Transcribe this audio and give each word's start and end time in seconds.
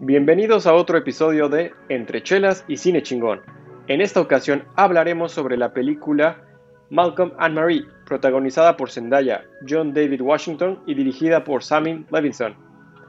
Bienvenidos 0.00 0.68
a 0.68 0.74
otro 0.74 0.96
episodio 0.96 1.48
de 1.48 1.72
Entre 1.88 2.22
Chelas 2.22 2.64
y 2.68 2.76
Cine 2.76 3.02
Chingón. 3.02 3.42
En 3.88 4.00
esta 4.00 4.20
ocasión 4.20 4.64
hablaremos 4.76 5.32
sobre 5.32 5.56
la 5.56 5.72
película 5.72 6.40
Malcolm 6.88 7.32
and 7.36 7.56
Marie, 7.56 7.84
protagonizada 8.06 8.76
por 8.76 8.92
Zendaya, 8.92 9.42
John 9.68 9.92
David 9.92 10.20
Washington 10.20 10.80
y 10.86 10.94
dirigida 10.94 11.42
por 11.42 11.64
Sammy 11.64 12.06
Levinson. 12.12 12.54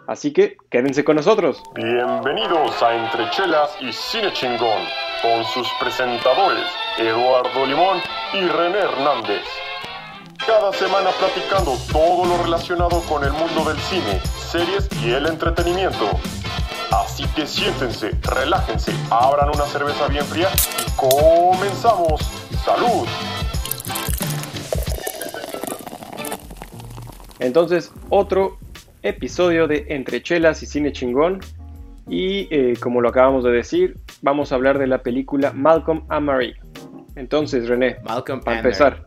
Así 0.07 0.33
que 0.33 0.57
quédense 0.71 1.03
con 1.03 1.17
nosotros. 1.17 1.61
Bienvenidos 1.75 2.81
a 2.81 2.95
Entre 2.95 3.29
Chelas 3.29 3.69
y 3.81 3.93
Cine 3.93 4.33
Chingón, 4.33 4.81
con 5.21 5.45
sus 5.45 5.67
presentadores 5.79 6.65
Eduardo 6.97 7.67
Limón 7.67 7.99
y 8.33 8.47
René 8.47 8.79
Hernández. 8.79 9.43
Cada 10.43 10.73
semana 10.73 11.11
platicando 11.19 11.75
todo 11.91 12.25
lo 12.25 12.41
relacionado 12.41 13.01
con 13.01 13.23
el 13.23 13.31
mundo 13.33 13.63
del 13.65 13.77
cine, 13.77 14.19
series 14.23 14.89
y 15.05 15.11
el 15.11 15.27
entretenimiento. 15.27 16.09
Así 16.91 17.23
que 17.35 17.45
siéntense, 17.45 18.11
relájense, 18.23 18.91
abran 19.11 19.49
una 19.53 19.65
cerveza 19.65 20.07
bien 20.07 20.25
fría 20.25 20.49
y 20.85 20.91
comenzamos. 20.95 22.21
¡Salud! 22.65 23.07
Entonces, 27.39 27.91
otro 28.09 28.57
episodio 29.01 29.67
de 29.67 29.85
Entre 29.89 30.21
Chelas 30.21 30.61
y 30.63 30.65
Cine 30.65 30.91
Chingón. 30.91 31.39
Y 32.07 32.47
eh, 32.53 32.73
como 32.81 33.01
lo 33.01 33.09
acabamos 33.09 33.43
de 33.43 33.51
decir, 33.51 33.99
vamos 34.23 34.51
a 34.51 34.55
hablar 34.55 34.79
de 34.79 34.87
la 34.87 35.03
película 35.03 35.51
Malcolm 35.53 36.03
and 36.09 36.25
Marie. 36.25 36.55
Entonces, 37.15 37.67
René, 37.67 37.97
Malcolm 38.03 38.41
para 38.41 38.57
empezar, 38.57 39.03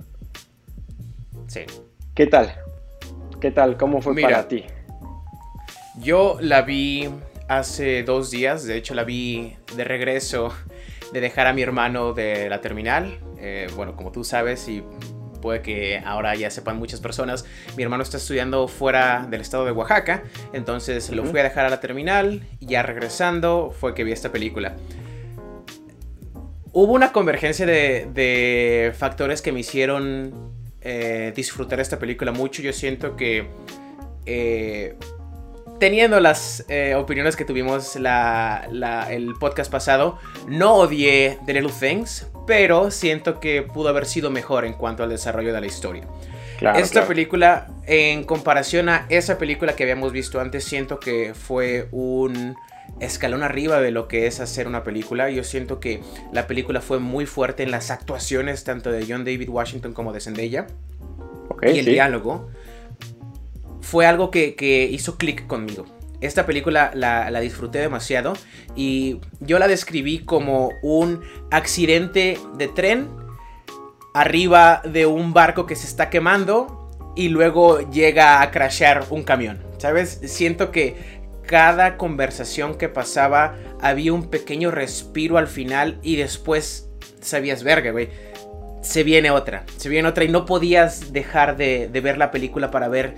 Sí. 1.48 1.62
¿qué 2.14 2.26
tal? 2.26 2.54
¿Qué 3.40 3.50
tal? 3.50 3.76
¿Cómo 3.76 4.00
fue 4.00 4.14
Mira. 4.14 4.28
para 4.28 4.48
ti? 4.48 4.64
Yo 5.98 6.36
la 6.40 6.62
vi 6.62 7.10
hace 7.48 8.02
dos 8.02 8.30
días, 8.30 8.64
de 8.64 8.76
hecho 8.76 8.94
la 8.94 9.04
vi 9.04 9.56
de 9.76 9.84
regreso 9.84 10.52
de 11.12 11.20
dejar 11.20 11.46
a 11.46 11.52
mi 11.52 11.62
hermano 11.62 12.12
de 12.12 12.48
la 12.48 12.60
terminal. 12.60 13.18
Eh, 13.38 13.68
bueno, 13.76 13.96
como 13.96 14.12
tú 14.12 14.24
sabes 14.24 14.68
y 14.68 14.82
puede 15.40 15.60
que 15.60 15.98
ahora 16.04 16.34
ya 16.36 16.50
sepan 16.50 16.78
muchas 16.78 17.00
personas, 17.00 17.44
mi 17.76 17.82
hermano 17.82 18.02
está 18.02 18.16
estudiando 18.16 18.68
fuera 18.68 19.26
del 19.28 19.40
estado 19.40 19.64
de 19.64 19.72
Oaxaca, 19.72 20.22
entonces 20.52 21.10
lo 21.10 21.24
fui 21.24 21.40
a 21.40 21.42
dejar 21.42 21.66
a 21.66 21.68
la 21.68 21.80
terminal 21.80 22.42
y 22.60 22.66
ya 22.66 22.82
regresando 22.82 23.74
fue 23.78 23.94
que 23.94 24.04
vi 24.04 24.12
esta 24.12 24.30
película. 24.30 24.76
Hubo 26.72 26.92
una 26.92 27.12
convergencia 27.12 27.66
de, 27.66 28.08
de 28.14 28.94
factores 28.96 29.42
que 29.42 29.52
me 29.52 29.60
hicieron 29.60 30.52
eh, 30.84 31.32
disfrutar 31.36 31.78
esta 31.80 31.98
película 31.98 32.32
mucho. 32.32 32.60
Yo 32.60 32.72
siento 32.72 33.14
que 33.14 33.46
eh, 34.26 34.96
teniendo 35.82 36.20
las 36.20 36.64
eh, 36.68 36.94
opiniones 36.94 37.34
que 37.34 37.44
tuvimos 37.44 37.96
la- 37.96 38.68
la- 38.70 39.12
el 39.12 39.34
podcast 39.34 39.68
pasado, 39.68 40.16
no 40.46 40.74
odié 40.74 41.40
The 41.44 41.54
Little 41.54 41.72
Things, 41.72 42.28
pero 42.46 42.92
siento 42.92 43.40
que 43.40 43.62
pudo 43.62 43.88
haber 43.88 44.06
sido 44.06 44.30
mejor 44.30 44.64
en 44.64 44.74
cuanto 44.74 45.02
al 45.02 45.08
desarrollo 45.08 45.52
de 45.52 45.60
la 45.60 45.66
historia. 45.66 46.04
Claro, 46.60 46.78
Esta 46.78 46.92
claro. 47.00 47.08
película, 47.08 47.66
en 47.88 48.22
comparación 48.22 48.88
a 48.90 49.06
esa 49.08 49.38
película 49.38 49.74
que 49.74 49.82
habíamos 49.82 50.12
visto 50.12 50.38
antes, 50.40 50.62
siento 50.62 51.00
que 51.00 51.34
fue 51.34 51.88
un 51.90 52.54
escalón 53.00 53.42
arriba 53.42 53.80
de 53.80 53.90
lo 53.90 54.06
que 54.06 54.28
es 54.28 54.38
hacer 54.38 54.68
una 54.68 54.84
película. 54.84 55.30
Yo 55.30 55.42
siento 55.42 55.80
que 55.80 56.00
la 56.32 56.46
película 56.46 56.80
fue 56.80 57.00
muy 57.00 57.26
fuerte 57.26 57.64
en 57.64 57.72
las 57.72 57.90
actuaciones, 57.90 58.62
tanto 58.62 58.92
de 58.92 59.04
John 59.08 59.24
David 59.24 59.48
Washington 59.48 59.94
como 59.94 60.12
de 60.12 60.20
Zendaya 60.20 60.68
y 61.60 61.78
el 61.80 61.84
sí. 61.86 61.90
diálogo 61.90 62.48
fue 63.82 64.06
algo 64.06 64.30
que, 64.30 64.54
que 64.54 64.84
hizo 64.84 65.18
clic 65.18 65.46
conmigo. 65.46 65.84
Esta 66.22 66.46
película 66.46 66.92
la, 66.94 67.40
disfruté 67.40 67.80
demasiado 67.80 68.34
y 68.76 69.18
yo 69.40 69.58
la 69.58 69.66
describí 69.66 70.20
como 70.20 70.70
un 70.80 71.20
accidente 71.50 72.38
de 72.56 72.68
tren 72.68 73.08
arriba 74.14 74.82
de 74.84 75.04
un 75.04 75.32
barco 75.32 75.66
que 75.66 75.74
se 75.74 75.88
está 75.88 76.10
quemando 76.10 76.88
y 77.16 77.28
luego 77.28 77.80
llega 77.90 78.40
a 78.40 78.52
crashear 78.52 79.04
un 79.10 79.24
camión. 79.24 79.60
¿Sabes? 79.78 80.20
Siento 80.26 80.70
que 80.70 81.20
cada 81.44 81.96
conversación 81.96 82.78
que 82.78 82.88
pasaba 82.88 83.56
había 83.80 84.12
un 84.12 84.30
pequeño 84.30 84.70
respiro 84.70 85.38
al 85.38 85.48
final 85.48 85.98
y 86.04 86.14
después 86.14 86.88
sabías, 87.20 87.64
verga, 87.64 87.90
güey 87.90 88.10
se 88.82 89.04
viene 89.04 89.30
otra, 89.30 89.64
se 89.76 89.88
viene 89.88 90.08
otra 90.08 90.24
y 90.24 90.28
no 90.28 90.44
podías 90.44 91.12
dejar 91.12 91.56
de, 91.56 91.88
de 91.88 92.00
ver 92.00 92.18
la 92.18 92.32
película 92.32 92.72
para 92.72 92.88
ver 92.88 93.14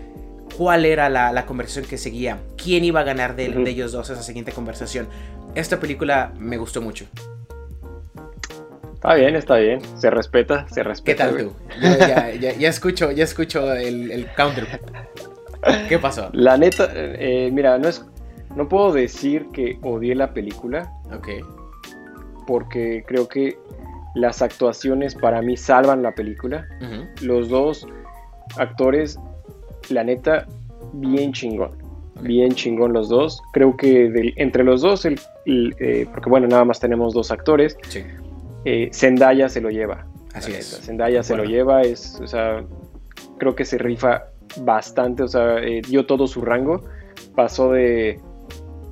cuál 0.57 0.85
era 0.85 1.09
la, 1.09 1.33
la 1.33 1.47
conversación 1.47 1.85
que 1.87 1.99
seguía, 1.99 2.39
quién 2.63 2.85
iba 2.85 3.01
a 3.01 3.05
ganar 3.05 3.37
de, 3.37 3.47
ellos 3.69 3.93
dos 3.93 4.11
esa 4.11 4.23
siguiente 4.23 4.53
conversación. 4.53 5.09
Esta 5.55 5.79
película 5.81 6.33
me 6.39 6.57
gustó 6.57 6.81
mucho. 6.81 7.07
Está 8.95 9.15
bien, 9.15 9.37
está 9.37 9.57
bien. 9.57 9.81
Se 9.99 10.11
respeta, 10.11 10.67
se 10.69 10.77
¿Qué 10.77 10.83
respeta. 10.85 11.25
tal 11.25 11.33
güey. 11.35 11.45
tú? 11.47 11.53
Yo 11.83 11.99
ya, 11.99 12.31
ya- 12.35 12.53
ya 12.55 12.69
escucho, 12.69 13.11
ya 13.13 13.25
escucho 13.25 13.73
el, 13.75 14.11
el 14.11 14.27
counter. 14.35 14.81
¿Qué 15.89 15.99
pasó? 15.99 16.31
La 16.33 16.57
neta, 16.57 16.89
eh, 16.95 17.51
mira, 17.53 17.77
no 17.79 17.89
es, 17.89 18.05
no 18.57 18.69
puedo 18.69 18.93
decir 18.93 19.47
que 19.53 19.79
odié 19.83 20.15
la 20.15 20.33
película 20.33 20.91
Ok. 21.13 21.29
porque 22.47 23.05
creo 23.07 23.29
que 23.29 23.59
las 24.15 24.43
actuaciones 24.43 25.15
para 25.15 25.43
mí 25.43 25.57
salvan 25.57 26.03
la 26.03 26.15
película. 26.15 26.67
Los 27.21 27.49
dos 27.49 27.87
actores, 28.57 29.19
la 29.91 30.05
neta, 30.05 30.47
bien 30.93 31.33
chingón. 31.33 31.71
Bien 32.21 32.53
chingón 32.55 32.93
los 32.93 33.09
dos. 33.09 33.43
Creo 33.53 33.77
que 33.77 34.09
del- 34.11 34.33
entre 34.37 34.63
los 34.65 34.83
dos, 34.83 35.05
el, 35.05 35.19
el, 35.47 35.75
eh, 35.81 36.07
porque 36.13 36.31
bueno, 36.31 36.47
nada 36.47 36.65
más 36.65 36.79
tenemos 36.81 37.13
dos 37.13 37.31
actores, 37.33 37.77
Sí, 37.89 38.03
eh, 38.65 38.91
Zendaya 38.93 39.49
se 39.49 39.61
lo 39.61 39.71
lleva. 39.71 40.07
así 40.33 40.53
es. 40.53 40.81
Zendaya 40.85 41.23
se 41.23 41.37
lo 41.37 41.45
lleva, 41.45 41.83
es, 41.83 42.21
o 42.23 42.27
sea, 42.27 42.65
creo 43.39 43.55
que 43.55 43.65
se 43.65 43.79
rifa 43.79 44.25
bastante, 44.61 45.23
o 45.25 45.29
sea, 45.29 45.59
eh, 45.59 45.81
dio 45.89 46.07
todo 46.07 46.27
su 46.29 46.41
rango, 46.41 46.83
pasó 47.35 47.73
de, 47.73 48.21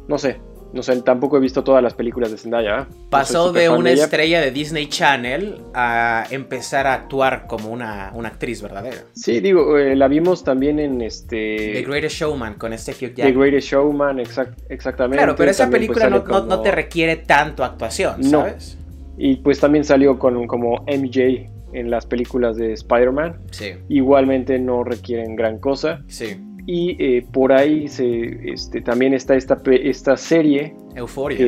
no 0.09 0.19
sé, 0.19 0.41
no 0.73 0.83
sé, 0.83 1.01
tampoco 1.03 1.37
he 1.37 1.41
visto 1.41 1.63
todas 1.65 1.83
las 1.83 1.95
películas 1.95 2.31
de 2.31 2.39
Zendaya. 2.39 2.87
No 2.91 3.09
Pasó 3.11 3.53
de 3.53 3.69
una 3.69 3.91
ella. 3.91 4.05
estrella 4.05 4.41
de 4.41 4.51
Disney 4.51 4.87
Channel 4.89 5.57
a 5.75 6.25
empezar 6.31 6.87
a 6.87 6.95
actuar 6.95 7.47
como 7.47 7.69
una, 7.71 8.11
una 8.15 8.29
actriz 8.29 8.63
verdadera. 8.63 8.99
Sí, 9.15 9.41
digo, 9.41 9.77
eh, 9.79 9.95
la 9.97 10.09
vimos 10.09 10.45
también 10.45 10.79
en 10.79 10.99
The 10.99 11.07
este 11.07 11.83
Greatest 11.83 12.17
Showman 12.17 12.55
con 12.55 12.73
este 12.73 12.93
Hugh 12.93 13.15
The 13.15 13.23
Jackman. 13.23 13.39
Greatest 13.41 13.69
Showman, 13.69 14.19
exact- 14.19 14.59
exactamente. 14.69 15.19
Claro, 15.19 15.37
pero 15.37 15.51
esa 15.51 15.65
también, 15.65 15.87
pues, 15.89 15.99
película 16.01 16.19
no, 16.25 16.41
no- 16.41 16.47
no 16.47 16.61
te 16.63 16.71
requiere 16.71 17.17
tanto 17.17 17.65
actuación, 17.65 18.21
No. 18.23 18.41
¿sabes? 18.43 18.79
Y 19.19 19.37
pues 19.37 19.61
también 19.61 19.85
salió 19.85 20.19
con 20.19 20.47
como 20.47 20.85
MJ 20.87 21.51
en 21.75 21.91
las 21.91 22.07
películas 22.07 22.57
de 22.57 22.73
Spider-Man. 22.73 23.37
Sí, 23.51 23.73
Igualmente 23.89 24.59
no 24.59 24.85
requieren 24.85 25.37
gran 25.37 25.59
cosa. 25.59 26.01
sí. 26.09 26.37
Y 26.67 26.97
eh, 27.03 27.27
por 27.33 27.53
ahí 27.53 27.89
se, 27.89 28.53
este, 28.53 28.81
también 28.81 29.15
está 29.15 29.35
esta, 29.35 30.17
serie 30.17 30.75
Euforia. 30.95 31.39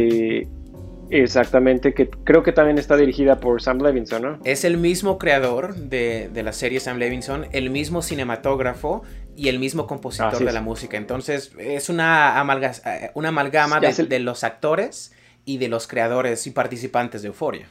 exactamente, 1.10 1.94
que 1.94 2.08
creo 2.08 2.42
que 2.42 2.52
también 2.52 2.78
está 2.78 2.97
dirigida 2.97 3.38
por 3.38 3.62
Sam 3.62 3.78
Levinson, 3.80 4.22
¿no? 4.22 4.38
Es 4.44 4.64
el 4.64 4.76
mismo 4.76 5.19
creador 5.19 5.75
de, 5.76 6.28
de 6.32 6.42
la 6.42 6.52
serie 6.52 6.80
Sam 6.80 6.98
Levinson, 6.98 7.47
el 7.52 7.70
mismo 7.70 8.02
cinematógrafo 8.02 9.02
y 9.36 9.48
el 9.48 9.58
mismo 9.58 9.86
compositor 9.86 10.34
Así 10.34 10.44
de 10.44 10.50
es. 10.50 10.54
la 10.54 10.62
música. 10.62 10.97
Entonces, 10.97 11.52
es 11.58 11.88
una, 11.88 12.41
amalga- 12.42 12.81
eh, 12.84 13.10
una 13.14 13.28
amalgama 13.28 13.81
de, 13.81 14.19
los 14.20 14.44
actores 14.44 15.12
y 15.44 15.58
de 15.58 15.69
los 15.69 15.86
creadores 15.86 16.46
y 16.46 16.50
participantes 16.50 17.22
de 17.22 17.28
Euforia. 17.28 17.69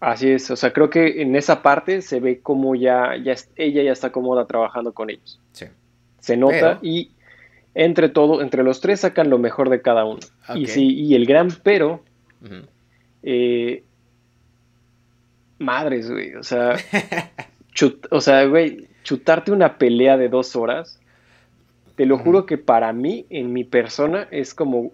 Así 0.00 0.30
es, 0.30 0.48
o 0.50 0.56
sea, 0.56 0.72
creo 0.72 0.90
que 0.90 1.22
en 1.22 1.34
esa 1.34 1.60
parte 1.60 2.02
se 2.02 2.20
ve 2.20 2.40
como 2.40 2.76
ya, 2.76 3.16
ya 3.22 3.34
ella 3.56 3.82
ya 3.82 3.92
está 3.92 4.12
cómoda 4.12 4.46
trabajando 4.46 4.92
con 4.94 5.10
ellos. 5.10 5.40
Sí. 5.52 5.66
Se 6.20 6.36
nota 6.36 6.52
Pero- 6.52 6.78
y 6.82 7.10
entre 7.74 8.08
todo, 8.08 8.42
entre 8.42 8.62
los 8.64 8.80
tres 8.80 9.00
sacan 9.00 9.30
lo 9.30 9.38
mejor 9.38 9.70
de 9.70 9.80
cada 9.82 10.04
uno. 10.04 10.20
Y 10.56 10.66
sí, 10.66 10.94
y 10.94 11.14
el 11.14 11.26
gran 11.26 11.48
pero, 11.62 12.02
eh, 13.22 13.84
madres, 15.58 16.10
güey, 16.10 16.34
o 16.34 16.42
sea, 16.42 16.76
chut- 17.74 18.06
o 18.10 18.20
sea, 18.20 18.44
güey, 18.46 18.88
chutarte 19.04 19.52
una 19.52 19.78
pelea 19.78 20.16
de 20.16 20.28
dos 20.28 20.56
horas, 20.56 21.00
te 21.96 22.06
lo 22.06 22.18
juro 22.18 22.46
que 22.46 22.58
para 22.58 22.92
mí, 22.92 23.26
en 23.30 23.52
mi 23.52 23.64
persona, 23.64 24.28
es 24.30 24.54
como 24.54 24.92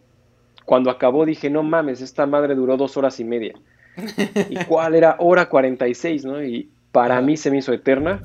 cuando 0.65 0.91
acabó 0.91 1.27
dije, 1.27 1.51
no 1.51 1.63
mames, 1.63 2.01
esta 2.01 2.25
madre 2.27 2.55
duró 2.55 2.77
dos 2.79 2.97
horas 2.97 3.21
y 3.21 3.25
media. 3.25 3.55
¿Y 4.51 4.57
cuál 4.65 4.95
era? 4.95 5.17
Hora 5.19 5.49
46, 5.49 6.25
¿no? 6.25 6.43
Y 6.43 6.71
para 6.93 7.21
mí 7.21 7.37
se 7.37 7.51
me 7.51 7.59
hizo 7.59 7.73
eterna. 7.73 8.23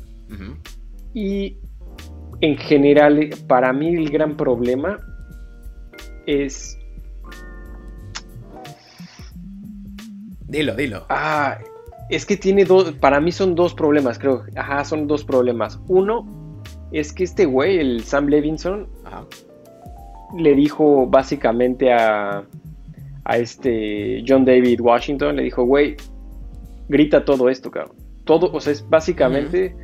Y 1.13 1.57
en 2.41 2.57
general, 2.57 3.29
para 3.47 3.73
mí 3.73 3.95
el 3.95 4.09
gran 4.09 4.35
problema 4.35 4.97
es... 6.25 6.77
Dilo, 10.47 10.75
dilo. 10.75 11.05
Ah, 11.09 11.59
es 12.09 12.25
que 12.25 12.37
tiene 12.37 12.65
dos, 12.65 12.91
para 12.93 13.19
mí 13.19 13.31
son 13.31 13.53
dos 13.55 13.73
problemas, 13.73 14.17
creo. 14.17 14.43
Ajá, 14.55 14.83
son 14.83 15.05
dos 15.05 15.23
problemas. 15.23 15.79
Uno 15.87 16.25
es 16.91 17.13
que 17.13 17.23
este 17.23 17.45
güey, 17.45 17.77
el 17.77 18.03
Sam 18.03 18.27
Levinson, 18.27 18.87
Ajá. 19.05 19.25
le 20.37 20.55
dijo 20.55 21.05
básicamente 21.05 21.93
a, 21.93 22.43
a 23.25 23.37
este 23.37 24.23
John 24.27 24.43
David 24.43 24.81
Washington, 24.81 25.35
le 25.35 25.43
dijo, 25.43 25.63
güey, 25.65 25.97
grita 26.87 27.23
todo 27.25 27.47
esto, 27.47 27.69
cabrón. 27.69 27.95
Todo, 28.23 28.51
o 28.51 28.59
sea, 28.59 28.73
es 28.73 28.87
básicamente 28.87 29.75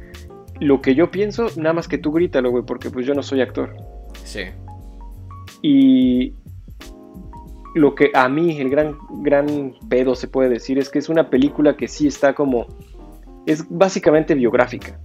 lo 0.59 0.81
que 0.81 0.95
yo 0.95 1.11
pienso, 1.11 1.47
nada 1.57 1.73
más 1.73 1.87
que 1.87 1.97
tú 1.97 2.11
grítalo, 2.11 2.51
güey, 2.51 2.63
porque 2.65 2.89
pues 2.89 3.05
yo 3.05 3.13
no 3.13 3.23
soy 3.23 3.41
actor. 3.41 3.75
Sí. 4.23 4.41
Y 5.61 6.33
lo 7.75 7.93
que 7.93 8.11
a 8.13 8.29
mí, 8.29 8.59
el 8.59 8.69
gran, 8.69 8.97
gran 9.21 9.75
pedo 9.89 10.15
se 10.15 10.27
puede 10.27 10.49
decir, 10.49 10.77
es 10.77 10.89
que 10.89 10.99
es 10.99 11.09
una 11.09 11.29
película 11.29 11.75
que 11.75 11.87
sí 11.87 12.07
está 12.07 12.33
como, 12.33 12.67
es 13.45 13.65
básicamente 13.69 14.33
biográfica. 14.33 14.97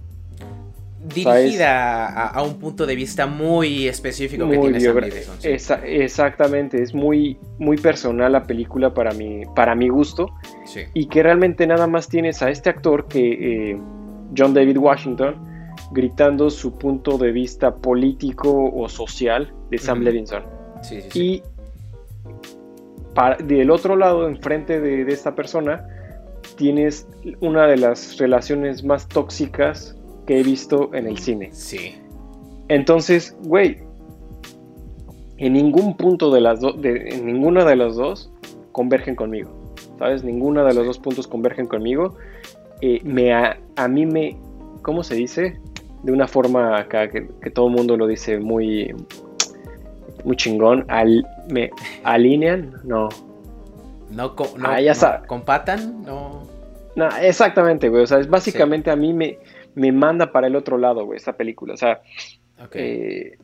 Dirigida 1.13 2.05
a, 2.05 2.27
a, 2.27 2.43
un 2.43 2.59
punto 2.59 2.85
de 2.85 2.95
vista 2.95 3.25
muy 3.25 3.87
específico 3.87 4.47
que 4.47 4.57
tiene 4.57 4.79
Sam 4.79 4.95
Davidson, 4.95 5.35
sí. 5.39 5.49
Esa, 5.49 5.85
exactamente, 5.85 6.81
es 6.81 6.93
muy, 6.93 7.37
muy 7.57 7.75
personal 7.75 8.31
la 8.31 8.43
película 8.43 8.93
para 8.93 9.11
mi, 9.11 9.43
para 9.55 9.75
mi 9.75 9.89
gusto. 9.89 10.29
Sí. 10.63 10.81
Y 10.93 11.07
que 11.07 11.23
realmente 11.23 11.67
nada 11.67 11.87
más 11.87 12.07
tienes 12.07 12.41
a 12.41 12.51
este 12.51 12.69
actor 12.69 13.07
que 13.07 13.71
eh, 13.71 13.79
John 14.37 14.53
David 14.53 14.77
Washington 14.77 15.35
gritando 15.91 16.49
su 16.49 16.77
punto 16.77 17.17
de 17.17 17.31
vista 17.31 17.75
político 17.75 18.71
o 18.73 18.87
social 18.89 19.53
de 19.69 19.77
Sam. 19.77 20.01
Levinson. 20.01 20.43
Sí, 20.83 21.01
sí, 21.01 21.09
sí. 21.11 21.19
Y 21.21 21.43
para- 23.13 23.37
del 23.37 23.71
otro 23.71 23.95
lado, 23.95 24.27
enfrente 24.27 24.79
de, 24.79 25.03
de 25.05 25.13
esta 25.13 25.35
persona, 25.35 25.85
tienes 26.55 27.07
una 27.39 27.67
de 27.67 27.77
las 27.77 28.17
relaciones 28.17 28.83
más 28.83 29.07
tóxicas 29.07 29.95
que 30.25 30.39
he 30.39 30.43
visto 30.43 30.93
en 30.93 31.07
el 31.07 31.17
cine. 31.17 31.49
Sí. 31.51 31.95
Entonces, 32.67 33.35
güey, 33.43 33.77
en 35.37 35.53
ningún 35.53 35.97
punto 35.97 36.31
de 36.31 36.41
las 36.41 36.61
dos, 36.61 36.75
en 36.83 37.25
ninguna 37.25 37.65
de 37.65 37.75
las 37.75 37.95
dos 37.95 38.31
convergen 38.71 39.15
conmigo. 39.15 39.49
¿Sabes? 39.99 40.23
Ninguna 40.23 40.63
de 40.63 40.73
los 40.73 40.83
Sí. 40.83 40.87
dos 40.87 40.99
puntos 40.99 41.27
convergen 41.27 41.67
conmigo. 41.67 42.15
Eh, 42.81 42.99
me 43.03 43.33
a, 43.33 43.57
a 43.75 43.87
mí 43.87 44.05
me, 44.05 44.37
¿cómo 44.81 45.03
se 45.03 45.15
dice? 45.15 45.59
De 46.03 46.11
una 46.11 46.27
forma 46.27 46.77
acá 46.79 47.09
que, 47.09 47.27
que 47.41 47.49
todo 47.51 47.67
el 47.67 47.73
mundo 47.75 47.95
lo 47.95 48.07
dice 48.07 48.39
muy, 48.39 48.93
muy 50.23 50.35
chingón. 50.35 50.85
Al, 50.87 51.25
me 51.49 51.69
alinean, 52.03 52.73
no. 52.83 53.09
No, 54.09 54.35
co- 54.35 54.53
no, 54.57 54.67
Ah, 54.69 54.81
ya 54.81 54.93
no 54.93 55.27
compatan, 55.27 56.03
no. 56.03 56.47
No, 56.95 57.07
exactamente, 57.21 57.87
güey. 57.89 58.03
O 58.03 58.07
sea, 58.07 58.19
es 58.19 58.27
básicamente 58.29 58.91
a 58.91 58.95
mí 58.95 59.13
me, 59.13 59.37
me 59.75 59.91
manda 59.91 60.31
para 60.31 60.47
el 60.47 60.55
otro 60.55 60.77
lado, 60.77 61.05
güey, 61.05 61.17
esta 61.17 61.33
película. 61.33 61.73
O 61.75 61.77
sea. 61.77 62.01
Eh, 62.73 63.37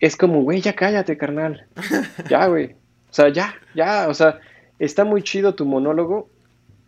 es 0.00 0.16
como, 0.16 0.42
güey, 0.42 0.60
ya 0.60 0.74
cállate, 0.74 1.16
carnal. 1.16 1.66
Ya, 2.28 2.46
güey. 2.46 2.72
O 3.10 3.12
sea, 3.16 3.28
ya, 3.28 3.54
ya. 3.74 4.08
O 4.08 4.14
sea, 4.14 4.40
está 4.78 5.04
muy 5.04 5.22
chido 5.22 5.54
tu 5.54 5.64
monólogo. 5.66 6.28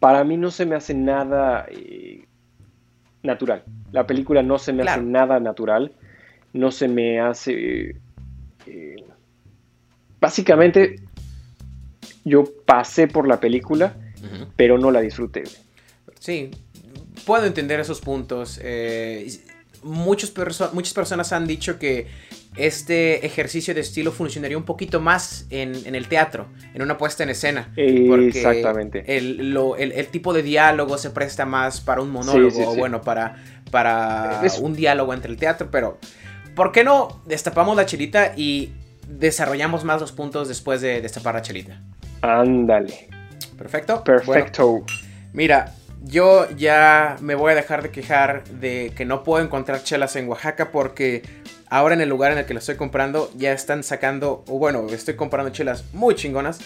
Para 0.00 0.24
mí 0.24 0.36
no 0.36 0.50
se 0.50 0.64
me 0.66 0.76
hace 0.76 0.94
nada 0.94 1.66
eh, 1.70 2.24
natural. 3.22 3.64
La 3.92 4.06
película 4.06 4.42
no 4.42 4.58
se 4.58 4.72
me 4.72 4.82
Claro. 4.82 5.00
hace 5.02 5.10
nada 5.10 5.40
natural. 5.40 5.92
No 6.52 6.70
se 6.70 6.88
me 6.88 7.20
hace... 7.20 7.96
eh, 8.66 8.96
básicamente, 10.20 10.96
yo 12.24 12.44
pasé 12.66 13.08
por 13.08 13.26
la 13.26 13.40
película, 13.40 13.94
pero 14.56 14.78
no 14.78 14.90
la 14.90 15.00
disfruté. 15.00 15.44
Sí, 16.18 16.50
puedo 17.26 17.44
entender 17.46 17.80
esos 17.80 18.00
puntos. 18.00 18.58
eh, 18.62 19.28
perso- 20.34 20.72
muchas 20.72 20.92
personas 20.94 21.32
han 21.32 21.46
dicho 21.46 21.78
que 21.78 22.06
este 22.58 23.24
ejercicio 23.26 23.74
de 23.74 23.80
estilo 23.80 24.12
funcionaría 24.12 24.56
un 24.58 24.64
poquito 24.64 25.00
más 25.00 25.46
en, 25.50 25.74
en 25.86 25.94
el 25.94 26.08
teatro, 26.08 26.46
en 26.74 26.82
una 26.82 26.98
puesta 26.98 27.22
en 27.22 27.30
escena. 27.30 27.70
Porque 27.74 28.28
Exactamente. 28.28 29.04
El, 29.16 29.52
lo- 29.52 29.76
el- 29.76 29.92
el 29.92 30.06
tipo 30.08 30.32
de 30.32 30.42
diálogo 30.42 30.98
se 30.98 31.10
presta 31.10 31.44
más 31.46 31.80
para 31.80 32.00
un 32.02 32.10
monólogo, 32.10 32.50
Sí, 32.50 32.56
sí, 32.56 32.64
o 32.66 32.74
bueno, 32.76 33.00
para, 33.02 33.36
para 33.70 34.40
Es- 34.44 34.58
un 34.58 34.74
diálogo 34.74 35.14
entre 35.14 35.30
el 35.30 35.36
teatro, 35.38 35.68
pero 35.70 35.98
¿por 36.54 36.72
qué 36.72 36.84
no 36.84 37.22
destapamos 37.26 37.76
la 37.76 37.86
chelita 37.86 38.32
y 38.36 38.72
desarrollamos 39.08 39.84
más 39.84 40.00
los 40.00 40.12
puntos 40.12 40.48
después 40.48 40.80
de 40.80 41.00
destapar 41.00 41.34
la 41.34 41.42
chelita? 41.42 41.80
Ándale. 42.22 43.08
Perfecto. 43.56 44.02
Bueno, 44.04 44.22
Perfecto. 44.24 44.84
Mira, 45.32 45.74
yo 46.04 46.48
ya 46.56 47.16
me 47.20 47.34
voy 47.34 47.52
a 47.52 47.54
dejar 47.56 47.82
de 47.82 47.90
quejar 47.90 48.44
de 48.44 48.92
que 48.96 49.04
no 49.04 49.24
puedo 49.24 49.42
encontrar 49.44 49.82
chelas 49.82 50.14
en 50.16 50.28
Oaxaca 50.28 50.70
porque 50.70 51.22
ahora 51.70 51.94
en 51.94 52.00
el 52.00 52.08
lugar 52.08 52.32
en 52.32 52.38
el 52.38 52.46
que 52.46 52.54
lo 52.54 52.60
estoy 52.60 52.76
comprando 52.76 53.30
ya 53.36 53.52
están 53.52 53.82
sacando, 53.82 54.44
o 54.48 54.58
bueno, 54.58 54.86
estoy 54.90 55.16
comprando 55.16 55.50
chelas 55.50 55.84
muy 55.92 56.14
chingonas. 56.14 56.60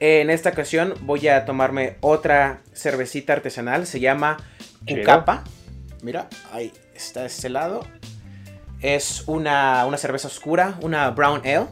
En 0.00 0.30
esta 0.30 0.50
ocasión 0.50 0.94
voy 1.02 1.28
a 1.28 1.44
tomarme 1.44 1.96
otra 2.00 2.60
cervecita 2.72 3.32
artesanal, 3.32 3.86
se 3.86 4.00
llama. 4.00 4.38
Cucapa. 4.86 5.44
Mira, 6.02 6.28
ahí 6.52 6.72
está 6.94 7.20
de 7.20 7.26
este 7.26 7.48
lado. 7.48 7.86
Es 8.80 9.24
una, 9.26 9.86
una 9.86 9.96
cerveza 9.96 10.28
oscura, 10.28 10.74
una 10.82 11.10
brown 11.10 11.40
ale. 11.44 11.66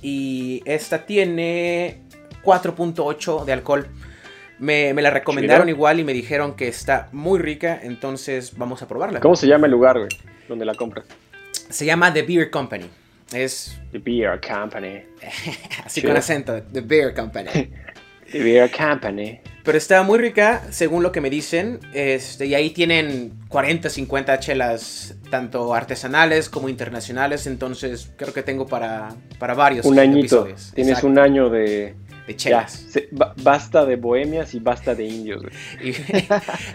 Y 0.00 0.62
esta 0.64 1.04
tiene 1.04 2.02
4.8 2.44 3.44
de 3.44 3.52
alcohol. 3.52 3.88
Me, 4.58 4.94
me 4.94 5.02
la 5.02 5.10
recomendaron 5.10 5.68
igual 5.68 6.00
y 6.00 6.04
me 6.04 6.12
dijeron 6.12 6.54
que 6.54 6.68
está 6.68 7.08
muy 7.12 7.38
rica, 7.38 7.78
entonces 7.82 8.56
vamos 8.56 8.82
a 8.82 8.88
probarla. 8.88 9.20
¿Cómo 9.20 9.36
se 9.36 9.46
llama 9.46 9.66
el 9.66 9.72
lugar, 9.72 9.98
güey? 9.98 10.08
Donde 10.48 10.64
la 10.64 10.74
compras. 10.74 11.04
Se 11.70 11.84
llama 11.84 12.12
The 12.12 12.22
Beer 12.22 12.50
Company. 12.50 12.86
Es 13.32 13.78
The 13.92 13.98
Beer 13.98 14.40
Company. 14.40 15.02
así 15.84 16.02
con 16.02 16.16
acento, 16.16 16.62
The 16.72 16.80
Beer 16.80 17.14
Company. 17.14 17.48
The 18.32 18.42
Beer 18.42 18.70
Company. 18.70 19.40
Pero 19.64 19.76
está 19.78 20.02
muy 20.02 20.18
rica, 20.18 20.62
según 20.70 21.02
lo 21.02 21.12
que 21.12 21.20
me 21.20 21.28
dicen. 21.30 21.80
Este, 21.92 22.46
y 22.46 22.54
ahí 22.54 22.70
tienen 22.70 23.32
40, 23.48 23.88
50 23.90 24.38
chelas, 24.40 25.14
tanto 25.30 25.74
artesanales 25.74 26.48
como 26.48 26.68
internacionales. 26.70 27.46
Entonces 27.46 28.10
creo 28.16 28.32
que 28.32 28.42
tengo 28.42 28.66
para, 28.66 29.10
para 29.38 29.54
varios 29.54 29.84
Un 29.84 29.98
añito. 29.98 30.20
episodios. 30.20 30.72
Tienes 30.74 30.92
Exacto, 30.92 31.06
un 31.08 31.18
año 31.18 31.50
de. 31.50 31.94
de 32.26 32.32
Ya, 32.32 32.36
chelas. 32.36 32.72
se- 32.72 33.08
basta 33.42 33.84
de 33.84 33.96
bohemias 33.96 34.54
y 34.54 34.58
basta 34.58 34.94
de 34.94 35.04
indios. 35.04 35.42
Y 35.82 35.92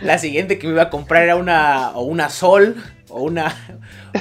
la 0.06 0.18
siguiente 0.20 0.60
que 0.60 0.68
me 0.68 0.74
iba 0.74 0.84
a 0.84 0.90
comprar 0.92 1.24
era 1.24 1.36
una, 1.36 1.92
o 1.92 2.04
una 2.04 2.30
Sol 2.30 2.76
o 3.14 3.24
una, 3.24 3.54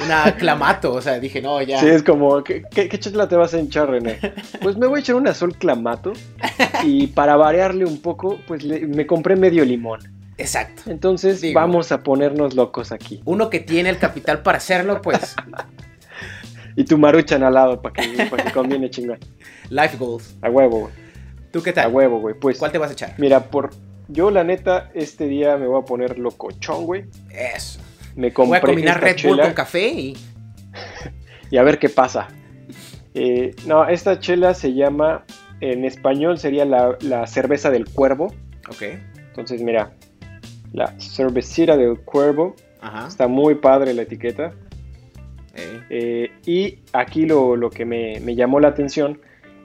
una 0.05 0.35
Clamato. 0.37 0.93
O 0.93 1.01
sea, 1.01 1.19
dije, 1.19 1.41
no, 1.41 1.61
ya. 1.61 1.79
Sí, 1.79 1.87
es 1.87 2.03
como, 2.03 2.43
¿qué, 2.43 2.63
qué, 2.71 2.87
qué 2.89 2.99
chela 2.99 3.27
te 3.27 3.35
vas 3.35 3.53
a 3.53 3.59
hinchar, 3.59 3.89
René? 3.89 4.19
Pues 4.61 4.77
me 4.77 4.87
voy 4.87 4.99
a 4.99 5.01
echar 5.01 5.15
una 5.15 5.33
sol 5.33 5.55
clamato 5.57 6.13
y 6.83 7.07
para 7.07 7.35
variarle 7.35 7.85
un 7.85 8.01
poco, 8.01 8.37
pues 8.47 8.63
le- 8.63 8.87
me 8.87 9.05
compré 9.07 9.35
medio 9.35 9.65
limón. 9.65 9.99
Exacto. 10.37 10.89
Entonces 10.89 11.41
Digo. 11.41 11.59
vamos 11.59 11.91
a 11.91 12.01
ponernos 12.01 12.55
locos 12.55 12.91
aquí. 12.91 13.21
Uno 13.25 13.49
que 13.49 13.59
tiene 13.59 13.89
el 13.89 13.97
capital 13.99 14.41
para 14.41 14.57
hacerlo, 14.57 15.01
pues, 15.01 15.35
Y 16.75 16.85
tu 16.85 16.97
maruchan 16.97 17.43
al 17.43 17.53
lado 17.53 17.81
para 17.81 17.93
que, 17.93 18.25
pa' 18.25 18.37
que 18.37 18.51
conviene 18.51 18.89
chingón. 18.89 19.19
life 19.69 19.95
goals. 19.97 20.35
A 20.41 20.49
huevo, 20.49 20.79
güey. 20.79 20.93
¿Tú 21.51 21.61
qué 21.61 21.69
A 21.69 21.73
tal? 21.73 21.93
huevo, 21.93 22.19
güey. 22.19 22.33
Pues 22.33 22.57
¿Cuál 22.57 22.71
te 22.71 22.79
vas 22.79 22.89
a 22.89 22.93
echar? 22.93 23.13
mira, 23.19 23.41
por 23.51 23.69
yo 24.07 24.31
la 24.31 24.43
neta, 24.43 24.89
este 24.95 25.27
día 25.27 25.55
me 25.57 25.67
voy 25.67 25.79
a 25.81 25.85
poner 25.85 26.17
locochón, 26.17 26.85
güey. 26.85 27.05
Eso. 27.29 27.79
Me 28.15 28.27
Voy 28.27 28.31
compré 28.31 28.57
a 28.57 28.61
combinar 28.61 29.03
esta 29.03 29.21
Red 29.23 29.29
Bull 29.29 29.41
con 29.41 29.53
café 29.53 29.87
y. 29.87 30.17
y 31.51 31.57
a 31.57 31.63
ver 31.63 31.79
qué 31.79 31.89
pasa. 31.89 32.27
Eh, 33.13 33.55
no, 33.67 33.87
esta 33.87 34.19
chela 34.19 34.53
se 34.53 34.73
llama, 34.73 35.23
en 35.61 35.85
español 35.85 36.39
sería 36.39 36.65
la, 36.65 36.97
la 37.01 37.27
cerveza 37.27 37.69
del 37.69 37.85
cuervo. 37.85 38.33
Ok. 38.69 38.83
Entonces, 39.29 39.61
mira, 39.61 39.91
la 40.73 40.99
cervecita 40.99 41.77
del 41.77 41.99
cuervo. 41.99 42.55
Ajá. 42.81 43.07
Está 43.07 43.27
muy 43.27 43.55
padre 43.55 43.93
la 43.93 44.01
etiqueta. 44.03 44.53
Eh, 45.55 45.81
Eh, 45.89 46.31
y 46.45 46.79
aquí 46.93 47.25
lo, 47.25 47.55
lo 47.55 47.69
que 47.69 47.85
me, 47.85 48.19
me 48.21 48.35
llamó 48.35 48.59
la 48.59 48.69
atención 48.69 49.19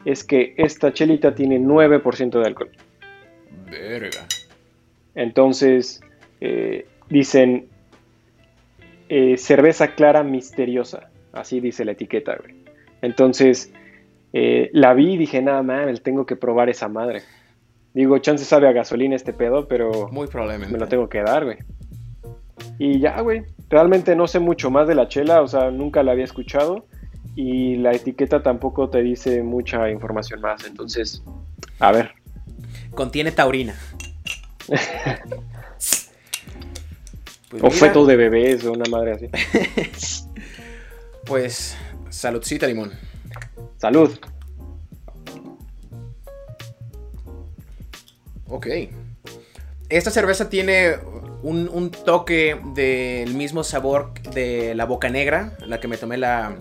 es 0.05 0.25
que 0.25 0.55
esta 0.57 0.93
chelita 0.93 1.35
tiene 1.35 1.59
9% 1.59 2.41
de 2.41 2.47
alcohol. 2.47 2.71
Verga. 3.71 4.27
Entonces, 5.15 6.01
eh, 6.41 6.87
dicen 7.09 7.69
eh, 9.09 9.37
cerveza 9.37 9.95
clara 9.95 10.23
misteriosa. 10.23 11.11
Así 11.33 11.61
dice 11.61 11.85
la 11.85 11.93
etiqueta, 11.93 12.37
güey. 12.37 12.55
Entonces, 13.03 13.73
eh, 14.33 14.71
la 14.73 14.95
vi 14.95 15.15
y 15.15 15.17
dije, 15.17 15.41
nada, 15.41 15.63
man, 15.63 15.95
tengo 16.03 16.27
que 16.27 16.37
probar 16.37 16.69
esa 16.69 16.89
madre. 16.89 17.23
Digo, 17.95 18.19
chance 18.19 18.45
sabe 18.45 18.69
a 18.69 18.73
gasolina 18.73 19.17
este 19.17 19.33
pedo, 19.33 19.67
pero 19.67 20.09
Muy 20.13 20.27
probablemente. 20.27 20.73
me 20.73 20.79
lo 20.79 20.87
tengo 20.89 21.09
que 21.09 21.23
dar, 21.23 21.45
güey. 21.45 21.59
Y 22.79 23.01
ya, 23.01 23.21
güey. 23.21 23.45
Realmente 23.71 24.17
no 24.17 24.27
sé 24.27 24.39
mucho 24.39 24.71
más 24.71 24.89
de 24.89 24.95
la 24.95 25.09
chela, 25.09 25.43
o 25.43 25.49
sea, 25.49 25.71
nunca 25.71 26.03
la 26.03 26.13
había 26.13 26.25
escuchado. 26.25 26.87
Y 27.35 27.77
la 27.77 27.93
etiqueta 27.93 28.43
tampoco 28.43 28.89
te 28.89 29.03
dice 29.03 29.43
mucha 29.43 29.91
información 29.91 30.41
más. 30.41 30.65
Entonces, 30.67 31.23
a 31.79 31.93
ver. 31.93 32.13
Contiene 32.95 33.31
taurina. 33.33 33.75
Pues 37.51 37.63
O 37.63 37.67
mira, 37.67 37.79
feto 37.79 38.05
de 38.05 38.17
bebés 38.17 38.65
o 38.65 38.73
una 38.73 38.89
madre 38.91 39.13
así. 39.13 39.29
Pues, 41.25 41.77
saludcita, 42.09 42.67
limón. 42.67 42.91
Salud. 43.77 44.19
Ok. 48.49 48.67
Esta 49.91 50.11
cerveza 50.11 50.49
tiene 50.49 50.95
un, 51.43 51.69
un 51.69 51.91
toque 51.91 52.59
del 52.75 53.35
mismo 53.35 53.63
sabor 53.63 54.15
de 54.35 54.75
la 54.75 54.87
boca 54.87 55.11
negra, 55.11 55.53
la 55.67 55.81
que 55.81 55.89
me 55.89 55.99
tomé 55.99 56.17
la, 56.17 56.57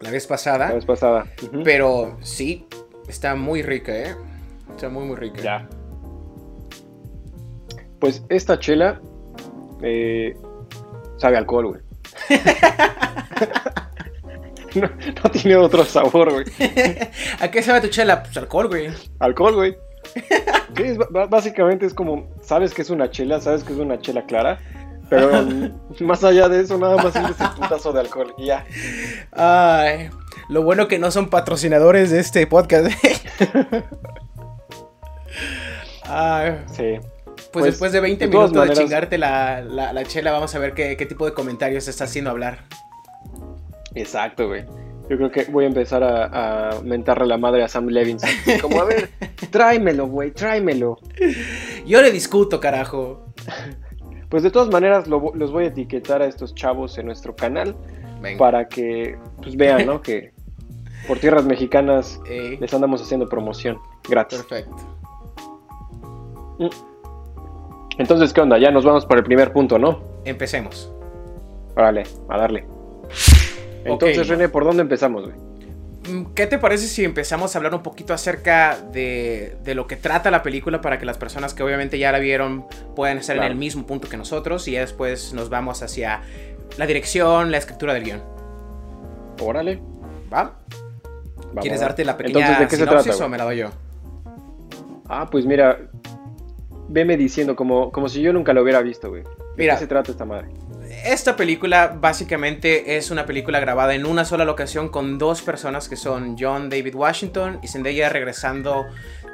la 0.00 0.10
vez 0.10 0.28
pasada. 0.28 0.68
La 0.68 0.74
vez 0.74 0.84
pasada. 0.84 1.26
Pero 1.64 2.16
sí, 2.22 2.66
está 3.08 3.34
muy 3.34 3.62
rica, 3.62 3.92
¿eh? 3.92 4.14
Está 4.70 4.88
muy, 4.88 5.04
muy 5.04 5.16
rica. 5.16 5.42
Ya. 5.42 5.68
Pues 7.98 8.22
esta 8.28 8.58
chela 8.58 9.00
eh, 9.82 10.36
sabe 11.16 11.36
a 11.36 11.40
alcohol, 11.40 11.66
güey. 11.66 11.80
no, 14.74 14.90
no 15.22 15.30
tiene 15.30 15.56
otro 15.56 15.84
sabor, 15.84 16.32
güey. 16.32 16.44
¿A 17.40 17.50
qué 17.50 17.62
sabe 17.62 17.80
tu 17.80 17.88
chela? 17.88 18.22
Pues 18.22 18.36
alcohol, 18.36 18.68
güey. 18.68 18.88
Alcohol, 19.18 19.54
güey. 19.54 19.76
Es 20.76 20.98
básicamente 21.30 21.86
es 21.86 21.94
como, 21.94 22.28
sabes 22.42 22.74
que 22.74 22.82
es 22.82 22.90
una 22.90 23.10
chela, 23.10 23.40
sabes 23.40 23.64
que 23.64 23.72
es 23.72 23.78
una 23.78 23.98
chela 23.98 24.26
clara, 24.26 24.58
pero 25.08 25.30
más 26.00 26.22
allá 26.22 26.50
de 26.50 26.60
eso, 26.60 26.76
nada 26.76 26.96
más 26.96 27.14
sientes 27.14 27.40
el 27.40 27.48
putazo 27.50 27.94
de 27.94 28.00
alcohol 28.00 28.34
y 28.36 28.46
ya. 28.46 28.66
Ay, 29.32 30.10
lo 30.50 30.62
bueno 30.64 30.86
que 30.86 30.98
no 30.98 31.10
son 31.10 31.30
patrocinadores 31.30 32.10
de 32.10 32.20
este 32.20 32.46
podcast. 32.46 32.90
Ay, 36.04 36.62
Sí. 36.72 36.98
Pues, 37.52 37.62
Pues, 37.62 37.64
después 37.72 37.92
de 37.92 38.00
20 38.00 38.26
de 38.26 38.30
todas 38.32 38.50
minutos 38.50 38.76
de 38.76 38.82
chingarte 38.84 39.18
la, 39.18 39.60
la- 39.62 39.92
la 39.92 40.04
chela, 40.04 40.32
vamos 40.32 40.54
a 40.54 40.58
ver 40.58 40.74
qué, 40.74 40.96
qué 40.96 41.06
tipo 41.06 41.24
de 41.26 41.32
comentarios 41.32 41.88
está 41.88 42.04
haciendo 42.04 42.30
hablar. 42.30 42.64
Exacto, 43.94 44.48
güey. 44.48 44.64
Yo 45.08 45.16
creo 45.16 45.30
que 45.30 45.44
voy 45.44 45.64
a 45.64 45.68
empezar 45.68 46.02
a, 46.02 46.70
a 46.70 46.80
mentarle 46.82 47.26
la 47.26 47.38
madre 47.38 47.62
a 47.62 47.68
Sam 47.68 47.86
Levinson. 47.86 48.28
Como, 48.60 48.80
a 48.80 48.84
ver, 48.84 49.10
tráemelo, 49.50 50.06
güey, 50.08 50.32
tráemelo. 50.32 50.98
Yo 51.86 52.02
le 52.02 52.10
discuto, 52.10 52.58
carajo. 52.60 53.24
Pues 54.28 54.42
de 54.42 54.50
todas 54.50 54.68
maneras 54.68 55.06
lo 55.06 55.32
los 55.34 55.52
voy 55.52 55.64
a 55.64 55.68
etiquetar 55.68 56.20
a 56.20 56.26
estos 56.26 56.54
chavos 56.56 56.98
en 56.98 57.06
nuestro 57.06 57.36
canal 57.36 57.76
Venga. 58.20 58.36
para 58.38 58.68
que 58.68 59.16
pues, 59.40 59.54
vean, 59.56 59.86
¿no? 59.86 60.02
Que 60.02 60.32
por 61.06 61.18
tierras 61.20 61.44
mexicanas 61.44 62.18
Eh, 62.28 62.58
les 62.60 62.74
andamos 62.74 63.00
haciendo 63.00 63.28
promoción 63.28 63.78
gratis. 64.08 64.38
perfecto. 64.42 64.76
Entonces, 67.98 68.32
¿qué 68.32 68.40
onda? 68.40 68.58
Ya 68.58 68.70
nos 68.70 68.84
vamos 68.84 69.06
para 69.06 69.20
el 69.20 69.24
primer 69.24 69.52
punto, 69.52 69.78
¿no? 69.78 70.00
Empecemos. 70.24 70.92
Órale, 71.76 72.04
a 72.28 72.38
darle. 72.38 72.66
Entonces, 73.84 74.18
Ok. 74.18 74.26
René, 74.28 74.48
¿por 74.48 74.64
dónde 74.64 74.82
empezamos, 74.82 75.24
güey? 75.24 75.34
Mm, 76.08 76.34
¿Qué 76.34 76.46
te 76.46 76.58
parece 76.58 76.86
si 76.86 77.04
empezamos 77.04 77.54
a 77.54 77.58
hablar 77.58 77.74
un 77.74 77.82
poquito 77.82 78.12
acerca 78.14 78.76
de, 78.92 79.56
de 79.64 79.74
lo 79.74 79.86
que 79.86 79.96
trata 79.96 80.30
la 80.30 80.42
película 80.42 80.80
para 80.80 80.98
que 80.98 81.06
las 81.06 81.18
personas 81.18 81.54
que 81.54 81.62
obviamente 81.62 81.98
ya 81.98 82.12
la 82.12 82.18
vieron 82.18 82.66
puedan 82.94 83.18
estar 83.18 83.36
Claro. 83.36 83.46
en 83.46 83.52
el 83.52 83.58
mismo 83.58 83.86
punto 83.86 84.08
que 84.08 84.16
nosotros 84.16 84.66
y 84.68 84.72
ya 84.72 84.80
después 84.80 85.32
nos 85.32 85.48
vamos 85.48 85.82
hacia 85.82 86.20
la 86.78 86.86
dirección, 86.86 87.50
la 87.50 87.58
escritura 87.58 87.94
del 87.94 88.04
guion? 88.04 88.22
Órale. 89.40 89.80
¿Va? 90.32 90.54
¿Quieres 91.60 91.80
darte 91.80 92.04
la 92.04 92.16
pequeña 92.16 92.38
Entonces, 92.40 92.58
¿de 92.60 92.68
qué 92.68 92.76
se 92.76 92.86
trata? 92.86 93.24
o 93.24 93.28
me 93.28 93.38
la 93.38 93.44
doy 93.44 93.58
yo? 93.58 93.68
Ah, 95.08 95.28
pues 95.30 95.46
mira, 95.46 95.78
veme 96.88 97.16
diciendo 97.16 97.56
como, 97.56 97.90
como 97.90 98.08
si 98.08 98.20
yo 98.20 98.32
nunca 98.32 98.52
lo 98.52 98.62
hubiera 98.62 98.80
visto, 98.82 99.08
güey. 99.08 99.22
¿De 99.22 99.30
Mira. 99.56 99.74
qué 99.74 99.80
se 99.80 99.86
trata 99.86 100.10
esta 100.10 100.24
madre? 100.24 100.48
Esta 101.04 101.36
película 101.36 101.96
básicamente 102.00 102.96
es 102.96 103.10
una 103.10 103.26
película 103.26 103.60
grabada 103.60 103.94
en 103.94 104.06
una 104.06 104.24
sola 104.24 104.44
locación 104.44 104.88
con 104.88 105.18
dos 105.18 105.42
personas 105.42 105.88
que 105.88 105.96
son 105.96 106.36
John 106.38 106.70
David 106.70 106.94
Washington 106.94 107.58
y 107.62 107.68
Zendaya 107.68 108.08
regresando 108.08 108.86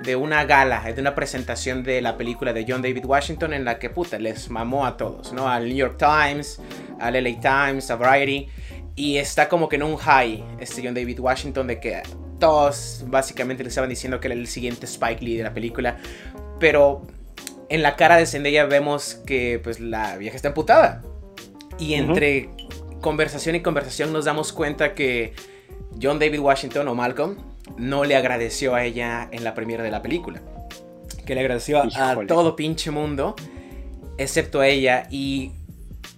de 0.02 0.16
una 0.16 0.44
gala, 0.44 0.82
de 0.82 1.00
una 1.00 1.14
presentación 1.14 1.82
de 1.82 2.00
la 2.00 2.16
película 2.16 2.52
de 2.52 2.64
John 2.66 2.82
David 2.82 3.04
Washington 3.04 3.52
en 3.52 3.64
la 3.64 3.78
que 3.78 3.90
puta 3.90 4.18
les 4.18 4.50
mamó 4.50 4.86
a 4.86 4.96
todos, 4.96 5.32
¿no? 5.32 5.48
Al 5.48 5.66
New 5.66 5.76
York 5.76 5.98
Times, 5.98 6.60
al 6.98 7.14
LA 7.22 7.40
Times, 7.40 7.90
a 7.90 7.96
Variety 7.96 8.48
y 8.94 9.16
está 9.16 9.48
como 9.48 9.68
que 9.68 9.76
en 9.76 9.82
un 9.82 9.96
high 9.96 10.44
este 10.58 10.82
John 10.84 10.94
David 10.94 11.20
Washington 11.20 11.66
de 11.66 11.80
que 11.80 12.02
todos 12.38 13.04
básicamente 13.06 13.62
le 13.62 13.68
estaban 13.68 13.88
diciendo 13.88 14.20
que 14.20 14.28
era 14.28 14.34
el 14.34 14.46
siguiente 14.46 14.86
Spike 14.86 15.24
Lee 15.24 15.36
de 15.36 15.44
la 15.44 15.54
película, 15.54 15.96
pero 16.58 17.06
en 17.68 17.82
la 17.82 17.96
cara 17.96 18.16
de 18.16 18.26
Zendaya 18.26 18.64
vemos 18.66 19.14
que 19.26 19.60
pues 19.62 19.80
la 19.80 20.16
vieja 20.16 20.36
está 20.36 20.48
emputada. 20.48 21.02
Y 21.78 21.94
entre 21.94 22.50
conversación 23.00 23.56
y 23.56 23.60
conversación 23.60 24.12
nos 24.12 24.24
damos 24.26 24.52
cuenta 24.52 24.94
que 24.94 25.32
John 26.00 26.18
David 26.18 26.40
Washington 26.40 26.86
o 26.88 26.94
Malcolm 26.94 27.36
no 27.76 28.04
le 28.04 28.16
agradeció 28.16 28.74
a 28.74 28.84
ella 28.84 29.28
en 29.32 29.44
la 29.44 29.54
primera 29.54 29.82
de 29.82 29.90
la 29.90 30.02
película. 30.02 30.40
Que 31.26 31.34
le 31.34 31.40
agradeció 31.40 31.82
a- 31.82 32.14
todo 32.28 32.56
pinche 32.56 32.90
mundo, 32.90 33.34
excepto 34.18 34.60
a 34.60 34.68
ella. 34.68 35.06
Y 35.10 35.52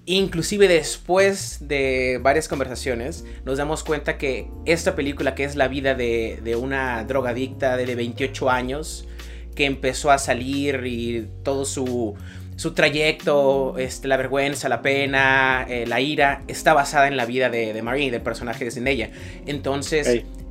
inclusive 0.06 0.68
después 0.68 1.58
de 1.68 2.18
varias 2.22 2.48
conversaciones, 2.48 3.24
nos 3.44 3.58
damos 3.58 3.84
cuenta 3.84 4.18
que 4.18 4.48
esta 4.66 4.94
película, 4.94 5.34
que 5.34 5.44
es 5.44 5.56
la 5.56 5.68
vida 5.68 5.94
de, 5.94 6.40
de 6.42 6.56
una 6.56 7.04
drogadicta 7.04 7.76
de 7.76 7.94
28 7.94 8.50
años, 8.50 9.06
que 9.54 9.64
empezó 9.66 10.10
a 10.10 10.18
salir 10.18 10.82
y 10.86 11.26
todo 11.42 11.64
su, 11.64 12.14
su 12.56 12.72
trayecto, 12.74 13.76
este, 13.78 14.08
la 14.08 14.16
vergüenza, 14.16 14.68
la 14.68 14.82
pena, 14.82 15.64
eh, 15.68 15.86
la 15.86 16.00
ira, 16.00 16.42
está 16.48 16.74
basada 16.74 17.08
en 17.08 17.16
la 17.16 17.26
vida 17.26 17.50
de, 17.50 17.72
de 17.72 17.82
Marie, 17.82 18.10
del 18.10 18.22
personaje 18.22 18.64
de 18.64 18.70
Zendaya. 18.70 19.10
Entonces 19.46 20.06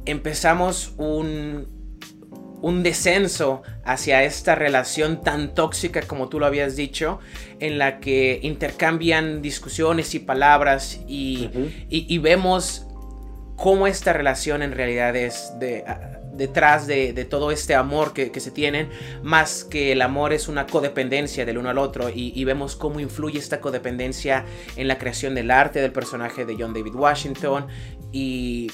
empezamos 0.06 0.94
un, 0.98 1.68
un 2.62 2.84
descenso 2.84 3.62
hacia 3.86 4.24
esta 4.24 4.56
relación 4.56 5.22
tan 5.22 5.54
tóxica 5.54 6.02
como 6.02 6.30
tú 6.30 6.40
lo 6.40 6.46
habías 6.46 6.76
dicho, 6.76 7.20
en 7.60 7.78
la 7.78 8.00
que 8.00 8.40
intercambian 8.42 9.42
discusiones 9.42 10.14
y 10.16 10.20
palabras 10.20 11.02
y, 11.08 11.50
y- 11.90 12.06
y 12.14 12.18
vemos 12.20 12.86
cómo 13.56 13.86
esta 13.88 14.14
relación 14.14 14.62
en 14.62 14.72
realidad 14.72 15.16
es 15.16 15.54
de, 15.60 15.84
detrás 16.34 16.88
de, 16.88 17.14
de 17.14 17.26
todo 17.26 17.52
este 17.52 17.76
amor 17.76 18.14
que, 18.14 18.32
que 18.32 18.40
se 18.40 18.52
tienen, 18.52 18.90
más 19.22 19.64
que 19.64 19.92
el 19.92 20.02
amor 20.02 20.34
es 20.34 20.48
una 20.48 20.66
codependencia 20.68 21.46
del 21.46 21.58
uno 21.58 21.70
al 21.70 21.78
otro 21.78 22.10
y, 22.10 22.34
y 22.36 22.44
vemos 22.44 22.76
cómo 22.76 23.00
influye 23.00 23.40
esta 23.40 23.62
codependencia 23.62 24.46
en 24.76 24.88
la 24.88 24.98
creación 24.98 25.36
del 25.36 25.52
arte 25.52 25.80
del 25.82 25.92
personaje 25.92 26.46
de 26.46 26.56
John 26.58 26.74
David 26.74 26.96
Washington 26.96 27.68
y 28.12 28.72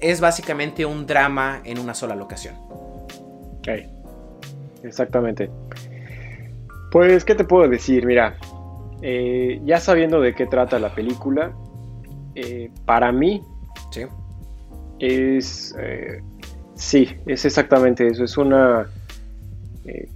es 0.00 0.20
básicamente 0.20 0.84
un 0.84 1.06
drama 1.06 1.60
en 1.64 1.78
una 1.78 1.94
sola 1.94 2.14
locación. 2.14 2.56
Ey, 3.66 3.88
Exactamente. 4.84 5.50
Pues, 6.92 7.24
¿qué 7.24 7.34
te 7.34 7.44
puedo 7.44 7.68
decir? 7.68 8.06
Mira, 8.06 8.36
eh, 9.02 9.60
ya 9.64 9.80
sabiendo 9.80 10.20
de 10.20 10.34
qué 10.34 10.46
trata 10.46 10.78
la 10.78 10.94
película, 10.94 11.52
eh, 12.34 12.70
para 12.84 13.10
mí 13.10 13.42
¿sí? 13.90 14.02
es... 14.98 15.74
eh, 15.78 16.22
sí, 16.84 17.08
es 17.26 17.44
exactamente 17.44 18.06
eso. 18.06 18.24
Es 18.24 18.36
una... 18.36 18.86
eh, 19.86 20.08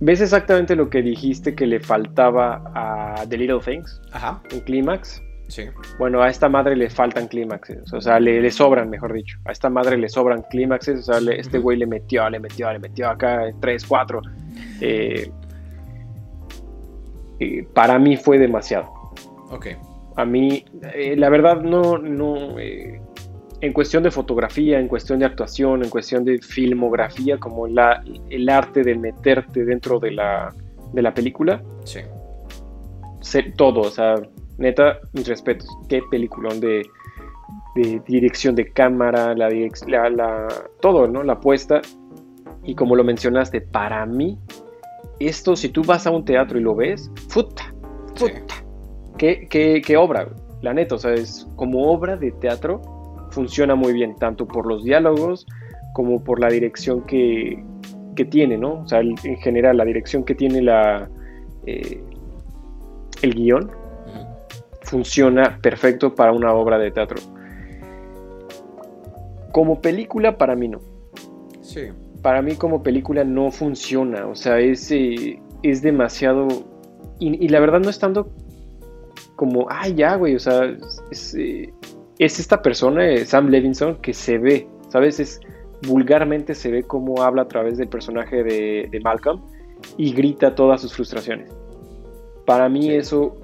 ¿Ves 0.00 0.20
exactamente 0.20 0.76
lo 0.76 0.88
que 0.90 1.02
dijiste 1.02 1.54
que 1.56 1.66
le 1.66 1.80
faltaba 1.80 2.62
a 2.74 3.24
The 3.28 3.36
Little 3.36 3.60
Things? 3.60 4.00
Ajá, 4.12 4.40
Un 4.52 4.60
clímax. 4.60 5.20
sí. 5.48 5.64
Bueno, 5.98 6.22
a 6.22 6.28
esta 6.28 6.48
madre 6.48 6.76
le 6.76 6.88
faltan 6.88 7.26
clímaxes, 7.26 7.92
o 7.92 8.00
sea, 8.00 8.20
le, 8.20 8.40
le 8.40 8.50
sobran, 8.52 8.88
mejor 8.90 9.12
dicho. 9.12 9.38
A 9.44 9.50
esta 9.50 9.68
madre 9.68 9.96
le 9.98 10.08
sobran 10.08 10.44
clímaxes, 10.50 11.00
o 11.00 11.02
sea, 11.02 11.20
le- 11.20 11.40
este 11.40 11.58
güey 11.58 11.76
le 11.78 11.86
metió, 11.86 12.30
le 12.30 12.38
metió, 12.38 12.72
le 12.72 12.78
metió 12.78 13.08
acá 13.10 13.50
tres, 13.60 13.84
cuatro. 13.84 14.20
Eh, 14.80 15.30
eh, 17.40 17.66
para 17.74 17.98
mí 17.98 18.16
fue 18.16 18.38
demasiado. 18.38 18.88
Ok. 19.50 19.66
A 20.16 20.24
mí, 20.24 20.64
eh, 20.94 21.14
la 21.16 21.28
verdad, 21.28 21.60
no, 21.62 21.98
no. 21.98 22.56
En 23.60 23.72
cuestión 23.72 24.02
de 24.04 24.10
fotografía, 24.10 24.78
en 24.78 24.86
cuestión 24.88 25.18
de 25.18 25.26
actuación, 25.26 25.82
en 25.82 25.90
cuestión 25.90 26.24
de 26.24 26.38
filmografía, 26.38 27.38
como 27.38 27.66
la, 27.66 28.02
el 28.30 28.48
arte 28.48 28.82
de 28.82 28.94
meterte 28.94 29.64
dentro 29.64 29.98
de 29.98 30.12
la, 30.12 30.54
de 30.92 31.02
la 31.02 31.12
película, 31.12 31.62
Sí. 31.84 32.00
sé- 33.20 33.52
todo, 33.56 33.80
o 33.80 33.90
sea, 33.90 34.14
neta, 34.58 34.98
mis 35.12 35.26
respetos. 35.26 35.68
Qué 35.88 36.00
peliculón 36.10 36.60
de, 36.60 36.86
de 37.74 38.00
dirección 38.06 38.54
de 38.54 38.70
cámara, 38.72 39.34
la, 39.34 39.48
la, 39.86 40.10
la- 40.10 40.48
todo, 40.80 41.06
¿no? 41.08 41.22
La 41.22 41.40
puesta. 41.40 41.80
Y 42.64 42.74
como 42.74 42.94
lo 42.96 43.02
mencionaste, 43.04 43.60
para 43.60 44.04
mí, 44.06 44.38
esto, 45.20 45.56
si 45.56 45.68
tú 45.68 45.82
vas 45.84 46.06
a 46.06 46.10
un 46.10 46.24
teatro 46.24 46.58
y 46.58 46.62
lo 46.62 46.74
ves, 46.74 47.10
puta, 47.32 47.74
Sí. 48.14 48.24
puta. 48.26 48.54
Qué, 49.16 49.46
qué- 49.50 49.82
qué 49.84 49.96
obra, 49.96 50.28
la 50.62 50.72
neta, 50.74 50.94
o 50.94 50.98
sea, 50.98 51.12
es 51.14 51.48
como 51.56 51.90
obra 51.90 52.16
de 52.16 52.30
teatro, 52.32 52.80
funciona 53.30 53.74
muy 53.74 53.92
bien, 53.92 54.16
tanto 54.16 54.46
por 54.46 54.66
los 54.66 54.84
diálogos 54.84 55.46
como 55.94 56.22
por 56.22 56.40
la 56.40 56.48
dirección 56.48 57.02
que, 57.02 57.62
que 58.14 58.24
tiene, 58.24 58.56
¿no? 58.58 58.82
O 58.82 58.88
sea, 58.88 59.00
el- 59.00 59.14
en 59.24 59.36
general, 59.38 59.76
la 59.76 59.84
dirección 59.84 60.24
que 60.24 60.34
tiene 60.34 60.62
la, 60.62 61.08
eh, 61.66 62.02
el 63.22 63.34
guion 63.34 63.70
funciona 64.82 65.58
perfecto 65.60 66.14
para 66.14 66.32
una 66.32 66.52
obra 66.54 66.78
de 66.78 66.90
teatro. 66.90 67.18
Como 69.52 69.80
película, 69.80 70.38
para 70.38 70.54
mí 70.54 70.68
no. 70.68 70.80
Sí. 71.60 71.88
para 72.22 72.42
mí 72.42 72.54
como 72.56 72.82
película 72.82 73.22
no 73.24 73.50
funciona. 73.50 74.26
O 74.26 74.34
sea, 74.34 74.58
es, 74.58 74.90
eh, 74.90 75.38
es 75.62 75.82
demasiado... 75.82 76.48
Y, 77.20 77.48
la 77.48 77.60
verdad 77.60 77.80
no 77.80 77.90
es 77.90 77.98
tanto 77.98 78.30
como, 79.36 79.66
ay, 79.70 79.94
ya, 79.94 80.14
güey, 80.16 80.34
o 80.34 80.38
sea, 80.38 80.60
es, 81.10 81.34
eh, 81.36 81.72
esta 82.18 82.62
persona, 82.62 83.08
eh, 83.08 83.24
Sam 83.24 83.48
Levinson, 83.48 83.96
que 83.96 84.12
se 84.12 84.38
ve, 84.38 84.68
¿sabes? 84.88 85.20
Es 85.20 85.40
vulgarmente 85.86 86.54
se 86.54 86.70
ve 86.70 86.82
cómo 86.82 87.22
habla 87.22 87.42
a 87.42 87.48
través 87.48 87.78
del 87.78 87.88
personaje 87.88 88.42
de, 88.42 89.00
Malcolm 89.02 89.40
y 89.96 90.12
grita 90.12 90.54
todas 90.54 90.80
sus 90.80 90.94
frustraciones. 90.94 91.50
Para 92.44 92.68
mí 92.68 92.90
eso 92.90 93.36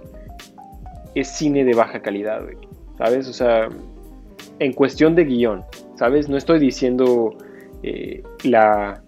es 1.15 1.29
cine 1.29 1.65
de 1.65 1.75
baja 1.75 2.01
calidad, 2.01 2.43
güey, 2.43 2.57
¿sabes? 2.99 3.29
O 3.29 3.33
sea, 3.33 3.69
en 4.59 4.73
cuestión 4.73 5.15
de 5.15 5.25
guion, 5.25 5.65
¿sabes? 5.97 6.29
No 6.29 6.37
estoy 6.37 6.59
diciendo 6.59 7.37
eh, 7.83 8.23
la, 8.43 9.03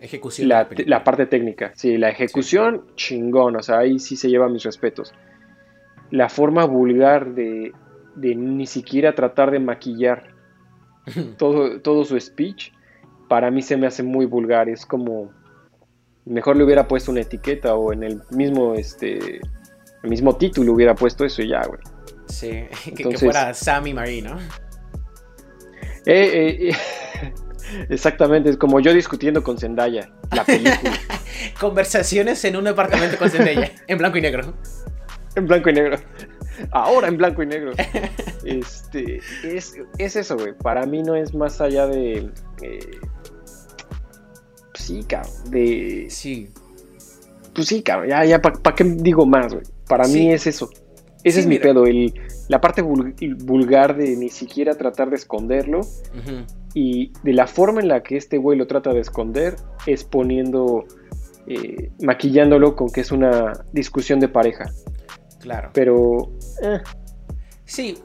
ejecución 0.00 0.48
la, 0.48 1.04
parte 1.04 1.26
técnica. 1.26 1.72
Sí, 1.74 1.96
la 1.96 2.10
ejecución, 2.10 2.84
chingón, 2.94 3.56
o 3.56 3.62
sea, 3.62 3.78
ahí 3.78 3.98
sí 3.98 4.16
se 4.16 4.28
lleva 4.28 4.48
mis 4.48 4.62
respetos. 4.62 5.12
La 6.10 6.28
forma 6.28 6.64
vulgar 6.64 7.34
de, 7.34 7.72
de 8.14 8.34
ni 8.34 8.66
siquiera 8.66 9.14
tratar 9.14 9.50
de 9.50 9.58
maquillar 9.58 10.34
todo, 11.38 11.80
todo 11.80 12.04
su 12.04 12.18
speech, 12.18 12.72
para 13.28 13.50
mí 13.50 13.62
se 13.62 13.76
me 13.76 13.86
hace 13.86 14.02
muy 14.02 14.26
vulgar. 14.26 14.68
Es 14.68 14.84
como, 14.84 15.32
mejor 16.24 16.56
le 16.56 16.64
hubiera 16.64 16.86
puesto 16.86 17.10
una 17.10 17.20
etiqueta 17.20 17.74
o 17.74 17.92
en 17.92 18.02
el 18.02 18.22
mismo, 18.30 18.74
este, 18.74 19.40
el 20.02 20.10
mismo 20.10 20.36
título 20.36 20.72
hubiera 20.72 20.94
puesto 20.94 21.24
eso 21.24 21.42
y 21.42 21.48
ya, 21.48 21.62
güey. 21.66 21.80
Sí, 22.26 22.64
que, 22.96 23.18
fuera 23.18 23.54
Sammy 23.54 23.94
Marie, 23.94 24.22
¿no? 24.22 24.38
Eh, 26.06 26.70
eh, 26.70 26.76
exactamente, 27.90 28.50
es 28.50 28.56
como 28.56 28.80
yo 28.80 28.94
discutiendo 28.94 29.42
con 29.42 29.58
Zendaya, 29.58 30.10
la 30.34 30.44
película. 30.44 30.92
Conversaciones 31.60 32.44
en 32.44 32.56
un 32.56 32.66
apartamento 32.68 33.18
con 33.18 33.30
Zendaya, 33.30 33.72
en 33.86 33.98
blanco 33.98 34.18
y 34.18 34.22
negro. 34.22 34.54
En 35.36 35.46
blanco 35.46 35.70
y 35.70 35.72
negro. 35.74 35.98
Ahora 36.70 37.08
en 37.08 37.16
blanco 37.16 37.42
y 37.42 37.46
negro. 37.46 37.72
Este, 38.42 39.20
es, 39.44 39.76
eso, 39.98 40.36
güey. 40.36 40.54
Para 40.54 40.86
mí 40.86 41.02
no 41.02 41.14
es 41.14 41.34
más 41.34 41.60
allá 41.60 41.86
de... 41.86 42.30
Eh, 42.62 42.98
sí, 44.74 45.04
cabrón. 45.06 45.32
De... 45.50 46.06
Sí. 46.08 46.48
Pues 47.54 47.68
sí, 47.68 47.82
cabrón. 47.82 48.08
Ya, 48.08 48.24
ya, 48.24 48.40
¿para 48.40 48.74
qué 48.74 48.84
digo 48.84 49.26
más, 49.26 49.52
güey? 49.52 49.64
Para 49.86 50.08
mí 50.08 50.32
es 50.32 50.46
eso. 50.46 50.70
Ese 51.22 51.40
es 51.40 51.46
mi 51.46 51.58
pedo, 51.58 51.84
el, 51.84 52.14
la 52.48 52.60
parte 52.60 52.82
vulgar 52.82 53.96
de 53.96 54.16
ni 54.16 54.30
siquiera 54.30 54.74
tratar 54.74 55.10
de 55.10 55.16
esconderlo 55.16 55.82
y 56.72 57.12
de 57.22 57.32
la 57.32 57.46
forma 57.46 57.80
en 57.80 57.88
la 57.88 58.02
que 58.02 58.16
este 58.16 58.38
güey 58.38 58.56
lo 58.56 58.66
trata 58.66 58.92
de 58.92 59.00
esconder 59.00 59.56
es 59.86 60.04
poniendo, 60.04 60.84
eh, 61.46 61.90
maquillándolo 62.02 62.74
con 62.74 62.90
que 62.90 63.02
es 63.02 63.12
una 63.12 63.52
discusión 63.72 64.18
de 64.18 64.28
pareja. 64.28 64.72
Claro. 65.40 65.70
Pero... 65.72 66.32
Eh. 66.62 66.80
Sí, 67.64 67.98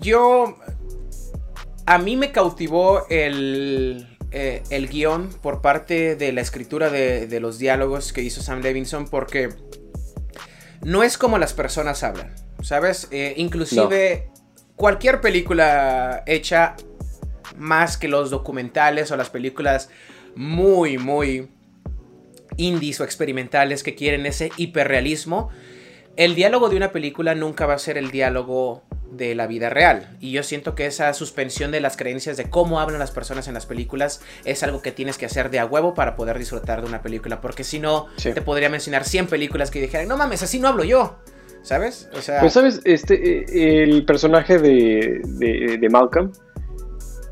yo... 0.00 0.56
A 1.86 1.96
mí 1.96 2.16
me 2.16 2.32
cautivó 2.32 3.06
el, 3.08 4.18
eh, 4.30 4.62
el 4.68 4.88
guion 4.88 5.30
por 5.40 5.62
parte 5.62 6.14
de 6.16 6.32
la 6.32 6.42
escritura 6.42 6.90
de, 6.90 7.40
los 7.40 7.58
diálogos 7.58 8.12
que 8.12 8.20
hizo 8.20 8.42
Sam 8.42 8.60
Levinson 8.60 9.06
porque 9.06 9.48
no 10.82 11.02
es 11.02 11.16
como 11.16 11.38
las 11.38 11.54
personas 11.54 12.02
hablan, 12.02 12.34
¿sabes? 12.60 13.08
Eh, 13.10 13.32
inclusive 13.38 14.28
cualquier 14.76 15.22
película 15.22 16.24
hecha 16.26 16.76
más 17.56 17.96
que 17.96 18.06
los 18.06 18.28
documentales 18.28 19.10
o 19.10 19.16
las 19.16 19.30
películas 19.30 19.88
muy, 20.36 20.98
muy 20.98 21.48
indies 22.58 23.00
o 23.00 23.04
experimentales 23.04 23.82
que 23.82 23.94
quieren 23.94 24.26
ese 24.26 24.50
hiperrealismo, 24.58 25.48
el 26.18 26.34
diálogo 26.34 26.68
de 26.68 26.76
una 26.76 26.90
película 26.90 27.36
nunca 27.36 27.64
va 27.64 27.74
a 27.74 27.78
ser 27.78 27.96
el 27.96 28.10
diálogo 28.10 28.82
de 29.12 29.36
la 29.36 29.46
vida 29.46 29.70
real. 29.70 30.16
Y 30.18 30.32
yo 30.32 30.42
siento 30.42 30.74
que 30.74 30.84
esa 30.84 31.14
suspensión 31.14 31.70
de 31.70 31.80
las 31.80 31.96
creencias 31.96 32.36
de 32.36 32.50
cómo 32.50 32.80
hablan 32.80 32.98
las 32.98 33.12
personas 33.12 33.46
en 33.46 33.54
las 33.54 33.66
películas 33.66 34.20
es 34.44 34.64
algo 34.64 34.82
que 34.82 34.90
tienes 34.90 35.16
que 35.16 35.26
hacer 35.26 35.48
de 35.48 35.60
a 35.60 35.64
huevo 35.64 35.94
para 35.94 36.16
poder 36.16 36.36
disfrutar 36.36 36.82
de 36.82 36.88
una 36.88 37.02
película. 37.02 37.40
Porque 37.40 37.62
si 37.62 37.78
no, 37.78 38.06
te 38.20 38.42
podría 38.42 38.68
mencionar 38.68 39.04
100 39.04 39.28
películas 39.28 39.70
que 39.70 39.80
dijeran, 39.80 40.08
no 40.08 40.16
mames, 40.16 40.42
así 40.42 40.58
no 40.58 40.66
hablo 40.66 40.82
yo. 40.82 41.18
¿Sabes? 41.62 42.08
O 42.12 42.20
sea... 42.20 42.40
Pues 42.40 42.52
sabes, 42.52 42.80
este, 42.84 43.14
eh, 43.14 43.84
el 43.84 44.04
personaje 44.04 44.58
de, 44.58 45.20
de, 45.24 45.88
Malcolm, 45.88 46.32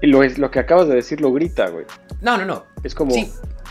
lo, 0.00 0.22
es, 0.22 0.38
lo 0.38 0.52
que 0.52 0.60
acabas 0.60 0.86
de 0.86 0.94
decir 0.94 1.20
lo 1.20 1.32
grita, 1.32 1.70
güey. 1.70 1.86
No, 2.20 2.38
no, 2.38 2.44
no. 2.44 2.66
Es 2.84 2.94
como 2.94 3.16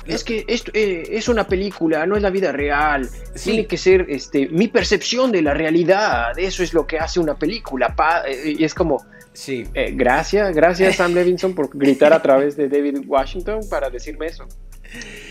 es 0.06 0.24
que 0.24 0.46
esto 0.48 0.72
eh, 0.74 1.04
es 1.12 1.28
una 1.28 1.48
película, 1.48 2.06
no 2.06 2.16
es 2.16 2.22
la 2.22 2.30
vida 2.30 2.52
real. 2.52 3.10
Tiene 3.42 3.66
que 3.66 3.78
ser 3.78 4.06
este, 4.10 4.48
mi 4.50 4.68
percepción 4.68 5.32
de 5.32 5.42
la 5.42 5.54
realidad. 5.54 6.38
Eso 6.38 6.64
es 6.64 6.74
lo 6.74 6.86
que 6.86 7.00
hace 7.00 7.20
una 7.20 7.38
película. 7.38 7.96
Eh, 8.28 8.56
y 8.60 8.64
es 8.64 8.74
como, 8.74 9.06
sí. 9.34 9.66
Eh, 9.74 9.94
gracias, 9.96 10.56
gracias 10.56 10.98
Sam 10.98 11.14
Levinson 11.14 11.56
por 11.56 11.76
gritar 11.76 12.14
a 12.14 12.22
través 12.22 12.56
de 12.56 12.70
David 12.70 13.00
Washington 13.08 13.62
para 13.70 13.90
decirme 13.90 14.28
eso. 14.28 14.46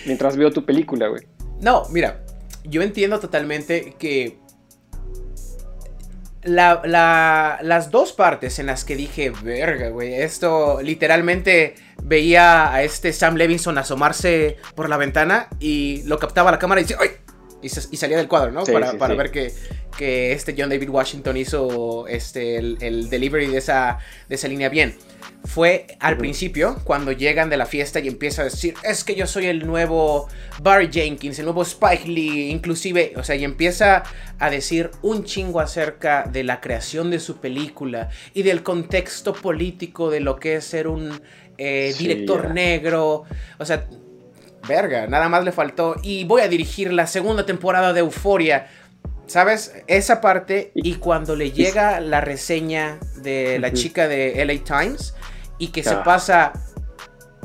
Mientras 0.06 0.36
veo 0.36 0.50
tu 0.50 0.64
película, 0.64 1.08
güey. 1.08 1.22
No, 1.60 1.84
mira, 1.90 2.24
yo 2.64 2.82
entiendo 2.82 3.20
totalmente 3.20 3.94
que 3.98 4.38
las 6.44 7.90
dos 7.90 8.12
partes 8.12 8.58
en 8.58 8.66
las 8.66 8.84
que 8.84 8.96
dije, 8.96 9.30
verga, 9.30 9.88
güey, 9.88 10.14
esto 10.14 10.80
literalmente 10.82 11.74
veía 12.02 12.72
a 12.72 12.82
este 12.82 13.12
Sam 13.12 13.36
Levinson 13.36 13.78
asomarse 13.78 14.58
por 14.74 14.88
la 14.88 14.96
ventana 14.96 15.48
y 15.58 16.02
lo 16.04 16.18
captaba 16.18 16.50
la 16.50 16.58
cámara 16.58 16.80
y 16.80 16.84
decía, 16.84 16.98
¡ay! 17.00 17.10
Y, 17.62 17.70
salía 17.70 18.18
del 18.18 18.28
cuadro, 18.28 18.52
¿no? 18.52 18.62
para, 18.64 19.14
ver 19.14 19.30
que, 19.30 19.50
que, 19.96 20.32
este 20.32 20.54
John 20.56 20.68
David 20.68 20.90
Washington 20.90 21.34
hizo 21.38 22.06
este, 22.08 22.58
el, 22.58 23.08
delivery 23.08 23.46
de 23.46 23.56
esa, 23.56 23.98
de 24.28 24.34
esa 24.34 24.48
línea 24.48 24.68
bien 24.68 24.98
fue 25.44 25.86
al 26.00 26.16
principio, 26.16 26.78
cuando 26.84 27.12
llegan 27.12 27.50
de 27.50 27.58
la 27.58 27.66
fiesta 27.66 28.00
y 28.00 28.08
empieza 28.08 28.42
a 28.42 28.44
decir, 28.46 28.74
es 28.82 29.04
que 29.04 29.14
yo 29.14 29.26
soy 29.26 29.46
el 29.46 29.66
nuevo 29.66 30.28
Barry 30.62 30.90
Jenkins, 30.90 31.38
el 31.38 31.44
nuevo 31.44 31.62
Spike 31.62 32.08
Lee, 32.08 32.50
inclusive, 32.50 33.12
o 33.16 33.22
sea, 33.22 33.36
y 33.36 33.44
empieza 33.44 34.04
a 34.38 34.50
decir 34.50 34.90
un 35.02 35.24
chingo 35.24 35.60
acerca 35.60 36.24
de 36.24 36.44
la 36.44 36.60
creación 36.60 37.10
de 37.10 37.20
su 37.20 37.36
película 37.36 38.08
y 38.32 38.42
del 38.42 38.62
contexto 38.62 39.34
político 39.34 40.10
de 40.10 40.20
lo 40.20 40.36
que 40.36 40.56
es 40.56 40.64
ser 40.64 40.88
un 40.88 41.20
eh, 41.58 41.94
director 41.98 42.50
negro, 42.50 43.24
o 43.58 43.64
sea, 43.64 43.86
verga, 44.66 45.06
nada 45.06 45.28
más 45.28 45.44
le 45.44 45.52
faltó, 45.52 45.96
y 46.02 46.24
voy 46.24 46.40
a 46.40 46.48
dirigir 46.48 46.90
la 46.90 47.06
segunda 47.06 47.44
temporada 47.44 47.92
de 47.92 48.00
Euforia. 48.00 48.68
¿Sabes? 49.26 49.72
Esa 49.86 50.20
parte 50.20 50.70
y 50.74 50.96
cuando 50.96 51.34
le 51.34 51.50
llega 51.50 51.98
la 52.00 52.20
reseña 52.20 52.98
de 53.16 53.58
la 53.58 53.72
chica 53.72 54.06
de 54.06 54.44
LA 54.44 54.62
Times, 54.64 55.14
y 55.58 55.68
que 55.68 55.82
se 55.82 55.96
pasa, 55.96 56.52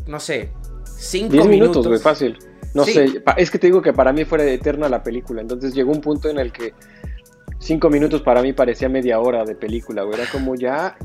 no 0.07 0.19
sé, 0.19 0.51
5 0.83 1.31
minutos. 1.31 1.49
minutos, 1.49 1.87
güey, 1.87 1.99
fácil. 1.99 2.37
No 2.73 2.85
sé, 2.85 3.23
es 3.37 3.49
que 3.49 3.57
te 3.57 3.67
digo 3.67 3.81
que 3.81 3.93
para 3.93 4.13
mí 4.13 4.25
fuera 4.25 4.43
eterna 4.45 4.89
la 4.89 5.01
película, 5.01 5.41
entonces 5.41 5.73
llegó 5.73 5.91
un 5.91 6.01
punto 6.01 6.29
en 6.29 6.37
el 6.37 6.51
que 6.51 6.73
5 7.59 7.89
minutos 7.89 8.21
para 8.21 8.41
mí 8.41 8.53
parecía 8.53 8.89
media 8.89 9.19
hora 9.19 9.43
de 9.43 9.55
película, 9.55 10.03
güey, 10.03 10.19
era 10.19 10.29
como 10.31 10.55
ya, 10.55 10.95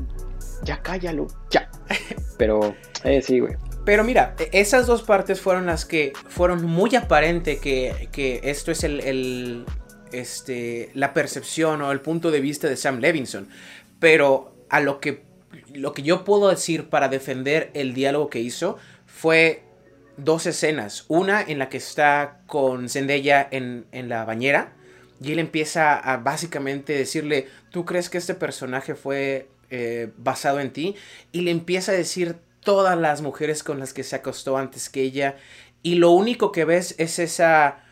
ya 0.63 0.81
cállalo, 0.81 1.27
ya. 1.49 1.69
Pero, 2.37 2.75
eh, 3.03 3.21
sí, 3.21 3.39
güey. 3.39 3.55
Pero 3.85 4.03
mira, 4.03 4.35
e, 4.39 4.49
esas 4.59 4.87
dos 4.87 5.03
partes 5.03 5.39
fueron 5.39 5.67
las 5.67 5.85
que 5.85 6.13
fueron 6.27 6.65
muy 6.65 6.95
aparente 6.95 7.57
que, 7.57 8.09
que 8.11 8.41
esto 8.43 8.71
es 8.71 8.83
el, 8.83 8.99
el, 8.99 9.65
este, 10.11 10.89
la 10.93 11.13
percepción 11.13 11.81
o 11.81 11.91
el 11.91 12.01
punto 12.01 12.31
de 12.31 12.41
vista 12.41 12.67
de 12.67 12.77
Sam 12.77 12.99
Levinson. 12.99 13.47
Pero 13.99 14.65
a 14.69 14.79
lo 14.81 14.99
que 14.99 15.23
lo 15.73 15.93
que 15.93 16.03
yo 16.03 16.23
puedo 16.23 16.49
decir 16.49 16.89
para 16.89 17.09
defender 17.09 17.71
el 17.73 17.93
diálogo 17.93 18.29
que 18.29 18.39
hizo 18.39 18.77
fue 19.05 19.63
dos 20.17 20.45
escenas. 20.45 21.05
Una 21.07 21.41
en 21.41 21.59
la 21.59 21.69
que 21.69 21.77
está 21.77 22.41
con 22.47 22.89
Zendaya 22.89 23.47
en, 23.51 23.85
la 23.91 24.25
bañera 24.25 24.73
y 25.21 25.31
él 25.31 25.39
empieza 25.39 25.97
a 25.97 26.17
básicamente 26.17 26.93
decirle, 26.93 27.47
¿tú 27.71 27.85
crees 27.85 28.09
que 28.09 28.17
este 28.17 28.33
personaje 28.33 28.95
fue 28.95 29.49
eh, 29.69 30.11
basado 30.17 30.59
en 30.59 30.71
ti? 30.71 30.95
Y 31.31 31.41
le 31.41 31.51
empieza 31.51 31.91
a 31.91 31.95
decir 31.95 32.35
todas 32.61 32.97
las 32.97 33.21
mujeres 33.21 33.63
con 33.63 33.79
las 33.79 33.93
que 33.93 34.03
se 34.03 34.15
acostó 34.15 34.57
antes 34.57 34.89
que 34.89 35.01
ella. 35.01 35.37
Y 35.83 35.95
lo 35.95 36.11
único 36.11 36.51
que 36.51 36.65
ves 36.65 36.95
es 36.97 37.19
esa 37.19 37.83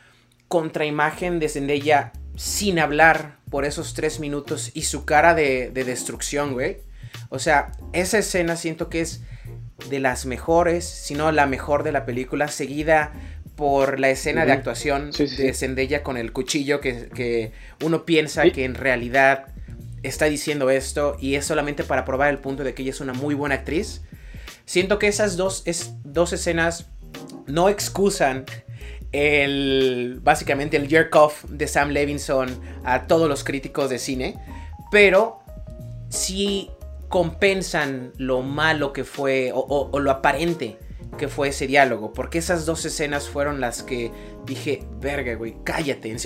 contraimagen 0.47 1.39
de 1.39 1.49
Zendaya 1.49 2.12
sin 2.36 2.80
hablar 2.80 3.38
por 3.49 3.65
esos 3.65 3.93
tres 3.93 4.19
minutos 4.19 4.71
y 4.73 4.84
su 4.84 5.06
cara 5.06 5.36
de, 5.36 5.69
de 5.69 5.84
destrucción, 5.84 6.54
güey. 6.54 6.78
O 7.30 7.39
sea, 7.39 7.71
esa 7.93 8.17
escena 8.19 8.56
siento 8.56 8.89
que 8.89 9.02
es 9.02 9.21
de 9.89 9.99
las 9.99 10.26
mejores, 10.26 10.86
si 10.86 11.15
no 11.15 11.32
la 11.32 11.45
mejor 11.45 11.84
de 11.84 11.91
la 11.91 12.06
película, 12.06 12.47
seguida 12.47 13.12
por 13.56 13.99
la 13.99 14.10
escena 14.10 14.45
de 14.45 14.52
actuación 14.52 15.12
de 15.12 15.54
Zendaya 15.54 16.04
con 16.04 16.17
el 16.17 16.32
cuchillo 16.32 16.80
que, 16.82 17.52
uno 17.84 18.06
piensa 18.06 18.43
que 18.49 18.65
en 18.65 18.76
realidad 18.76 19.47
está 20.02 20.26
diciendo 20.26 20.69
esto 20.69 21.17
y 21.19 21.36
es 21.36 21.45
solamente 21.45 21.84
para 21.84 22.04
probar 22.04 22.30
el 22.30 22.39
punto 22.39 22.63
de 22.63 22.73
que 22.73 22.82
ella 22.82 22.91
es 22.91 22.99
una 22.99 23.13
muy 23.13 23.36
buena 23.36 23.56
actriz. 23.56 24.02
Siento 24.65 24.97
que 24.97 25.08
esas 25.08 25.38
dos, 25.38 25.62
es, 25.65 25.93
dos 26.04 26.34
escenas 26.34 26.88
no 27.47 27.69
excusan 27.69 28.45
el, 29.12 30.19
básicamente 30.23 30.78
el 30.78 30.88
jerk 30.88 31.15
off 31.15 31.45
de 31.45 31.67
Sam 31.67 31.89
Levinson 31.89 32.60
a 32.84 33.08
todos 33.08 33.30
los 33.30 33.43
críticos 33.43 33.89
de 33.89 33.99
cine, 33.99 34.36
pero 34.91 35.39
sí 36.10 36.69
compensan 37.13 38.12
lo 38.17 38.41
malo 38.41 38.91
que 38.91 39.04
fue 39.04 39.52
o, 39.54 39.99
lo 39.99 40.10
aparente 40.10 40.80
que 41.15 41.28
fue 41.28 41.49
ese 41.49 41.67
diálogo, 41.67 42.12
porque 42.12 42.39
esas 42.39 42.65
dos 42.65 42.86
escenas 42.86 43.30
fueron 43.30 43.62
las 43.62 43.84
que 43.84 44.12
dije, 44.47 44.82
verga, 44.99 45.36
güey, 45.36 45.56
cállate, 45.63 46.17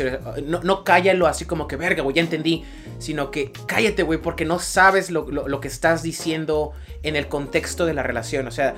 no, 0.45 0.63
no 0.63 0.86
cállalo 0.86 1.28
así 1.28 1.43
como 1.43 1.67
que, 1.67 1.76
verga, 1.76 2.04
güey, 2.04 2.15
ya 2.15 2.21
entendí, 2.21 2.63
sino 3.00 3.32
que 3.32 3.52
cállate, 3.65 4.04
güey, 4.04 4.21
porque 4.21 4.45
no 4.45 4.60
sabes 4.60 5.12
lo, 5.12 5.30
lo 5.30 5.60
que 5.60 5.67
estás 5.67 6.04
diciendo 6.04 6.71
en 7.04 7.17
el 7.17 7.28
contexto 7.28 7.86
de 7.86 7.93
la 7.93 8.04
relación, 8.04 8.47
o 8.47 8.52
sea, 8.52 8.76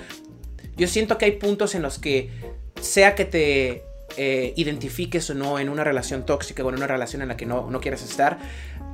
yo 0.78 0.88
siento 0.88 1.19
que 1.19 1.26
hay 1.26 1.34
puntos 1.34 1.76
en 1.76 1.84
los 1.84 2.00
que, 2.00 2.32
sea 2.82 3.13
que 3.13 3.26
te 3.26 3.84
eh, 4.17 4.54
identifiques 4.56 5.30
o 5.30 5.36
no 5.36 5.60
en 5.60 5.69
una 5.69 5.84
relación 5.84 6.26
tóxica 6.26 6.63
o 6.63 6.69
en 6.69 6.76
una 6.76 6.88
relación 6.88 7.22
en 7.22 7.28
la 7.28 7.38
que 7.38 7.45
no, 7.45 7.69
no 7.69 7.80
quieres 7.80 8.02
estar, 8.02 8.39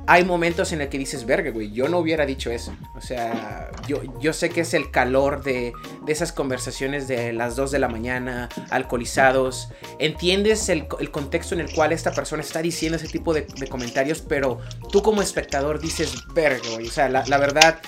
hay 0.08 0.24
momentos 0.24 0.72
en 0.72 0.80
el 0.80 0.88
que 0.88 0.98
dices, 0.98 1.26
verga, 1.26 1.50
güey, 1.50 1.72
yo 1.72 1.88
no 1.88 1.98
hubiera 1.98 2.24
dicho 2.24 2.50
eso. 2.50 2.76
O 2.94 3.00
sea, 3.00 3.70
yo, 3.88 4.00
yo 4.20 4.32
sé 4.32 4.50
que 4.50 4.60
es 4.60 4.72
el 4.72 4.90
calor 4.90 5.42
de, 5.42 5.72
esas 6.06 6.32
conversaciones 6.32 7.08
de 7.08 7.32
las 7.32 7.56
2 7.56 7.72
de 7.72 7.78
la 7.80 7.88
mañana, 7.88 8.48
alcoholizados. 8.70 9.68
Entiendes 9.98 10.68
el, 10.68 10.86
contexto 10.86 11.54
en 11.54 11.60
el 11.60 11.74
cual 11.74 11.92
esta 11.92 12.12
persona 12.12 12.42
está 12.42 12.62
diciendo 12.62 12.96
ese 12.96 13.08
tipo 13.08 13.34
de, 13.34 13.46
comentarios, 13.68 14.22
pero 14.22 14.60
tú 14.92 15.02
como 15.02 15.22
espectador 15.22 15.80
dices, 15.80 16.14
verga, 16.34 16.68
güey. 16.74 16.86
O 16.86 16.92
sea, 16.92 17.08
la, 17.08 17.38
verdad, 17.38 17.80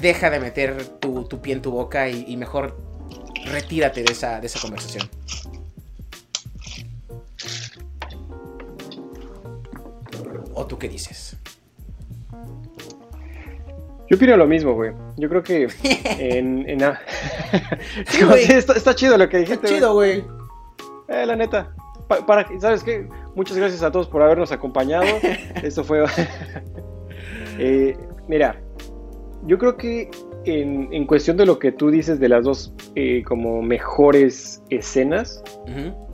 deja 0.00 0.30
de 0.30 0.40
meter 0.40 0.84
tu, 1.00 1.28
pie 1.42 1.52
en 1.52 1.62
tu 1.62 1.70
boca 1.70 2.08
y, 2.08 2.24
y 2.26 2.36
mejor 2.38 2.78
retírate 3.44 4.02
de 4.02 4.12
esa, 4.12 4.40
de 4.40 4.46
esa 4.46 4.58
conversación. 4.58 5.10
¿O 10.54 10.66
tú 10.66 10.78
qué 10.78 10.88
dices? 10.88 11.36
Yo 14.08 14.16
opino 14.16 14.36
lo 14.36 14.46
mismo, 14.46 14.74
güey. 14.74 14.92
Yo 15.16 15.28
creo 15.28 15.42
que 15.42 15.68
en... 16.18 16.68
en 16.68 16.80
está, 18.48 18.94
chido 18.94 19.18
lo 19.18 19.28
que 19.28 19.38
dijiste. 19.38 19.66
Está 19.66 19.76
chido, 19.76 19.94
güey. 19.94 20.24
Eh, 21.08 21.26
la 21.26 21.36
neta. 21.36 21.74
para, 22.26 22.46
¿Sabes 22.58 22.82
qué? 22.82 23.06
Muchas 23.34 23.56
gracias 23.56 23.82
a 23.82 23.92
todos 23.92 24.08
por 24.08 24.22
habernos 24.22 24.50
acompañado. 24.50 25.04
Esto 25.62 25.84
fue... 25.84 26.04
eh, 27.58 27.96
mira, 28.28 28.60
yo 29.46 29.58
creo 29.58 29.76
que 29.76 30.10
en, 30.44 30.88
en, 30.92 31.06
cuestión 31.06 31.36
de 31.36 31.44
lo 31.44 31.58
que 31.58 31.72
tú 31.72 31.90
dices 31.90 32.18
de 32.18 32.28
las 32.28 32.44
dos 32.44 32.72
eh, 32.94 33.22
como 33.26 33.60
mejores 33.60 34.62
escenas, 34.70 35.42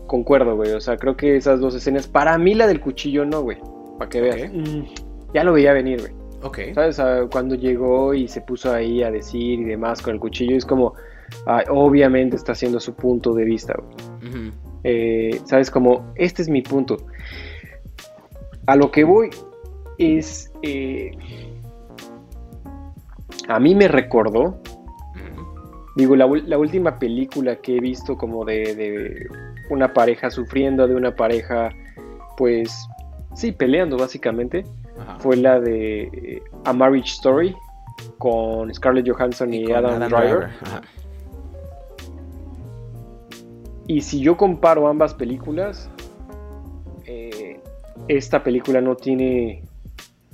concuerdo, 0.08 0.56
güey. 0.56 0.72
O 0.72 0.80
sea, 0.80 0.96
creo 0.96 1.16
que 1.16 1.36
esas 1.36 1.60
dos 1.60 1.76
escenas, 1.76 2.08
para 2.08 2.36
mí 2.38 2.54
la 2.54 2.66
del 2.66 2.80
cuchillo 2.80 3.24
no, 3.24 3.42
güey. 3.42 3.58
Para 3.98 4.08
que 4.08 4.20
veas. 4.20 4.52
Mm, 4.52 4.82
ya 5.32 5.44
lo 5.44 5.52
veía 5.52 5.72
venir, 5.72 6.00
güey. 6.00 6.23
Ok. 6.44 6.58
¿Sabes? 6.74 7.00
Cuando 7.30 7.54
llegó 7.54 8.12
y 8.12 8.28
se 8.28 8.42
puso 8.42 8.70
ahí 8.70 9.02
a 9.02 9.10
decir 9.10 9.60
y 9.60 9.64
demás 9.64 10.02
con 10.02 10.12
el 10.14 10.20
cuchillo, 10.20 10.56
es 10.56 10.66
como, 10.66 10.92
obviamente 11.70 12.36
está 12.36 12.52
haciendo 12.52 12.78
su 12.80 12.94
punto 12.94 13.32
de 13.32 13.44
vista. 13.44 13.74
Eh, 14.84 15.40
¿Sabes? 15.46 15.70
Como, 15.70 16.12
este 16.16 16.42
es 16.42 16.50
mi 16.50 16.60
punto. 16.60 16.98
A 18.66 18.76
lo 18.76 18.90
que 18.90 19.04
voy 19.04 19.30
es... 19.98 20.52
Eh, 20.62 21.12
a 23.48 23.58
mí 23.58 23.74
me 23.74 23.88
recordó, 23.88 24.58
digo, 25.96 26.14
la, 26.16 26.26
última 26.26 26.98
película 26.98 27.56
que 27.56 27.76
he 27.76 27.80
visto 27.80 28.16
como 28.16 28.44
de, 28.44 28.74
de 28.74 29.28
una 29.70 29.92
pareja 29.92 30.30
sufriendo, 30.30 30.86
de 30.86 30.94
una 30.94 31.14
pareja, 31.14 31.70
pues, 32.36 32.86
sí, 33.34 33.52
peleando 33.52 33.98
básicamente, 33.98 34.64
fue 35.18 35.36
la 35.36 35.60
de 35.60 36.02
eh, 36.02 36.42
A 36.64 36.72
Marriage 36.72 37.12
Story 37.12 37.54
con 38.18 38.72
Scarlett 38.74 39.08
Johansson 39.08 39.52
y, 39.52 39.70
Adam, 39.72 40.08
Driver. 40.08 40.50
Y 43.86 44.00
si 44.00 44.20
yo 44.20 44.36
comparo 44.36 44.88
ambas 44.88 45.14
películas, 45.14 45.90
eh, 47.04 47.60
esta 48.08 48.42
película 48.42 48.80
no 48.80 48.96
tiene 48.96 49.62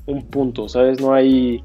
un 0.07 0.27
punto, 0.27 0.69
¿sabes? 0.69 1.01
No 1.01 1.13
hay 1.13 1.63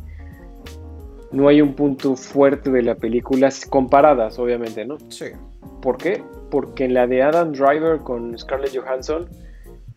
no 1.31 1.47
hay 1.49 1.62
un 1.62 1.73
punto 1.73 2.15
fuerte 2.15 2.71
de 2.71 2.81
la 2.81 2.95
película 2.95 3.49
comparadas, 3.69 4.39
obviamente, 4.39 4.86
¿no? 4.86 4.97
Sí. 5.10 5.25
¿Por 5.81 5.97
qué? 5.97 6.23
Porque 6.49 6.86
en 6.86 6.93
la 6.93 7.08
de 7.08 7.23
Adam 7.23 7.51
Driver 7.51 7.99
con 7.99 8.38
Scarlett 8.38 8.75
Johansson 8.75 9.27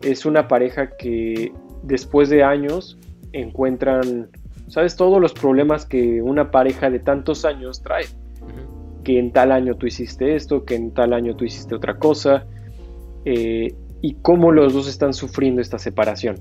es 0.00 0.26
una 0.26 0.48
pareja 0.48 0.96
que 0.96 1.52
después 1.82 2.28
de 2.28 2.42
años 2.42 2.98
encuentran, 3.32 4.28
¿sabes? 4.68 4.96
Todos 4.96 5.20
los 5.20 5.32
problemas 5.32 5.86
que 5.86 6.22
una 6.22 6.50
pareja 6.50 6.90
de 6.90 6.98
tantos 6.98 7.44
años 7.44 7.82
trae. 7.82 8.06
Que 9.04 9.18
en 9.18 9.32
tal 9.32 9.52
año 9.52 9.76
tú 9.76 9.86
hiciste 9.86 10.34
esto, 10.34 10.64
que 10.64 10.74
en 10.74 10.92
tal 10.92 11.12
año 11.12 11.36
tú 11.36 11.44
hiciste 11.44 11.74
otra 11.74 11.98
cosa. 11.98 12.46
Eh, 13.24 13.74
y 14.00 14.14
cómo 14.22 14.52
los 14.52 14.72
dos 14.72 14.88
están 14.88 15.12
sufriendo 15.12 15.60
esta 15.60 15.78
separación. 15.78 16.36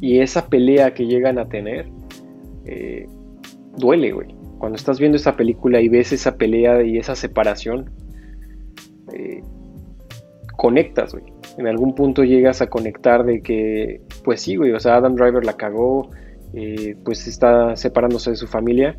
Y 0.00 0.18
esa 0.20 0.46
pelea 0.46 0.94
que 0.94 1.06
llegan 1.06 1.38
a 1.38 1.48
tener, 1.48 1.88
eh, 2.64 3.06
duele, 3.76 4.12
güey. 4.12 4.34
Cuando 4.58 4.76
estás 4.76 4.98
viendo 4.98 5.16
esa 5.16 5.36
película 5.36 5.80
y 5.80 5.88
ves 5.88 6.12
esa 6.12 6.36
pelea 6.36 6.82
y 6.82 6.98
esa 6.98 7.14
separación, 7.14 7.90
eh, 9.12 9.42
conectas, 10.56 11.12
güey 11.12 11.35
en 11.58 11.66
algún 11.66 11.94
punto 11.94 12.24
llegas 12.24 12.60
a 12.60 12.68
conectar 12.68 13.24
de 13.24 13.40
que, 13.42 14.02
pues 14.24 14.42
sí, 14.42 14.56
güey, 14.56 14.72
o 14.72 14.80
sea, 14.80 14.96
Adam 14.96 15.14
Driver 15.14 15.44
la 15.44 15.54
cagó, 15.54 16.10
eh, 16.52 16.96
pues 17.04 17.26
está 17.26 17.76
separándose 17.76 18.30
de 18.30 18.36
su 18.36 18.46
familia. 18.46 18.98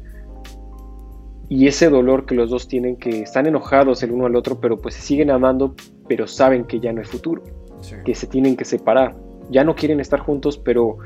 Y 1.49 1.67
ese 1.67 1.89
dolor 1.89 2.25
que 2.25 2.35
los 2.35 2.49
dos 2.49 2.67
tienen, 2.67 2.97
que 2.97 3.21
están 3.21 3.45
enojados 3.45 4.03
el 4.03 4.11
uno 4.11 4.25
al 4.25 4.35
otro, 4.35 4.59
pero 4.59 4.77
pues 4.77 4.95
se 4.95 5.01
siguen 5.01 5.31
amando, 5.31 5.75
pero 6.07 6.27
saben 6.27 6.65
que 6.65 6.79
ya 6.79 6.91
no 6.91 6.99
hay 6.99 7.05
futuro, 7.05 7.43
que 8.03 8.15
se 8.15 8.27
tienen 8.27 8.57
que 8.57 8.65
separar. 8.65 9.15
Ya 9.49 9.63
no 9.63 9.75
quieren 9.75 9.99
estar 9.99 10.19
juntos, 10.19 10.57
pero 10.57 10.97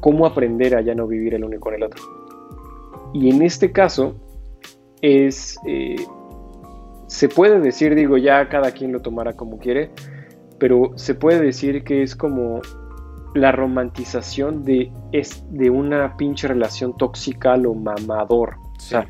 ¿cómo 0.00 0.24
aprender 0.26 0.76
a 0.76 0.82
ya 0.82 0.94
no 0.94 1.06
vivir 1.06 1.34
el 1.34 1.44
uno 1.44 1.58
con 1.58 1.74
el 1.74 1.82
otro? 1.82 2.02
Y 3.12 3.30
en 3.30 3.42
este 3.42 3.72
caso 3.72 4.14
es, 5.00 5.58
eh, 5.66 5.96
se 7.08 7.28
puede 7.28 7.60
decir, 7.60 7.94
digo, 7.94 8.18
ya 8.18 8.48
cada 8.48 8.70
quien 8.70 8.92
lo 8.92 9.00
tomará 9.00 9.32
como 9.32 9.58
quiere, 9.58 9.90
pero 10.58 10.92
se 10.96 11.14
puede 11.14 11.40
decir 11.40 11.84
que 11.84 12.02
es 12.02 12.16
como 12.16 12.60
la 13.34 13.52
romantización 13.52 14.64
de, 14.64 14.90
es, 15.12 15.44
de 15.50 15.70
una 15.70 16.16
pinche 16.16 16.48
relación 16.48 16.96
tóxica 16.96 17.56
lo 17.56 17.74
mamador. 17.74 18.56
O 18.76 18.80
sea, 18.80 19.06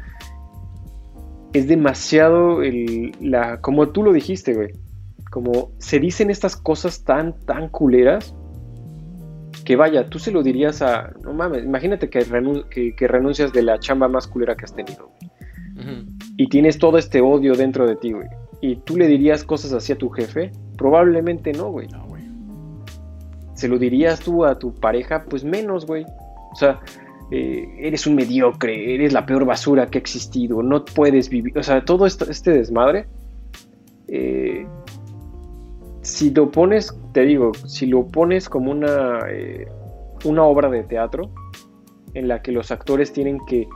es 1.53 1.69
demasiado 1.69 2.63
el, 2.63 3.13
la, 3.21 3.61
como 3.61 3.89
tú 3.89 4.03
lo 4.03 4.13
dijiste, 4.13 4.55
güey. 4.55 4.73
Como 5.31 5.73
se 5.79 5.99
dicen 5.99 6.31
estas 6.31 6.57
cosas 6.57 7.05
tan, 7.05 7.39
tan 7.41 7.69
culeras 7.69 8.35
que 9.65 9.77
vaya, 9.77 10.09
tú 10.09 10.19
se 10.19 10.31
lo 10.31 10.43
dirías 10.43 10.81
a, 10.81 11.13
no 11.23 11.35
mames, 11.35 11.65
imagínate 11.65 12.09
que, 12.09 12.25
que, 12.97 13.09
renuncias 13.09 13.53
de 13.53 13.63
la 13.63 13.79
chamba 13.79 14.09
más 14.09 14.27
culera 14.27 14.55
que 14.55 14.65
has 14.65 14.75
tenido. 14.75 15.11
Y 16.37 16.49
tienes 16.49 16.79
todo 16.79 16.99
este 16.99 17.21
odio 17.21 17.55
dentro 17.55 17.87
de 17.87 17.97
ti, 17.97 18.13
güey. 18.13 18.29
Y 18.61 18.77
tú 18.77 18.97
le 18.97 19.07
dirías 19.07 19.45
cosas 19.45 19.73
así 19.73 19.93
a 19.93 19.99
tu 19.99 20.09
jefe, 20.09 20.51
Probablemente 20.77 21.53
no, 21.53 21.71
güey. 21.71 21.89
No, 21.89 22.05
güey. 22.07 22.23
¿Se 23.55 23.69
lo 23.69 23.79
dirías 23.79 24.21
tú 24.21 24.45
a 24.45 24.59
tu 24.59 24.75
pareja? 24.75 25.25
Pues 25.29 25.43
menos, 25.45 25.87
güey. 25.87 26.05
O 26.53 26.55
sea, 26.55 26.81
eh, 27.31 27.67
eres 27.81 28.07
un 28.07 28.15
mediocre, 28.15 28.95
eres 28.95 29.13
la 29.13 29.25
peor 29.25 29.45
basura 29.45 29.87
que 29.87 29.99
ha 29.99 30.01
existido, 30.01 30.63
no 30.63 30.85
puedes 30.85 31.29
vivir. 31.29 31.59
O 31.59 31.63
sea, 31.63 31.85
todo 31.85 32.07
esto, 32.07 32.31
este 32.31 32.51
desmadre. 32.51 33.07
Eh, 34.09 34.67
si 36.03 36.31
lo 36.31 36.51
pones, 36.51 36.97
te 37.13 37.23
digo, 37.23 37.53
si 37.55 37.87
lo 37.87 38.07
pones 38.07 38.49
como 38.49 38.71
una, 38.71 39.21
eh, 39.29 39.67
una 40.25 40.45
obra 40.45 40.71
de 40.71 40.85
teatro 40.85 41.31
en 42.15 42.29
la 42.29 42.43
que 42.43 42.53
los 42.53 42.71
actores 42.71 43.13
tienen 43.13 43.39
que, 43.47 43.67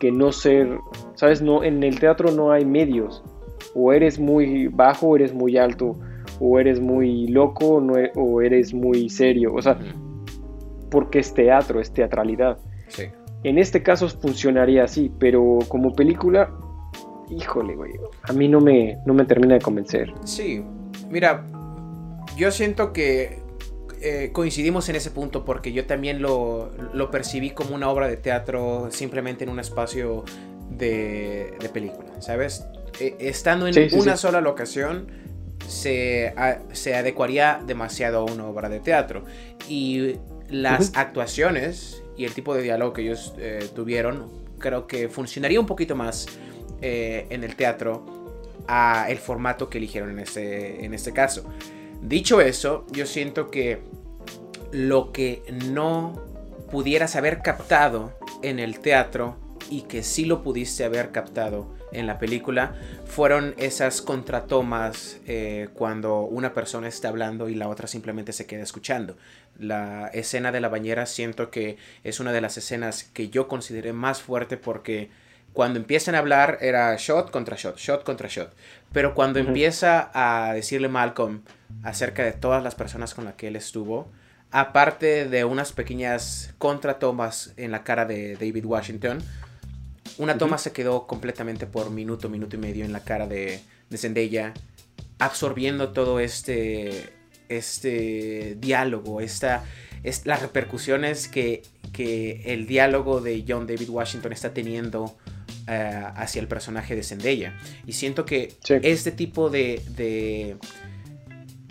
que 0.00 0.10
no 0.10 0.32
ser, 0.32 0.78
¿sabes? 1.14 1.42
No, 1.42 1.62
en 1.62 1.82
el 1.84 2.00
teatro 2.00 2.32
no 2.32 2.50
hay 2.50 2.64
medios 2.64 3.22
o 3.76 3.92
eres 3.92 4.18
muy 4.18 4.68
bajo 4.68 5.08
o 5.08 5.16
eres 5.16 5.34
muy 5.34 5.58
alto, 5.58 5.98
o 6.40 6.58
eres 6.58 6.80
muy 6.80 7.28
loco 7.28 7.82
e, 7.96 8.10
o 8.16 8.40
eres 8.40 8.72
muy 8.72 9.10
serio, 9.10 9.54
o 9.54 9.60
sea, 9.60 9.78
porque 10.90 11.18
es 11.18 11.34
teatro, 11.34 11.80
es 11.80 11.92
teatralidad. 11.92 12.58
En 13.42 13.58
este 13.58 13.82
caso 13.82 14.08
funcionaría 14.08 14.84
así, 14.84 15.12
pero 15.18 15.58
como 15.68 15.92
película, 15.92 16.50
híjole, 17.28 17.76
güey, 17.76 17.92
a 18.22 18.32
mí 18.32 18.48
no 18.48 18.60
me, 18.60 18.98
no 19.04 19.12
me 19.12 19.24
termina 19.24 19.54
de 19.54 19.60
convencer. 19.60 20.12
Sí, 20.24 20.64
mira, 21.10 21.44
yo 22.36 22.50
siento 22.50 22.92
que 22.92 23.38
eh, 24.00 24.30
coincidimos 24.32 24.88
en 24.88 24.96
ese 24.96 25.10
punto 25.10 25.44
porque 25.44 25.72
yo 25.72 25.86
también 25.86 26.22
lo, 26.22 26.70
lo, 26.92 27.10
percibí 27.10 27.50
como 27.50 27.74
una 27.74 27.88
obra 27.88 28.08
de 28.08 28.16
teatro 28.16 28.88
simplemente 28.90 29.44
en 29.44 29.50
un 29.50 29.60
espacio 29.60 30.24
de, 30.70 31.54
de 31.60 31.68
película, 31.68 32.20
¿sabes? 32.20 32.66
Eh, 33.00 33.16
estando 33.18 33.66
en 33.66 33.74
una 33.94 34.16
sola 34.16 34.40
locación, 34.40 35.08
se, 35.66 36.34
se, 36.72 36.94
adecuaría 36.94 37.60
demasiado 37.66 38.18
a 38.18 38.24
una 38.24 38.46
obra 38.46 38.68
de 38.68 38.80
teatro. 38.80 39.24
Y 39.68 40.16
las 40.48 40.92
actuaciones 40.94 42.02
y 42.16 42.24
el 42.24 42.32
tipo 42.32 42.54
de 42.54 42.62
diálogo 42.62 42.92
que 42.92 43.02
ellos 43.02 43.34
eh, 43.38 43.68
tuvieron, 43.74 44.30
creo 44.58 44.86
que 44.86 45.08
funcionaría 45.08 45.60
un 45.60 45.66
poquito 45.66 45.94
más 45.94 46.26
eh, 46.80 47.26
en 47.30 47.44
el 47.44 47.56
teatro 47.56 48.04
a 48.68 49.06
el 49.10 49.18
formato 49.18 49.68
que 49.68 49.78
eligieron 49.78 50.10
en 50.10 50.20
este, 50.20 50.84
en 50.84 50.94
este 50.94 51.12
caso. 51.12 51.44
Dicho 52.02 52.40
eso, 52.40 52.86
yo 52.92 53.06
siento 53.06 53.50
que 53.50 53.80
lo 54.72 55.12
que 55.12 55.42
no 55.70 56.22
pudieras 56.70 57.16
haber 57.16 57.42
captado 57.42 58.12
en 58.42 58.58
el 58.58 58.80
teatro 58.80 59.36
y 59.70 59.82
que 59.82 60.02
sí 60.02 60.24
lo 60.24 60.42
pudiste 60.42 60.84
haber 60.84 61.12
captado 61.12 61.75
en 61.92 62.06
la 62.06 62.18
película 62.18 62.74
fueron 63.04 63.54
esas 63.58 64.02
contratomas 64.02 65.18
eh, 65.26 65.68
cuando 65.74 66.20
una 66.22 66.52
persona 66.52 66.88
está 66.88 67.08
hablando 67.08 67.48
y 67.48 67.54
la 67.54 67.68
otra 67.68 67.86
simplemente 67.86 68.32
se 68.32 68.46
queda 68.46 68.62
escuchando. 68.62 69.16
La 69.58 70.08
escena 70.08 70.52
de 70.52 70.60
la 70.60 70.68
bañera 70.68 71.06
siento 71.06 71.50
que 71.50 71.78
es 72.04 72.20
una 72.20 72.32
de 72.32 72.40
las 72.40 72.56
escenas 72.56 73.04
que 73.04 73.28
yo 73.28 73.48
consideré 73.48 73.92
más 73.92 74.22
fuerte 74.22 74.56
porque 74.56 75.10
cuando 75.52 75.78
empiezan 75.78 76.14
a 76.14 76.18
hablar 76.18 76.58
era 76.60 76.94
shot 76.96 77.30
contra 77.30 77.56
shot, 77.56 77.78
shot 77.78 78.04
contra 78.04 78.28
shot. 78.28 78.54
Pero 78.92 79.14
cuando 79.14 79.38
empieza 79.38 80.10
a 80.12 80.52
decirle 80.52 80.88
Malcolm 80.88 81.42
acerca 81.82 82.24
de 82.24 82.32
todas 82.32 82.62
las 82.62 82.74
personas 82.74 83.14
con 83.14 83.24
las 83.24 83.34
que 83.34 83.48
él 83.48 83.56
estuvo, 83.56 84.10
aparte 84.50 85.26
de 85.26 85.44
unas 85.44 85.72
pequeñas 85.72 86.54
contratomas 86.58 87.54
en 87.56 87.70
la 87.70 87.84
cara 87.84 88.04
de 88.04 88.34
David 88.34 88.66
Washington, 88.66 89.22
una 90.18 90.38
toma 90.38 90.58
se 90.58 90.72
quedó 90.72 91.06
completamente 91.06 91.66
por 91.66 91.90
minuto, 91.90 92.28
minuto 92.28 92.56
y 92.56 92.58
medio 92.58 92.84
en 92.84 92.92
la 92.92 93.00
cara 93.00 93.26
de, 93.26 93.60
de 93.90 93.98
Zendaya, 93.98 94.54
absorbiendo 95.18 95.90
todo 95.90 96.20
este, 96.20 97.10
este 97.48 98.56
diálogo, 98.58 99.20
esta, 99.20 99.64
es, 100.02 100.26
las 100.26 100.42
repercusiones 100.42 101.28
que, 101.28 101.62
que, 101.92 102.42
el 102.46 102.66
diálogo 102.66 103.20
de 103.20 103.44
John 103.46 103.66
David 103.66 103.88
Washington 103.90 104.32
está 104.32 104.52
teniendo 104.52 105.16
eh, 105.68 106.02
hacia 106.14 106.40
el 106.40 106.48
personaje 106.48 106.96
de 106.96 107.02
Zendaya. 107.02 107.58
Y 107.86 107.92
siento 107.92 108.24
que 108.24 108.54
este 108.82 109.12
tipo 109.12 109.50
de, 109.50 109.82
de, 109.90 110.56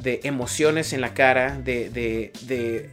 de, 0.02 0.20
emociones 0.24 0.94
en 0.94 1.02
la 1.02 1.14
cara, 1.14 1.58
de, 1.58 1.90
de, 1.90 2.32
de 2.42 2.90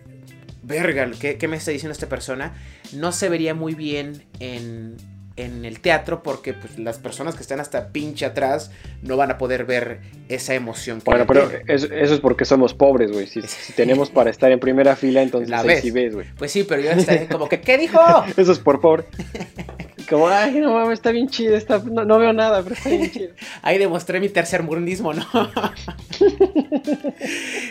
verga, 0.62 1.10
¿qué, 1.18 1.36
¿qué, 1.38 1.48
me 1.48 1.56
está 1.56 1.70
diciendo 1.70 1.92
esta 1.92 2.08
persona? 2.08 2.54
No 2.92 3.12
se 3.12 3.28
vería 3.28 3.54
muy 3.54 3.74
bien 3.74 4.22
en, 4.38 4.96
en 5.36 5.64
el 5.64 5.80
teatro 5.80 6.22
porque 6.22 6.52
pues, 6.52 6.78
las 6.78 6.98
personas 6.98 7.34
que 7.34 7.42
están 7.42 7.60
hasta 7.60 7.88
pinche 7.88 8.26
atrás 8.26 8.70
no 9.02 9.16
van 9.16 9.30
a 9.30 9.38
poder 9.38 9.64
ver 9.64 10.00
esa 10.28 10.54
emoción. 10.54 11.00
Que 11.00 11.10
bueno, 11.10 11.26
pero 11.26 11.50
eso, 11.66 11.86
es 11.92 12.20
porque 12.20 12.44
somos 12.44 12.74
pobres, 12.74 13.10
güey. 13.12 13.26
Si, 13.26 13.40
tenemos 13.74 14.10
para 14.10 14.30
estar 14.30 14.52
en 14.52 14.60
primera 14.60 14.96
fila, 14.96 15.22
entonces 15.22 15.48
la 15.48 15.62
ves. 15.62 15.82
güey. 15.92 16.26
Pues 16.36 16.52
sí, 16.52 16.64
pero 16.64 16.82
yo 16.82 16.90
estaré 16.90 17.26
como 17.28 17.48
que, 17.48 17.60
¿qué 17.62 17.78
dijo? 17.78 18.00
eso 18.36 18.52
es 18.52 18.58
por 18.58 18.80
pobre. 18.80 19.04
Como, 20.08 20.28
ay, 20.28 20.58
no 20.60 20.74
mames, 20.74 20.94
está 20.94 21.10
bien 21.10 21.28
chido, 21.28 21.56
está, 21.56 21.78
no, 21.78 22.18
veo 22.18 22.32
nada, 22.34 22.62
pero 22.62 22.74
está 22.74 22.88
bien 22.90 23.10
chido. 23.10 23.30
Ahí 23.62 23.78
demostré 23.78 24.20
mi 24.20 24.28
tercer 24.28 24.62
mundismo, 24.62 25.14
¿no? 25.14 25.24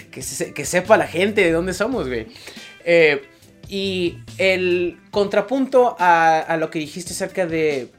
que, 0.09 0.21
que 0.55 0.65
sepa 0.65 0.97
la 0.97 1.07
gente 1.07 1.43
de 1.43 1.51
dónde 1.51 1.73
somos, 1.73 2.07
güey. 2.07 2.27
Eh, 2.83 3.21
y 3.71 4.19
el 4.37 4.99
contrapunto 5.11 5.95
a, 5.97 6.57
lo 6.59 6.69
que 6.69 6.77
dijiste 6.77 7.13
acerca 7.13 7.45
de 7.45 7.89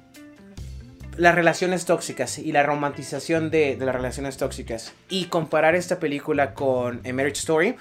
las 1.16 1.34
relaciones 1.34 1.86
tóxicas 1.86 2.38
y 2.38 2.52
la 2.52 2.62
romantización 2.62 3.50
de, 3.50 3.78
las 3.80 3.94
relaciones 3.94 4.36
tóxicas 4.36 4.92
y 5.08 5.24
comparar 5.24 5.74
esta 5.74 5.98
película 5.98 6.52
con 6.52 7.00
A 7.06 7.12
Marriage 7.14 7.38
Story, 7.38 7.74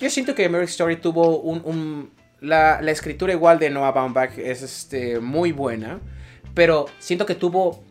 yo 0.00 0.08
siento 0.08 0.34
que 0.34 0.46
A 0.46 0.48
Marriage 0.48 0.70
Story 0.70 0.96
tuvo 0.96 1.38
un... 1.40 2.10
la, 2.40 2.80
escritura 2.90 3.34
igual 3.34 3.58
de 3.58 3.68
Noah 3.68 3.92
Baumbach 3.92 4.38
es 4.38 4.62
este, 4.62 5.20
muy 5.20 5.52
buena, 5.52 6.00
pero 6.54 6.86
siento 6.98 7.26
que 7.26 7.34
tuvo 7.34 7.84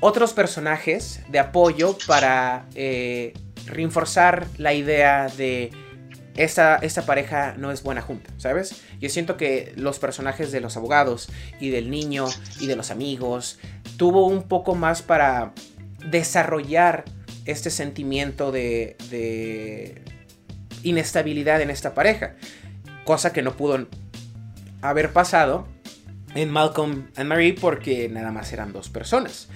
otros 0.00 0.34
personajes 0.34 1.22
de 1.30 1.38
apoyo 1.38 1.96
para 2.06 2.66
eh, 2.74 3.32
reforzar 3.64 4.46
la 4.58 4.74
idea 4.74 5.28
de 5.28 5.70
esta, 6.36 6.80
pareja 7.06 7.54
no 7.56 7.70
es 7.70 7.82
buena 7.82 8.00
junta, 8.00 8.30
¿sabes? 8.36 8.82
Yo 9.00 9.08
siento 9.08 9.36
que 9.36 9.72
los 9.76 9.98
personajes 9.98 10.52
de 10.52 10.60
los 10.60 10.76
abogados 10.76 11.28
y 11.60 11.70
del 11.70 11.90
niño 11.90 12.26
y 12.60 12.66
de 12.66 12.76
los 12.76 12.90
amigos 12.90 13.58
tuvo 13.96 14.26
un 14.26 14.44
poco 14.44 14.74
más 14.74 15.02
para 15.02 15.52
desarrollar 16.10 17.04
este 17.44 17.70
sentimiento 17.70 18.52
de, 18.52 18.96
de 19.10 20.02
inestabilidad 20.82 21.60
en 21.60 21.70
esta 21.70 21.94
pareja, 21.94 22.36
cosa 23.04 23.32
que 23.32 23.42
no 23.42 23.56
pudo 23.56 23.86
haber 24.82 25.12
pasado 25.12 25.66
en 26.34 26.50
Malcolm 26.50 27.08
and 27.16 27.28
Marie 27.28 27.54
porque 27.54 28.08
nada 28.08 28.30
más 28.30 28.52
eran 28.52 28.72
dos 28.72 28.88
personas. 28.88 29.48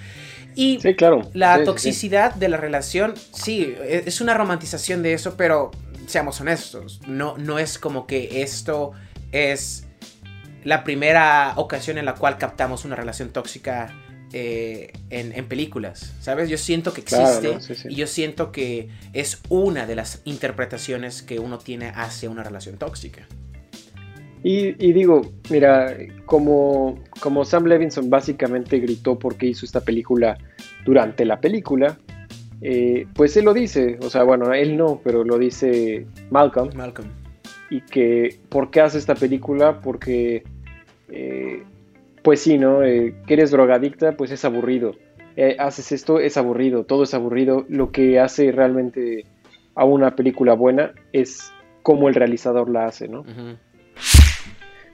Y 0.55 0.77
claro. 0.95 1.29
la 1.33 1.63
toxicidad 1.65 2.33
de 2.33 2.47
la 2.47 2.57
relación, 2.57 3.13
sí, 3.33 3.75
e, 3.77 4.03
es 4.05 4.21
una 4.21 4.33
romantización 4.33 5.03
de 5.03 5.13
eso, 5.13 5.35
pero 5.35 5.71
seamos 6.07 6.39
honestos, 6.41 7.01
no, 7.07 7.37
no 7.37 7.59
es 7.59 7.77
como 7.77 8.07
que 8.07 8.41
esto 8.41 8.91
es 9.31 9.87
la 10.63 10.83
primera 10.83 11.53
ocasión 11.57 11.97
en 11.97 12.05
la 12.05 12.15
cual 12.15 12.37
captamos 12.37 12.85
una 12.85 12.95
relación 12.95 13.29
tóxica 13.29 13.93
eh, 14.33 14.91
en, 15.11 15.47
películas, 15.47 16.13
¿sabes? 16.19 16.49
Yo 16.49 16.57
siento 16.57 16.91
que 16.91 17.01
existe 17.01 17.57
y 17.87 17.95
yo 17.95 18.07
siento 18.07 18.51
que 18.51 18.89
es 19.13 19.41
una 19.47 19.85
de 19.85 19.95
las 19.95 20.21
interpretaciones 20.25 21.21
que 21.21 21.39
uno 21.39 21.59
tiene 21.59 21.93
hacia 21.95 22.29
una 22.29 22.43
relación 22.43 22.77
tóxica. 22.77 23.27
Y, 24.43 24.73
digo, 24.93 25.31
mira, 25.49 25.97
como, 26.25 27.03
como 27.19 27.45
Sam 27.45 27.65
Levinson 27.65 28.11
básicamente 28.11 28.77
gritó 28.79 29.17
porque 29.17 29.47
hizo 29.47 29.65
esta 29.65 29.81
película 29.81 30.37
durante 30.85 31.25
la 31.25 31.39
película, 31.39 31.97
eh, 32.67 33.05
pues 33.13 33.37
él 33.37 33.45
lo 33.45 33.53
dice, 33.53 33.99
o 34.01 34.09
sea, 34.09 34.23
bueno, 34.23 34.51
él 34.51 34.75
no, 34.75 34.99
pero 35.03 35.23
lo 35.23 35.37
dice 35.37 36.07
Malcolm. 36.31 36.71
Malcolm. 36.75 37.07
Y 37.69 37.81
que, 37.81 38.39
¿por 38.49 38.71
qué 38.71 38.81
hace 38.81 38.97
esta 38.97 39.13
película? 39.13 39.81
Porque, 39.81 40.43
eh, 41.09 41.63
pues 42.23 42.41
sí, 42.41 42.57
¿no? 42.57 42.81
Eh, 42.81 43.17
que 43.27 43.35
eres 43.35 43.51
drogadicta, 43.51 44.17
pues 44.17 44.31
es 44.31 44.43
aburrido. 44.45 44.95
haces 45.59 45.91
esto, 45.91 46.19
es 46.19 46.37
aburrido, 46.37 46.85
todo 46.85 47.03
es 47.03 47.13
aburrido. 47.13 47.67
Lo 47.69 47.91
que 47.91 48.19
hace 48.19 48.51
realmente 48.51 49.25
a 49.75 49.85
una 49.85 50.15
película 50.15 50.55
buena 50.55 50.91
es 51.13 51.53
cómo 51.83 52.09
el 52.09 52.15
realizador 52.15 52.71
la 52.71 52.87
hace, 52.87 53.07
¿no? 53.07 53.25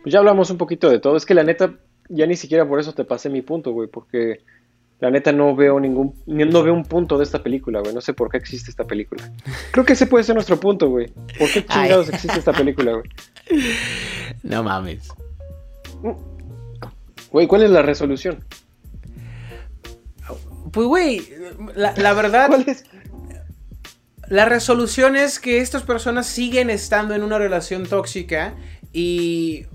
Pues 0.03 0.11
ya 0.11 0.19
hablamos 0.19 0.49
un 0.49 0.57
poquito 0.57 0.89
de 0.89 0.99
todo. 0.99 1.15
Es 1.15 1.25
que 1.25 1.35
la 1.35 1.45
neta, 1.45 1.73
ya 2.09 2.25
ni 2.25 2.35
siquiera 2.35 2.67
por 2.67 2.81
eso 2.81 2.91
te 2.91 3.05
pasé 3.05 3.29
mi 3.29 3.41
punto, 3.41 3.71
güey, 3.71 3.87
porque 3.87 4.39
la 5.01 5.09
neta 5.09 5.31
no 5.31 5.55
veo 5.55 5.79
ningún, 5.79 6.13
no 6.27 6.63
veo 6.63 6.73
un 6.75 6.85
punto 6.85 7.17
de 7.17 7.23
esta 7.23 7.41
película, 7.41 7.79
güey. 7.79 7.91
No 7.91 8.01
sé 8.01 8.13
por 8.13 8.29
qué 8.29 8.37
existe 8.37 8.69
esta 8.69 8.85
película. 8.85 9.31
Creo 9.71 9.83
que 9.83 9.93
ese 9.93 10.05
puede 10.05 10.23
ser 10.23 10.35
nuestro 10.35 10.59
punto, 10.59 10.89
güey. 10.89 11.07
¿Por 11.39 11.51
qué 11.51 11.65
chingados 11.65 12.07
existe 12.09 12.37
esta 12.37 12.53
película, 12.53 12.91
güey? 12.93 13.09
No 14.43 14.61
mames. 14.61 15.09
Güey, 17.31 17.47
¿cuál 17.47 17.63
es 17.63 17.71
la 17.71 17.81
resolución? 17.81 18.45
Pues, 20.71 20.87
güey, 20.87 21.27
la, 21.75 21.95
la 21.97 22.13
verdad... 22.13 22.47
¿Cuál 22.47 22.65
es? 22.67 22.85
La 24.27 24.45
resolución 24.45 25.15
es 25.15 25.39
que 25.39 25.61
estas 25.61 25.81
personas 25.81 26.27
siguen 26.27 26.69
estando 26.69 27.15
en 27.15 27.23
una 27.23 27.39
relación 27.39 27.87
tóxica 27.87 28.53
y 28.93 29.65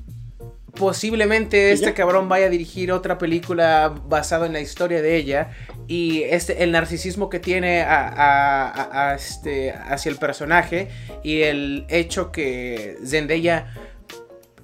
posiblemente 0.77 1.73
este 1.73 1.95
cabrón 1.95 2.29
vaya 2.29 2.47
a 2.47 2.49
dirigir 2.49 2.93
otra 2.93 3.19
película 3.19 3.93
basada 4.09 4.47
en 4.47 4.53
la 4.53 4.61
historia 4.61 5.03
de 5.03 5.17
ella 5.17 5.51
y 5.89 6.23
este 6.23 6.62
el 6.62 6.73
narcisismo 6.73 7.29
que 7.29 7.41
tiene 7.41 7.83
a, 7.83 9.15
este, 9.19 9.73
hacia 9.73 10.11
el 10.11 10.17
personaje 10.17 10.89
y 11.23 11.43
el 11.43 11.87
hecho 11.89 12.31
que 12.31 12.97
Zendaya 13.05 13.75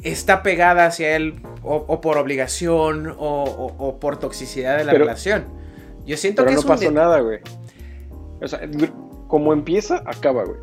está 0.02 0.42
pegada 0.42 0.86
hacia 0.86 1.16
él 1.16 1.40
o, 1.62 2.00
por 2.00 2.18
obligación 2.18 3.14
o, 3.18 3.98
por 4.00 4.18
toxicidad 4.18 4.78
de 4.78 4.84
la 4.84 4.92
relación. 4.92 5.44
Yo 6.06 6.16
siento 6.16 6.44
que 6.44 6.54
no 6.54 6.62
pasó 6.62 6.90
nada, 6.90 7.20
güey. 7.20 7.38
O 8.40 8.48
sea, 8.48 8.60
como 9.28 9.52
empieza, 9.52 10.02
acaba, 10.04 10.44
güey. 10.44 10.58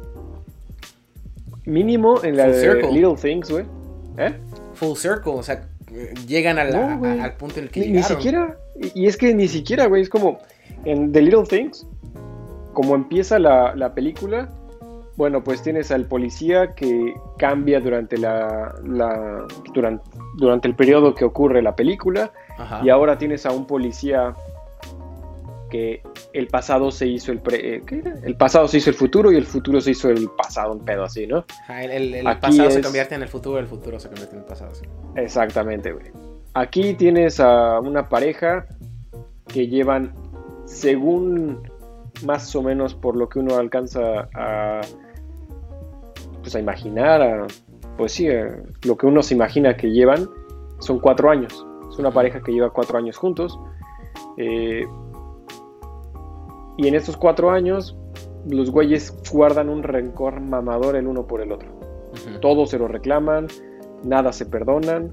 Mínimo 1.66 2.24
en 2.24 2.36
la 2.36 2.48
de 2.48 2.92
Little 2.92 3.16
Things, 3.16 3.50
güey. 3.50 3.66
¿Eh? 4.18 4.34
Full 4.80 4.96
circle, 4.96 5.34
o 5.34 5.44
sea, 5.44 5.62
llegan 6.28 6.58
al 6.58 7.34
punto 7.36 7.58
en 7.58 7.66
el 7.66 7.72
que 7.72 7.82
ni, 7.82 7.88
Ni 7.88 8.04
siquiera, 8.04 8.58
y, 8.96 9.08
es 9.08 9.18
que 9.18 9.34
ni 9.34 9.48
siquiera, 9.48 9.88
güey, 9.88 10.02
es 10.02 10.10
como 10.10 10.40
en 10.86 11.12
The 11.12 11.22
Little 11.22 11.44
Things, 11.44 11.86
como 12.74 12.96
empieza 12.96 13.40
la, 13.40 13.94
película, 13.94 14.50
bueno, 15.18 15.44
pues 15.44 15.62
tienes 15.62 15.92
al 15.92 16.06
policía 16.06 16.74
que 16.76 17.14
cambia 17.38 17.82
durante 17.82 18.18
la, 18.18 18.74
durante, 19.74 20.04
durante 20.38 20.68
el 20.70 20.76
periodo 20.76 21.14
que 21.14 21.26
ocurre 21.26 21.62
la 21.62 21.76
película 21.76 22.32
y 22.82 22.90
ahora 22.90 23.18
tienes 23.18 23.46
a 23.46 23.52
un 23.52 23.66
policía 23.68 24.34
que 25.70 26.02
el 26.34 26.48
pasado 26.48 26.92
se 26.92 27.08
hizo 27.08 27.32
el 27.32 27.40
pre, 27.40 27.76
eh, 27.76 27.82
¿qué 27.86 28.00
era? 28.00 28.16
El 28.24 28.36
pasado 28.36 28.68
se 28.68 28.78
hizo 28.78 28.90
el 28.90 28.96
futuro 28.96 29.32
y 29.32 29.36
el 29.36 29.46
futuro 29.46 29.80
se 29.82 29.92
hizo 29.92 30.10
el 30.10 30.30
pasado, 30.38 30.74
un 30.74 30.84
pedo 30.84 31.04
así, 31.04 31.28
¿no? 31.28 31.46
Ajá, 31.64 31.84
el 31.84 31.92
el- 31.92 32.14
el 32.16 32.28
Aquí 32.28 32.42
pasado 32.42 32.72
se 32.72 32.82
convierte 32.82 33.16
en 33.16 33.22
el 33.22 33.28
futuro, 33.30 33.60
el 33.60 33.68
futuro 33.68 34.00
se 34.00 34.08
convierte 34.10 34.36
en 34.36 34.42
el 34.42 34.48
pasado. 34.48 34.74
sí. 34.76 34.86
Exactamente, 35.16 35.92
güey. 35.92 36.08
Aquí 36.54 36.94
tienes 36.96 37.40
a 37.40 37.80
una 37.80 38.10
pareja 38.10 38.66
que 39.48 39.68
llevan, 39.68 40.14
según 40.66 41.62
más 42.26 42.56
o 42.56 42.62
menos 42.62 42.94
por 42.96 43.16
lo 43.16 43.30
que 43.30 43.40
uno 43.40 43.56
alcanza 43.58 44.28
a, 44.36 44.82
pues 46.42 46.56
a 46.56 46.60
imaginar, 46.60 47.22
a- 47.22 47.48
pues 47.98 48.14
sí, 48.14 48.28
a- 48.30 48.58
lo 48.84 48.98
que 48.98 49.06
uno 49.06 49.22
se 49.22 49.34
imagina 49.36 49.76
que 49.78 49.92
llevan, 49.92 50.28
son 50.80 51.00
cuatro 51.00 51.30
años. 51.30 51.66
Es 51.92 51.98
una 52.00 52.12
pareja 52.12 52.42
que 52.42 52.52
lleva 52.52 52.70
cuatro 52.72 52.98
años 52.98 53.18
juntos. 53.18 53.60
eh, 54.38 54.86
y 56.82 56.88
en 56.88 56.96
estos 56.96 57.18
cuatro 57.18 57.52
años, 57.52 57.96
los 58.48 58.72
güeyes 58.72 59.14
guardan 59.32 59.70
un 59.70 59.84
rencor 59.84 60.40
mamador 60.40 60.96
el 60.96 61.08
uno 61.08 61.28
por 61.28 61.42
el 61.42 61.52
otro 61.52 61.80
todos 62.42 62.70
se 62.72 62.78
lo 62.78 62.88
reclaman, 62.88 63.48
nada 64.04 64.32
se 64.32 64.46
perdonan 64.46 65.12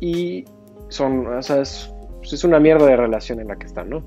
y 0.00 0.44
son, 0.88 1.26
o 1.26 1.42
sea, 1.42 1.62
es, 1.62 1.92
pues 2.18 2.32
es 2.32 2.44
una 2.44 2.60
mierda 2.60 2.86
de 2.86 2.96
relación 2.96 3.40
en 3.40 3.48
la 3.48 3.56
que 3.56 3.66
están, 3.66 3.90
¿no? 3.90 4.04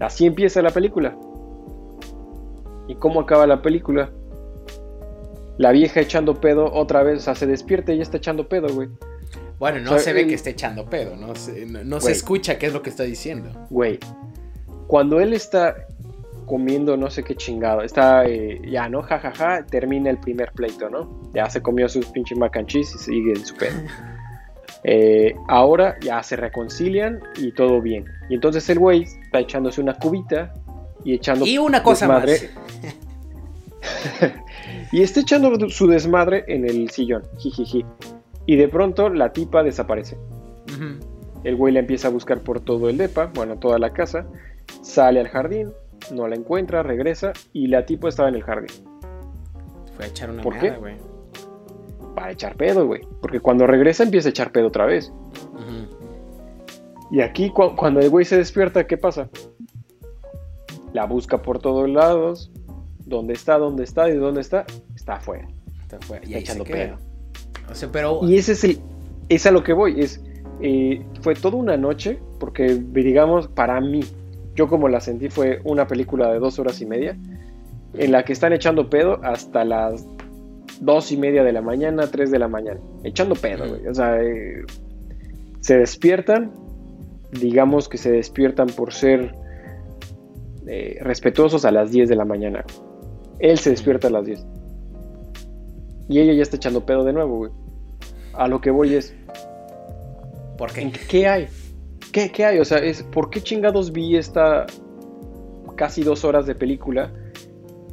Así 0.00 0.26
empieza 0.26 0.62
la 0.62 0.70
película. 0.70 1.16
¿Y 2.86 2.94
cómo 2.94 3.20
acaba 3.20 3.46
la 3.46 3.60
película? 3.60 4.10
La 5.58 5.72
vieja 5.72 6.00
echando 6.00 6.40
pedo 6.40 6.72
otra 6.72 7.02
vez, 7.02 7.18
o 7.18 7.20
sea, 7.22 7.34
se 7.34 7.46
despierta 7.46 7.92
y 7.92 7.96
ya 7.96 8.02
está 8.02 8.16
echando 8.16 8.48
pedo, 8.48 8.72
güey. 8.72 8.88
Bueno, 9.58 9.80
no 9.80 9.90
O 9.90 9.94
sea, 9.94 9.98
se 9.98 10.12
ve 10.12 10.20
el- 10.20 10.28
que 10.28 10.34
esté 10.34 10.50
echando 10.50 10.86
pedo, 10.86 11.16
no, 11.16 11.34
se, 11.34 11.66
no, 11.66 11.82
no 11.82 12.00
se 12.00 12.12
escucha 12.12 12.58
qué 12.58 12.66
es 12.66 12.72
lo 12.72 12.80
que 12.80 12.90
está 12.90 13.02
diciendo. 13.02 13.50
Güey, 13.68 13.98
cuando 14.88 15.20
él 15.20 15.34
está 15.34 15.86
comiendo 16.46 16.96
no 16.96 17.10
sé 17.10 17.22
qué 17.22 17.36
chingado, 17.36 17.82
está 17.82 18.24
eh, 18.24 18.60
ya, 18.66 18.88
¿no? 18.88 19.02
Ja, 19.02 19.20
ja, 19.20 19.32
ja, 19.32 19.66
termina 19.66 20.10
el 20.10 20.18
primer 20.18 20.50
pleito, 20.52 20.88
¿no? 20.88 21.30
Ya 21.34 21.48
se 21.50 21.62
comió 21.62 21.88
sus 21.88 22.06
pinche 22.06 22.34
mac 22.34 22.56
and 22.56 22.66
cheese 22.66 22.94
y 22.94 22.98
sigue 22.98 23.32
en 23.32 23.44
su 23.44 23.54
pedo. 23.54 23.76
Eh, 24.84 25.34
ahora 25.48 25.96
ya 26.00 26.22
se 26.22 26.36
reconcilian 26.36 27.18
y 27.36 27.50
todo 27.50 27.82
bien. 27.82 28.04
Y 28.30 28.34
entonces 28.34 28.70
el 28.70 28.78
güey 28.78 29.02
está 29.02 29.40
echándose 29.40 29.80
una 29.80 29.94
cubita 29.94 30.54
y 31.04 31.14
echando 31.14 31.44
Y 31.44 31.58
una 31.58 31.82
cosa 31.82 32.06
desmadre. 32.06 32.50
y 34.92 35.02
está 35.02 35.20
echando 35.20 35.68
su 35.68 35.88
desmadre 35.88 36.44
en 36.46 36.64
el 36.64 36.90
sillón, 36.90 37.24
jijiji. 37.38 37.84
Y 38.46 38.54
de 38.54 38.68
pronto 38.68 39.08
la 39.08 39.32
tipa 39.32 39.64
desaparece. 39.64 40.16
más. 40.16 41.04
El 41.44 41.56
güey 41.56 41.72
la 41.72 41.80
empieza 41.80 42.08
a 42.08 42.10
buscar 42.10 42.40
por 42.40 42.60
todo 42.60 42.88
el 42.88 42.98
depa, 42.98 43.30
bueno, 43.34 43.58
toda 43.58 43.78
la 43.78 43.92
casa. 43.92 44.26
Sale 44.88 45.20
al 45.20 45.28
jardín, 45.28 45.70
no 46.14 46.26
la 46.28 46.34
encuentra, 46.34 46.82
regresa 46.82 47.34
y 47.52 47.66
la 47.66 47.84
tipa 47.84 48.08
estaba 48.08 48.30
en 48.30 48.36
el 48.36 48.42
jardín. 48.42 48.70
Fue 49.94 50.06
a 50.06 50.08
echar 50.08 50.30
una 50.30 50.42
¿Por 50.42 50.54
meada, 50.54 50.78
güey. 50.78 50.96
Para 52.14 52.32
echar 52.32 52.56
pedo, 52.56 52.86
güey. 52.86 53.02
Porque 53.20 53.38
cuando 53.38 53.66
regresa 53.66 54.04
empieza 54.04 54.28
a 54.28 54.30
echar 54.30 54.50
pedo 54.50 54.68
otra 54.68 54.86
vez. 54.86 55.12
Y 57.10 57.20
aquí 57.20 57.50
cu- 57.50 57.76
cuando 57.76 58.00
el 58.00 58.08
güey 58.08 58.24
se 58.24 58.38
despierta, 58.38 58.86
¿qué 58.86 58.96
pasa? 58.96 59.28
La 60.94 61.04
busca 61.04 61.42
por 61.42 61.58
todos 61.58 61.86
lados. 61.88 62.50
¿Dónde 63.04 63.34
está? 63.34 63.58
¿Dónde 63.58 63.84
está? 63.84 64.08
¿Y 64.08 64.16
dónde 64.16 64.40
está? 64.40 64.64
Está 64.96 65.14
afuera. 65.16 65.48
Está 65.82 65.98
fuera. 66.00 66.24
Y 66.24 66.28
Está 66.34 66.38
echando 66.38 66.64
pedo. 66.64 66.96
O 67.70 67.74
sea, 67.74 67.90
pero 67.92 68.20
Y 68.22 68.36
ese 68.38 68.52
es 68.52 68.64
el. 68.64 68.78
Es 69.28 69.44
a 69.44 69.50
lo 69.50 69.62
que 69.62 69.74
voy. 69.74 70.00
Es, 70.00 70.22
eh, 70.62 71.02
fue 71.20 71.34
toda 71.34 71.56
una 71.58 71.76
noche. 71.76 72.18
Porque, 72.40 72.74
digamos, 72.92 73.48
para 73.48 73.80
mí, 73.80 74.00
yo 74.58 74.66
como 74.66 74.88
la 74.88 75.00
sentí, 75.00 75.28
fue 75.28 75.60
una 75.62 75.86
película 75.86 76.32
de 76.32 76.40
dos 76.40 76.58
horas 76.58 76.80
y 76.80 76.86
media. 76.86 77.16
En 77.94 78.10
la 78.10 78.24
que 78.24 78.32
están 78.32 78.52
echando 78.52 78.90
pedo 78.90 79.20
hasta 79.22 79.64
las 79.64 80.04
dos 80.80 81.12
y 81.12 81.16
media 81.16 81.44
de 81.44 81.52
la 81.52 81.62
mañana, 81.62 82.08
tres 82.10 82.32
de 82.32 82.40
la 82.40 82.48
mañana. 82.48 82.80
Echando 83.04 83.36
pedo, 83.36 83.68
güey. 83.68 83.86
O 83.86 83.94
sea, 83.94 84.20
eh, 84.20 84.64
se 85.60 85.78
despiertan. 85.78 86.52
Digamos 87.30 87.88
que 87.88 87.98
se 87.98 88.10
despiertan 88.10 88.66
por 88.66 88.92
ser 88.92 89.32
eh, 90.66 90.98
respetuosos 91.02 91.64
a 91.64 91.70
las 91.70 91.92
10 91.92 92.08
de 92.08 92.16
la 92.16 92.24
mañana. 92.24 92.64
Él 93.38 93.58
se 93.58 93.70
despierta 93.70 94.08
a 94.08 94.10
las 94.10 94.26
10. 94.26 94.44
Y 96.08 96.18
ella 96.18 96.32
ya 96.32 96.42
está 96.42 96.56
echando 96.56 96.84
pedo 96.84 97.04
de 97.04 97.12
nuevo, 97.12 97.36
güey. 97.36 97.52
A 98.32 98.48
lo 98.48 98.60
que 98.60 98.72
voy 98.72 98.94
es, 98.94 99.14
¿por 100.56 100.72
qué? 100.72 100.80
¿en 100.80 100.90
qué, 100.90 101.00
qué 101.08 101.28
hay? 101.28 101.48
¿Qué, 102.12 102.30
qué 102.30 102.44
hay? 102.44 102.58
O 102.58 102.64
sea, 102.64 102.78
es, 102.78 103.02
¿por 103.02 103.30
qué 103.30 103.42
chingados 103.42 103.92
vi 103.92 104.16
esta 104.16 104.66
casi 105.76 106.02
dos 106.02 106.24
horas 106.24 106.46
de 106.46 106.54
película 106.54 107.12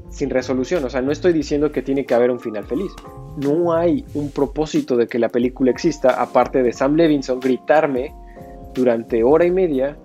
sin 0.10 0.30
resolución? 0.30 0.84
O 0.86 0.90
sea, 0.90 1.02
no 1.02 1.12
estoy 1.12 1.34
diciendo 1.34 1.72
que 1.72 1.82
tiene 1.82 2.06
que 2.06 2.14
haber 2.14 2.32
un 2.32 2.40
final 2.40 2.66
feliz. 2.66 2.92
No 3.38 3.74
hay 3.74 4.06
un 4.14 4.32
propósito 4.32 4.96
de 4.96 5.08
que 5.08 5.20
la 5.20 5.30
película 5.30 5.72
exista, 5.72 6.22
aparte 6.22 6.64
de 6.64 6.72
Sam 6.72 6.96
Levinson 6.96 7.40
gritarme 7.40 8.14
durante 8.74 9.24
hora 9.24 9.46
y 9.46 9.52
media 9.52 9.98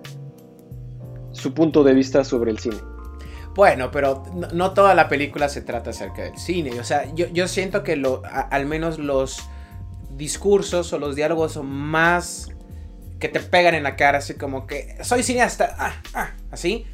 su 1.31 1.53
punto 1.53 1.83
de 1.83 1.93
vista 1.93 2.23
sobre 2.23 2.51
el 2.51 2.59
cine. 2.59 2.77
Bueno, 3.55 3.91
pero 3.91 4.23
no, 4.53 4.73
toda 4.73 4.93
la 4.93 5.09
película 5.09 5.49
se 5.49 5.61
trata 5.61 5.89
acerca 5.89 6.23
del 6.23 6.37
cine. 6.37 6.79
O 6.79 6.83
sea, 6.83 7.13
yo, 7.15 7.27
yo 7.27 7.47
siento 7.47 7.83
que 7.83 7.95
lo, 7.95 8.21
al 8.25 8.65
menos 8.65 8.97
los 8.97 9.43
discursos 10.15 10.93
o 10.93 10.99
los 10.99 11.15
diálogos 11.15 11.53
son 11.53 11.67
más 11.67 12.50
que 13.21 13.29
te 13.29 13.39
pegan 13.39 13.75
en 13.75 13.83
la 13.83 13.95
cara, 13.95 14.17
así 14.17 14.33
como 14.33 14.65
que 14.65 14.97
soy 15.03 15.23
cineasta, 15.23 15.75
ah, 15.77 15.93
ah, 16.13 16.31
así. 16.49 16.85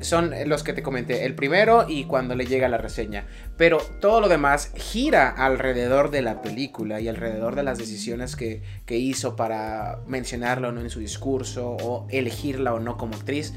Son 0.00 0.32
los 0.46 0.64
que 0.64 0.72
te 0.72 0.82
comenté, 0.82 1.24
el 1.24 1.36
primero 1.36 1.86
y 1.88 2.04
cuando 2.04 2.34
le 2.34 2.46
llega 2.46 2.68
la 2.68 2.78
reseña. 2.78 3.26
Pero 3.56 3.78
todo 4.00 4.20
lo 4.20 4.28
demás 4.28 4.72
gira 4.74 5.28
alrededor 5.28 6.10
de 6.10 6.22
la 6.22 6.42
película 6.42 7.00
y 7.00 7.06
alrededor 7.06 7.54
de 7.54 7.62
las 7.62 7.78
decisiones 7.78 8.34
que, 8.34 8.62
que 8.84 8.96
hizo 8.96 9.36
para 9.36 10.00
mencionarla 10.06 10.68
o 10.68 10.72
no 10.72 10.80
en 10.80 10.90
su 10.90 10.98
discurso 10.98 11.76
o 11.80 12.08
elegirla 12.10 12.74
o 12.74 12.80
no 12.80 12.96
como 12.96 13.14
actriz. 13.14 13.54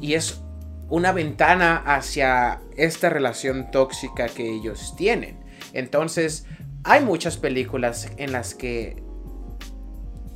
Y 0.00 0.14
es 0.14 0.40
una 0.88 1.12
ventana 1.12 1.76
hacia 1.76 2.60
esta 2.76 3.10
relación 3.10 3.70
tóxica 3.70 4.28
que 4.28 4.50
ellos 4.50 4.94
tienen. 4.96 5.38
Entonces, 5.74 6.46
hay 6.82 7.02
muchas 7.02 7.36
películas 7.36 8.10
en 8.16 8.32
las 8.32 8.54
que 8.54 9.03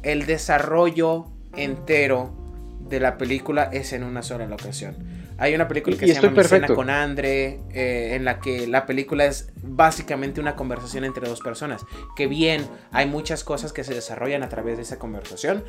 el 0.02 0.26
desarrollo 0.26 1.26
entero 1.56 2.32
de 2.80 3.00
la 3.00 3.18
película 3.18 3.64
es 3.64 3.92
en 3.92 4.02
una 4.04 4.22
sola 4.22 4.46
locación. 4.46 4.96
Hay 5.36 5.54
una 5.54 5.68
película 5.68 5.96
que 5.96 6.06
Y 6.06 6.08
se 6.08 6.14
llama 6.14 6.30
Mi 6.30 6.34
Cena 6.34 6.48
perfecto. 6.48 6.74
con 6.74 6.90
Andre, 6.90 7.60
eh, 7.72 8.14
en 8.16 8.24
la 8.24 8.40
que 8.40 8.66
la 8.66 8.86
película 8.86 9.24
es 9.24 9.52
básicamente 9.62 10.40
una 10.40 10.56
conversación 10.56 11.04
entre 11.04 11.28
dos 11.28 11.40
personas. 11.40 11.84
Que 12.16 12.26
bien, 12.26 12.66
hay 12.90 13.06
muchas 13.06 13.44
cosas 13.44 13.72
que 13.72 13.84
se 13.84 13.94
desarrollan 13.94 14.42
a 14.42 14.48
través 14.48 14.76
de 14.78 14.82
esa 14.82 14.98
conversación. 14.98 15.64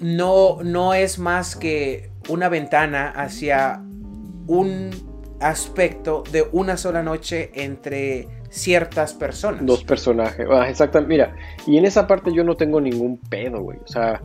No, 0.00 0.58
no 0.62 0.94
es 0.94 1.18
más 1.18 1.56
que 1.56 2.12
una 2.28 2.48
ventana 2.48 3.10
hacia 3.10 3.82
un 4.46 4.90
aspecto 5.40 6.24
de 6.32 6.46
una 6.52 6.76
sola 6.76 7.02
noche 7.02 7.50
entre 7.54 8.28
ciertas 8.50 9.14
personas. 9.14 9.64
Dos 9.64 9.84
personajes. 9.84 10.46
Ah, 10.50 10.68
exactamente. 10.68 11.14
Mira, 11.14 11.36
y 11.66 11.76
en 11.76 11.84
esa 11.84 12.06
parte 12.06 12.32
yo 12.32 12.44
no 12.44 12.56
tengo 12.56 12.80
ningún 12.80 13.18
pedo, 13.18 13.60
güey. 13.60 13.78
O 13.78 13.86
sea, 13.86 14.20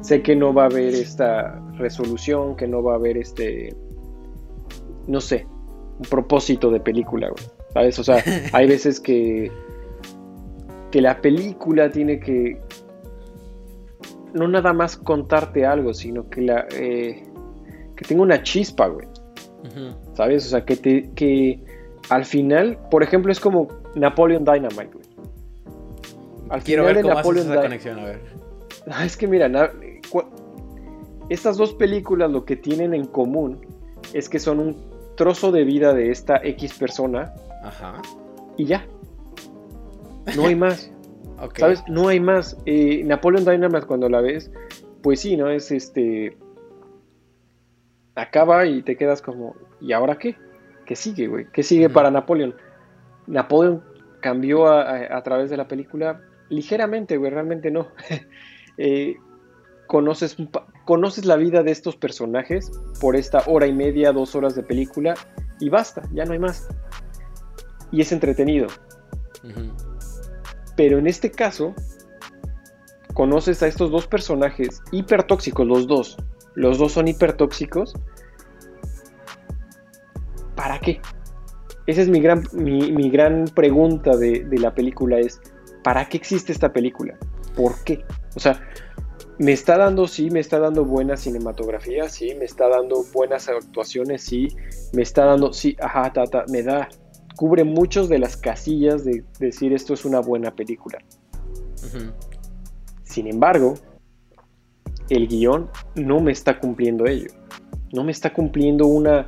sé 0.00 0.22
que 0.22 0.34
no 0.34 0.52
va 0.52 0.64
a 0.64 0.66
haber 0.66 0.94
esta 0.94 1.60
resolución, 1.76 2.56
que 2.56 2.66
no 2.66 2.82
va 2.82 2.94
a 2.94 2.96
haber 2.96 3.18
este. 3.18 3.74
No 5.06 5.20
sé, 5.20 5.46
un 5.98 6.06
propósito 6.08 6.70
de 6.70 6.80
película, 6.80 7.28
güey. 7.28 7.44
¿Sabes? 7.72 7.98
O 7.98 8.04
sea, 8.04 8.22
hay 8.52 8.66
veces 8.66 9.00
que. 9.00 9.50
que 10.90 11.00
la 11.00 11.20
película 11.20 11.90
tiene 11.90 12.18
que. 12.18 12.60
No 14.32 14.46
nada 14.46 14.72
más 14.72 14.96
contarte 14.96 15.66
algo, 15.66 15.92
sino 15.94 16.28
que 16.28 16.40
la. 16.42 16.66
eh, 16.72 17.24
que 17.96 18.04
tenga 18.06 18.22
una 18.22 18.42
chispa, 18.42 18.86
güey. 18.86 19.06
¿Sabes? 20.14 20.46
O 20.46 20.48
sea, 20.50 20.64
que 20.64 20.76
te 20.76 21.10
que 21.14 21.62
al 22.08 22.24
final, 22.24 22.78
por 22.90 23.02
ejemplo, 23.02 23.30
es 23.30 23.40
como 23.40 23.68
Napoleon 23.94 24.44
Dynamite, 24.44 24.90
güey. 24.92 25.04
Al 26.48 26.62
Quiero 26.62 26.82
final 26.82 26.86
ver 26.86 26.96
de 26.96 27.02
cómo 27.02 27.12
haces 27.12 27.24
Napoleon 27.26 27.46
esa 27.46 27.54
Dy- 27.54 27.62
conexión, 27.62 27.98
a 28.00 28.04
ver. 28.04 28.20
Ah, 28.90 29.04
Es 29.04 29.16
que 29.16 29.26
mira, 29.28 29.48
na- 29.48 29.70
estas 31.28 31.56
dos 31.56 31.74
películas 31.74 32.30
lo 32.30 32.44
que 32.44 32.56
tienen 32.56 32.92
en 32.94 33.06
común 33.06 33.60
es 34.14 34.28
que 34.28 34.38
son 34.40 34.58
un 34.58 34.76
trozo 35.16 35.52
de 35.52 35.64
vida 35.64 35.92
de 35.94 36.10
esta 36.10 36.36
X 36.42 36.74
persona 36.78 37.32
Ajá. 37.62 38.00
y 38.56 38.64
ya. 38.64 38.84
No 40.36 40.46
hay 40.46 40.56
más. 40.56 40.90
¿Sabes? 41.56 41.82
No 41.88 42.08
hay 42.08 42.18
más. 42.20 42.56
Eh, 42.66 43.02
Napoleon 43.04 43.44
Dynamite 43.44 43.86
cuando 43.86 44.08
la 44.08 44.20
ves, 44.20 44.50
pues 45.02 45.20
sí, 45.20 45.36
¿no? 45.36 45.48
Es 45.50 45.70
este... 45.70 46.36
Acaba 48.14 48.66
y 48.66 48.82
te 48.82 48.96
quedas 48.96 49.22
como, 49.22 49.54
¿y 49.80 49.92
ahora 49.92 50.18
qué? 50.18 50.36
¿Qué 50.86 50.96
sigue, 50.96 51.28
güey? 51.28 51.46
¿Qué 51.52 51.62
sigue 51.62 51.88
para 51.88 52.10
Napoleon? 52.10 52.54
Napoleon 53.26 53.82
cambió 54.20 54.66
a, 54.66 54.82
a- 54.82 55.16
a 55.16 55.22
través 55.22 55.48
de 55.50 55.56
la 55.56 55.68
película 55.68 56.20
ligeramente, 56.48 57.16
güey, 57.16 57.30
realmente 57.30 57.70
no. 57.70 57.88
Eh, 58.82 59.16
conoces, 59.88 60.36
conoces 60.86 61.26
la 61.26 61.36
vida 61.36 61.62
de 61.62 61.70
estos 61.70 61.96
personajes 61.96 62.70
por 62.98 63.14
esta 63.14 63.42
hora 63.46 63.66
y 63.66 63.74
media, 63.74 64.10
dos 64.12 64.34
horas 64.34 64.54
de 64.54 64.62
película 64.62 65.14
y 65.58 65.68
basta, 65.68 66.02
ya 66.14 66.24
no 66.24 66.32
hay 66.32 66.38
más. 66.38 66.66
Y 67.90 68.00
es 68.00 68.10
entretenido. 68.12 68.68
Pero 70.76 70.96
en 70.98 71.06
este 71.06 71.30
caso, 71.30 71.74
conoces 73.12 73.62
a 73.62 73.66
estos 73.66 73.90
dos 73.90 74.06
personajes 74.06 74.80
hipertóxicos, 74.92 75.66
los 75.66 75.86
dos. 75.86 76.16
Los 76.54 76.78
dos 76.78 76.92
son 76.92 77.08
hipertóxicos. 77.08 77.94
¿Para 80.54 80.78
qué? 80.78 81.00
Esa 81.86 82.02
es 82.02 82.08
mi 82.08 82.20
gran, 82.20 82.42
mi, 82.52 83.10
gran 83.10 83.46
pregunta 83.46 84.16
de, 84.16 84.44
de 84.44 84.58
la 84.58 84.74
película 84.74 85.18
es, 85.18 85.40
¿para 85.82 86.08
qué 86.08 86.16
existe 86.18 86.52
esta 86.52 86.72
película? 86.72 87.16
¿Por 87.56 87.82
qué? 87.84 88.04
O 88.36 88.40
sea, 88.40 88.60
me 89.40 89.52
está 89.52 89.78
dando, 89.78 90.06
sí, 90.06 90.30
me 90.30 90.40
está 90.40 90.58
dando 90.58 90.84
buena 90.84 91.16
cinematografía, 91.16 92.10
sí, 92.10 92.34
me 92.34 92.44
está 92.44 92.68
dando 92.68 93.02
buenas 93.14 93.48
actuaciones, 93.48 94.22
sí, 94.22 94.48
me 94.92 95.00
está 95.00 95.24
dando, 95.24 95.54
sí, 95.54 95.76
ajá, 95.80 96.12
ta, 96.12 96.24
ta, 96.24 96.44
me 96.50 96.62
da, 96.62 96.90
cubre 97.36 97.64
muchos 97.64 98.10
de 98.10 98.18
las 98.18 98.36
casillas 98.36 99.02
de 99.02 99.24
decir 99.38 99.72
esto 99.72 99.94
es 99.94 100.04
una 100.04 100.20
buena 100.20 100.54
película. 100.54 100.98
Sin 103.02 103.26
embargo, 103.26 103.74
el 105.10 105.28
guion 105.28 105.68
no 105.96 106.20
me 106.20 106.32
está 106.32 106.58
cumpliendo 106.58 107.06
ello. 107.06 107.30
No 107.92 108.04
me 108.04 108.12
está 108.12 108.32
cumpliendo 108.32 108.86
una, 108.86 109.26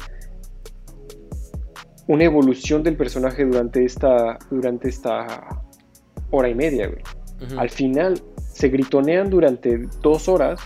una 2.07 2.25
evolución 2.25 2.83
del 2.83 2.97
personaje 2.97 3.45
durante 3.45 3.85
esta, 3.85 4.39
durante 4.51 4.89
esta 4.89 5.63
hora 6.31 6.49
y 6.49 6.55
media, 6.55 6.89
güey. 6.89 7.03
Al 7.59 7.71
final 7.71 8.23
se 8.53 8.69
gritonean 8.69 9.29
durante 9.29 9.89
dos 10.01 10.29
horas 10.29 10.61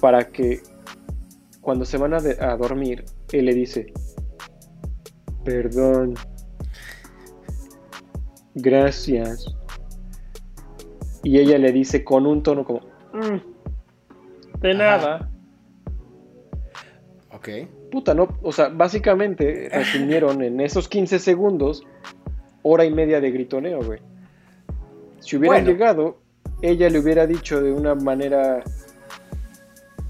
para 0.00 0.26
que 0.26 0.60
cuando 1.60 1.84
se 1.84 1.96
van 1.96 2.14
a, 2.14 2.16
a 2.16 2.56
dormir, 2.56 3.04
él 3.30 3.44
le 3.44 3.54
dice, 3.54 3.92
perdón, 5.44 6.14
gracias. 8.54 9.46
Y 11.22 11.38
ella 11.38 11.58
le 11.58 11.72
dice 11.72 12.02
con 12.02 12.26
un 12.26 12.42
tono 12.42 12.64
como, 12.64 12.80
mm, 13.12 13.53
de 14.60 14.74
nada. 14.74 15.30
Ok. 17.32 17.48
Puta, 17.90 18.14
¿no? 18.14 18.28
O 18.42 18.52
sea, 18.52 18.68
básicamente 18.68 19.68
resumieron 19.70 20.42
en 20.42 20.60
esos 20.60 20.88
15 20.88 21.18
segundos 21.18 21.86
hora 22.62 22.84
y 22.84 22.90
media 22.90 23.20
de 23.20 23.30
gritoneo, 23.30 23.82
güey. 23.82 24.00
Si 25.20 25.36
hubieran 25.36 25.64
llegado, 25.64 26.18
ella 26.62 26.88
le 26.88 26.98
hubiera 26.98 27.26
dicho 27.26 27.62
de 27.62 27.72
una 27.72 27.94
manera, 27.94 28.62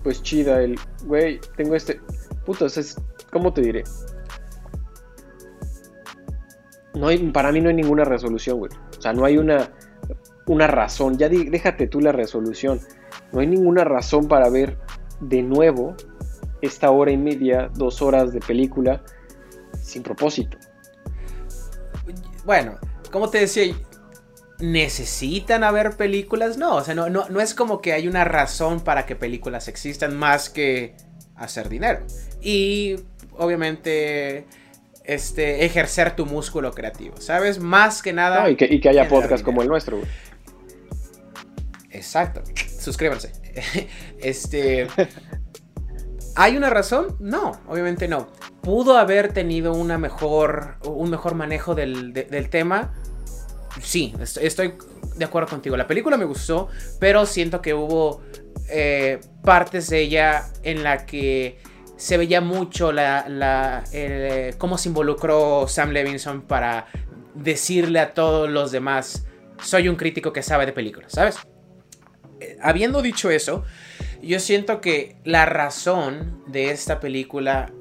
pues 0.02 0.22
chida, 0.22 0.62
el, 0.62 0.78
güey, 1.04 1.40
tengo 1.56 1.74
este... 1.74 2.00
Puta, 2.46 2.66
es, 2.66 2.96
¿cómo 3.32 3.52
te 3.52 3.62
diré? 3.62 3.84
No 6.94 7.08
hay, 7.08 7.18
para 7.30 7.50
mí 7.50 7.60
no 7.60 7.68
hay 7.68 7.74
ninguna 7.74 8.04
resolución, 8.04 8.58
güey. 8.58 8.70
O 8.96 9.02
sea, 9.02 9.12
no 9.12 9.24
hay 9.24 9.36
una, 9.36 9.70
una 10.46 10.66
razón. 10.66 11.18
Ya 11.18 11.28
déjate 11.28 11.86
tú 11.86 12.00
la 12.00 12.12
resolución. 12.12 12.80
No 13.32 13.40
hay 13.40 13.46
ninguna 13.46 13.84
razón 13.84 14.28
para 14.28 14.48
ver 14.48 14.78
de 15.20 15.42
nuevo 15.42 15.96
esta 16.60 16.90
hora 16.90 17.10
y 17.10 17.16
media, 17.16 17.70
dos 17.74 18.00
horas 18.02 18.32
de 18.32 18.40
película 18.40 19.02
sin 19.82 20.02
propósito. 20.02 20.56
Bueno, 22.44 22.78
como 23.10 23.30
te 23.30 23.38
decía, 23.38 23.74
¿necesitan 24.60 25.64
haber 25.64 25.96
películas? 25.96 26.58
No, 26.58 26.76
o 26.76 26.84
sea, 26.84 26.94
no, 26.94 27.08
no, 27.10 27.28
no 27.28 27.40
es 27.40 27.54
como 27.54 27.80
que 27.80 27.92
hay 27.92 28.08
una 28.08 28.24
razón 28.24 28.80
para 28.80 29.06
que 29.06 29.16
películas 29.16 29.68
existan 29.68 30.16
más 30.16 30.48
que 30.48 30.94
hacer 31.36 31.68
dinero. 31.68 32.00
Y 32.40 32.96
obviamente 33.36 34.46
este, 35.04 35.64
ejercer 35.64 36.16
tu 36.16 36.26
músculo 36.26 36.72
creativo, 36.72 37.20
¿sabes? 37.20 37.58
Más 37.58 38.02
que 38.02 38.12
nada. 38.12 38.48
y, 38.50 38.56
que, 38.56 38.88
haya 38.88 39.08
podcast 39.08 39.44
como 39.44 39.62
el 39.62 39.68
nuestro, 39.68 40.00
Exacto. 41.94 42.42
Suscríbanse. 42.78 43.32
este. 44.18 44.88
¿Hay 46.36 46.56
una 46.56 46.68
razón? 46.68 47.16
No, 47.20 47.52
obviamente 47.68 48.08
no. 48.08 48.28
¿Pudo 48.60 48.98
haber 48.98 49.32
tenido 49.32 49.72
una 49.72 49.98
mejor, 49.98 50.78
un 50.84 51.08
mejor 51.08 51.36
manejo 51.36 51.76
del, 51.76 52.12
tema? 52.50 52.92
Sí, 53.80 54.12
estoy 54.40 54.74
de 55.16 55.24
acuerdo 55.24 55.48
contigo. 55.48 55.76
La 55.76 55.86
película 55.86 56.16
me 56.16 56.24
gustó, 56.24 56.68
pero 56.98 57.24
siento 57.24 57.62
que 57.62 57.72
hubo 57.72 58.22
eh, 58.68 59.20
partes 59.44 59.88
de 59.90 60.00
ella 60.00 60.46
en 60.64 60.82
la 60.82 61.06
que 61.06 61.58
se 61.96 62.16
veía 62.16 62.40
mucho 62.40 62.90
la, 62.90 63.84
cómo 64.58 64.76
se 64.76 64.88
involucró 64.88 65.68
Sam 65.68 65.90
Levinson 65.90 66.42
para 66.42 66.86
decirle 67.34 68.00
a 68.00 68.12
todos 68.12 68.50
los 68.50 68.72
demás, 68.72 69.26
soy 69.62 69.88
un 69.88 69.94
crítico 69.94 70.32
que 70.32 70.42
sabe 70.42 70.66
de 70.66 70.72
películas, 70.72 71.12
¿sabes? 71.12 71.36
Habiendo 72.62 73.02
dicho 73.02 73.30
eso, 73.30 73.64
yo 74.22 74.40
siento 74.40 74.80
que 74.80 75.16
la 75.24 75.46
razón 75.46 76.42
de 76.46 76.70
esta 76.70 77.00
película 77.00 77.72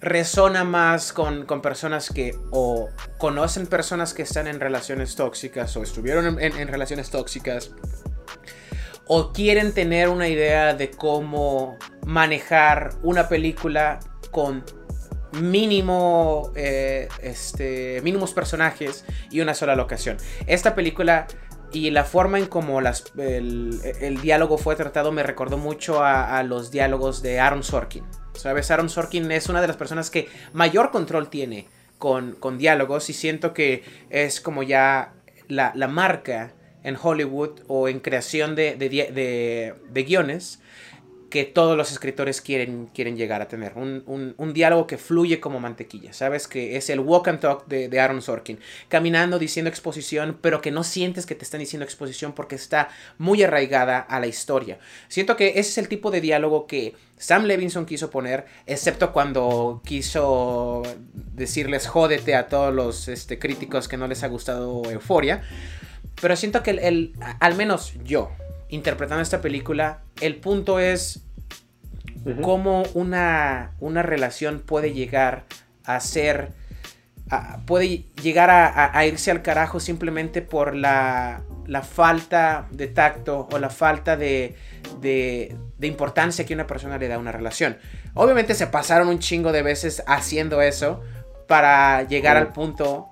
resona 0.00 0.62
más 0.64 1.12
con, 1.12 1.44
personas 1.60 2.10
que 2.10 2.34
o 2.50 2.88
conocen 3.18 3.66
personas 3.66 4.14
que 4.14 4.22
están 4.22 4.46
en 4.46 4.60
relaciones 4.60 5.16
tóxicas 5.16 5.76
o 5.76 5.82
estuvieron 5.82 6.40
en 6.40 6.68
relaciones 6.68 7.10
tóxicas 7.10 7.72
o 9.08 9.32
quieren 9.32 9.72
tener 9.72 10.08
una 10.08 10.28
idea 10.28 10.74
de 10.74 10.90
cómo 10.90 11.78
manejar 12.06 12.90
una 13.02 13.28
película 13.28 13.98
con 14.30 14.64
mínimo 15.32 16.52
eh, 16.54 17.08
este, 17.22 18.00
mínimos 18.02 18.32
personajes 18.32 19.04
y 19.30 19.40
una 19.40 19.54
sola 19.54 19.74
locación. 19.74 20.18
Esta 20.46 20.74
película 20.74 21.26
y 21.72 21.90
la 21.90 22.04
forma 22.04 22.38
en 22.38 22.46
cómo 22.46 22.80
el, 22.80 24.18
diálogo 24.22 24.58
fue 24.58 24.76
tratado 24.76 25.12
me 25.12 25.22
recordó 25.22 25.58
mucho 25.58 26.02
a, 26.02 26.42
los 26.42 26.70
diálogos 26.70 27.22
de 27.22 27.40
Aaron 27.40 27.62
Sorkin. 27.62 28.04
¿Sabes? 28.34 28.70
Aaron 28.70 28.88
Sorkin 28.88 29.30
es 29.32 29.48
una 29.48 29.60
de 29.60 29.66
las 29.66 29.76
personas 29.76 30.10
que 30.10 30.28
mayor 30.52 30.90
control 30.90 31.28
tiene 31.28 31.66
con, 31.98 32.36
diálogos 32.58 33.10
y 33.10 33.12
siento 33.12 33.52
que 33.52 33.82
es 34.10 34.40
como 34.40 34.62
ya 34.62 35.12
la, 35.48 35.72
marca 35.88 36.52
en 36.84 36.96
Hollywood 37.00 37.60
o 37.66 37.88
en 37.88 38.00
creación 38.00 38.54
de, 38.54 39.74
guiones 39.92 40.60
que 41.30 41.44
todos 41.44 41.76
los 41.76 41.92
escritores 41.92 42.40
quieren, 42.40 42.88
quieren 42.94 43.16
llegar 43.16 43.42
a 43.42 43.48
tener. 43.48 43.74
Un, 43.74 44.52
diálogo 44.54 44.86
que 44.86 44.96
fluye 44.96 45.40
como 45.40 45.60
mantequilla, 45.60 46.12
¿sabes? 46.12 46.48
Que 46.48 46.76
es 46.76 46.88
el 46.88 47.00
walk 47.00 47.28
and 47.28 47.40
talk 47.40 47.66
de, 47.66 48.00
Aaron 48.00 48.22
Sorkin. 48.22 48.58
Caminando, 48.88 49.38
diciendo 49.38 49.68
exposición, 49.68 50.38
pero 50.40 50.60
que 50.60 50.70
no 50.70 50.84
sientes 50.84 51.26
que 51.26 51.34
te 51.34 51.44
están 51.44 51.60
diciendo 51.60 51.84
exposición 51.84 52.32
porque 52.32 52.54
está 52.54 52.88
muy 53.18 53.42
arraigada 53.42 53.98
a 53.98 54.20
la 54.20 54.26
historia. 54.26 54.78
Siento 55.08 55.36
que 55.36 55.50
ese 55.50 55.60
es 55.60 55.78
el 55.78 55.88
tipo 55.88 56.10
de 56.10 56.20
diálogo 56.20 56.66
que 56.66 56.94
Sam 57.18 57.44
Levinson 57.44 57.84
quiso 57.84 58.10
poner, 58.10 58.46
excepto 58.66 59.12
cuando 59.12 59.82
quiso 59.84 60.82
decirles 61.12 61.86
jódete 61.86 62.34
a 62.34 62.48
todos 62.48 62.74
los 62.74 63.08
este, 63.08 63.38
críticos 63.38 63.88
que 63.88 63.96
no 63.96 64.06
les 64.06 64.22
ha 64.22 64.28
gustado 64.28 64.90
Euforia. 64.90 65.42
Pero 66.20 66.36
siento 66.36 66.62
que 66.62 66.70
el, 66.70 67.12
al 67.38 67.54
menos 67.54 67.94
yo, 68.02 68.32
interpretando 68.68 69.22
esta 69.22 69.40
película, 69.40 70.00
el 70.20 70.36
punto 70.36 70.78
es 70.78 71.22
cómo 72.42 72.82
una, 72.94 73.72
una, 73.80 74.02
relación 74.02 74.60
puede 74.60 74.92
llegar 74.92 75.44
a 75.84 76.00
ser... 76.00 76.52
puede 77.66 78.04
llegar 78.22 78.50
a, 78.50 79.06
irse 79.06 79.30
al 79.30 79.42
carajo 79.42 79.80
simplemente 79.80 80.42
por 80.42 80.74
la, 80.74 81.42
la 81.66 81.82
falta 81.82 82.66
de 82.70 82.88
tacto 82.88 83.48
o 83.50 83.58
la 83.58 83.70
falta 83.70 84.16
de, 84.16 84.56
de, 85.00 85.56
importancia 85.80 86.44
que 86.44 86.54
una 86.54 86.66
persona 86.66 86.98
le 86.98 87.08
da 87.08 87.16
a 87.16 87.18
una 87.18 87.32
relación. 87.32 87.78
Obviamente 88.14 88.54
se 88.54 88.66
pasaron 88.66 89.08
un 89.08 89.18
chingo 89.18 89.52
de 89.52 89.62
veces 89.62 90.02
haciendo 90.06 90.60
eso 90.60 91.02
para 91.46 92.02
llegar 92.02 92.36
al 92.36 92.52
punto 92.52 93.08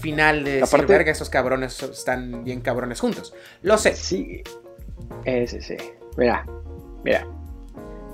final 0.00 0.44
de 0.44 0.58
Aparte, 0.58 0.76
decir, 0.76 0.86
verga, 0.86 1.12
esos 1.12 1.30
cabrones 1.30 1.82
están 1.82 2.44
bien 2.44 2.60
cabrones 2.60 3.00
juntos. 3.00 3.34
Lo 3.62 3.78
sé. 3.78 3.94
Sí, 3.96 4.42
ese 5.24 5.60
sí. 5.60 5.76
Mira, 6.16 6.46
mira. 7.04 7.26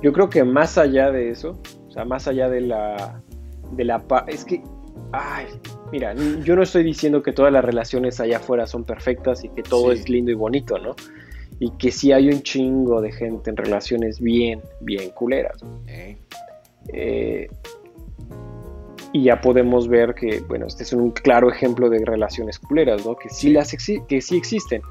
Yo 0.03 0.12
creo 0.12 0.28
que 0.28 0.43
más 0.43 0.78
allá 0.78 1.12
de 1.12 1.30
eso, 1.30 1.61
o 1.89 1.91
sea, 1.91 2.05
más 2.05 2.26
allá 2.26 2.49
de 2.49 2.62
la. 2.62 3.22
de 3.72 3.85
la 3.85 4.05
es 4.26 4.45
que. 4.45 4.62
Ay, 5.12 5.47
mira, 5.93 6.14
yo 6.43 6.57
no 6.57 6.62
estoy 6.62 6.85
diciendo 6.85 7.22
que 7.22 7.33
todas 7.33 7.53
las 7.53 7.64
relaciones 7.64 8.18
allá 8.18 8.39
afuera 8.39 8.66
son 8.66 8.85
perfectas 8.85 9.45
y 9.45 9.51
que 9.51 9.62
todo 9.62 9.93
es 9.93 10.09
lindo 10.09 10.30
y 10.30 10.35
bonito, 10.35 10.78
¿no? 10.78 10.97
Y 11.61 11.70
que 11.72 11.93
sí 11.93 12.12
hay 12.12 12.28
un 12.28 12.43
chingo 12.43 13.01
de 13.01 13.12
gente 13.12 13.51
en 13.51 13.57
relaciones 13.57 14.20
bien, 14.20 14.61
bien 14.80 15.11
culeras. 15.11 15.62
Eh, 16.89 17.49
y 19.12 19.24
ya 19.24 19.41
podemos 19.41 19.87
ver 19.87 20.14
que, 20.14 20.41
bueno, 20.41 20.66
este 20.66 20.83
es 20.83 20.93
un 20.95 21.11
claro 21.11 21.51
ejemplo 21.51 21.91
de 21.91 22.03
relaciones 22.05 22.59
culeras, 22.59 23.05
¿no? 23.05 23.14
Que 23.14 23.28
sí, 23.28 23.51
las 23.51 23.70
que 24.09 24.20
sí 24.22 24.37
existen. 24.37 24.83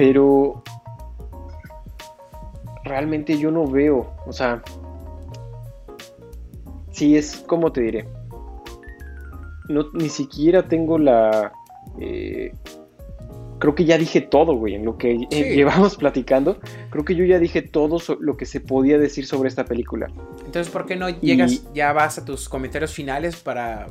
Pero 0.00 0.62
realmente 2.84 3.36
yo 3.36 3.50
no 3.50 3.66
veo, 3.66 4.14
o 4.26 4.32
sea, 4.32 4.62
sí 6.90 7.18
es 7.18 7.36
como 7.46 7.70
te 7.70 7.82
diré, 7.82 8.08
no, 9.68 9.90
ni 9.92 10.08
siquiera 10.08 10.66
tengo 10.66 10.98
la... 10.98 11.52
Eh, 12.00 12.50
creo 13.58 13.74
que 13.74 13.84
ya 13.84 13.98
dije 13.98 14.22
todo, 14.22 14.54
güey, 14.54 14.74
en 14.76 14.86
lo 14.86 14.96
que 14.96 15.28
eh, 15.30 15.54
llevamos 15.54 15.96
platicando. 15.98 16.56
Creo 16.88 17.04
que 17.04 17.14
yo 17.14 17.26
ya 17.26 17.38
dije 17.38 17.60
todo 17.60 17.98
lo 18.20 18.38
que 18.38 18.46
se 18.46 18.60
podía 18.60 18.96
decir 18.96 19.26
sobre 19.26 19.50
esta 19.50 19.66
película. 19.66 20.06
Entonces, 20.46 20.72
¿por 20.72 20.86
qué 20.86 20.96
no 20.96 21.10
llegas, 21.10 21.62
ya 21.74 21.92
vas 21.92 22.16
a 22.16 22.24
tus 22.24 22.48
comentarios 22.48 22.94
finales 22.94 23.36
para, 23.36 23.88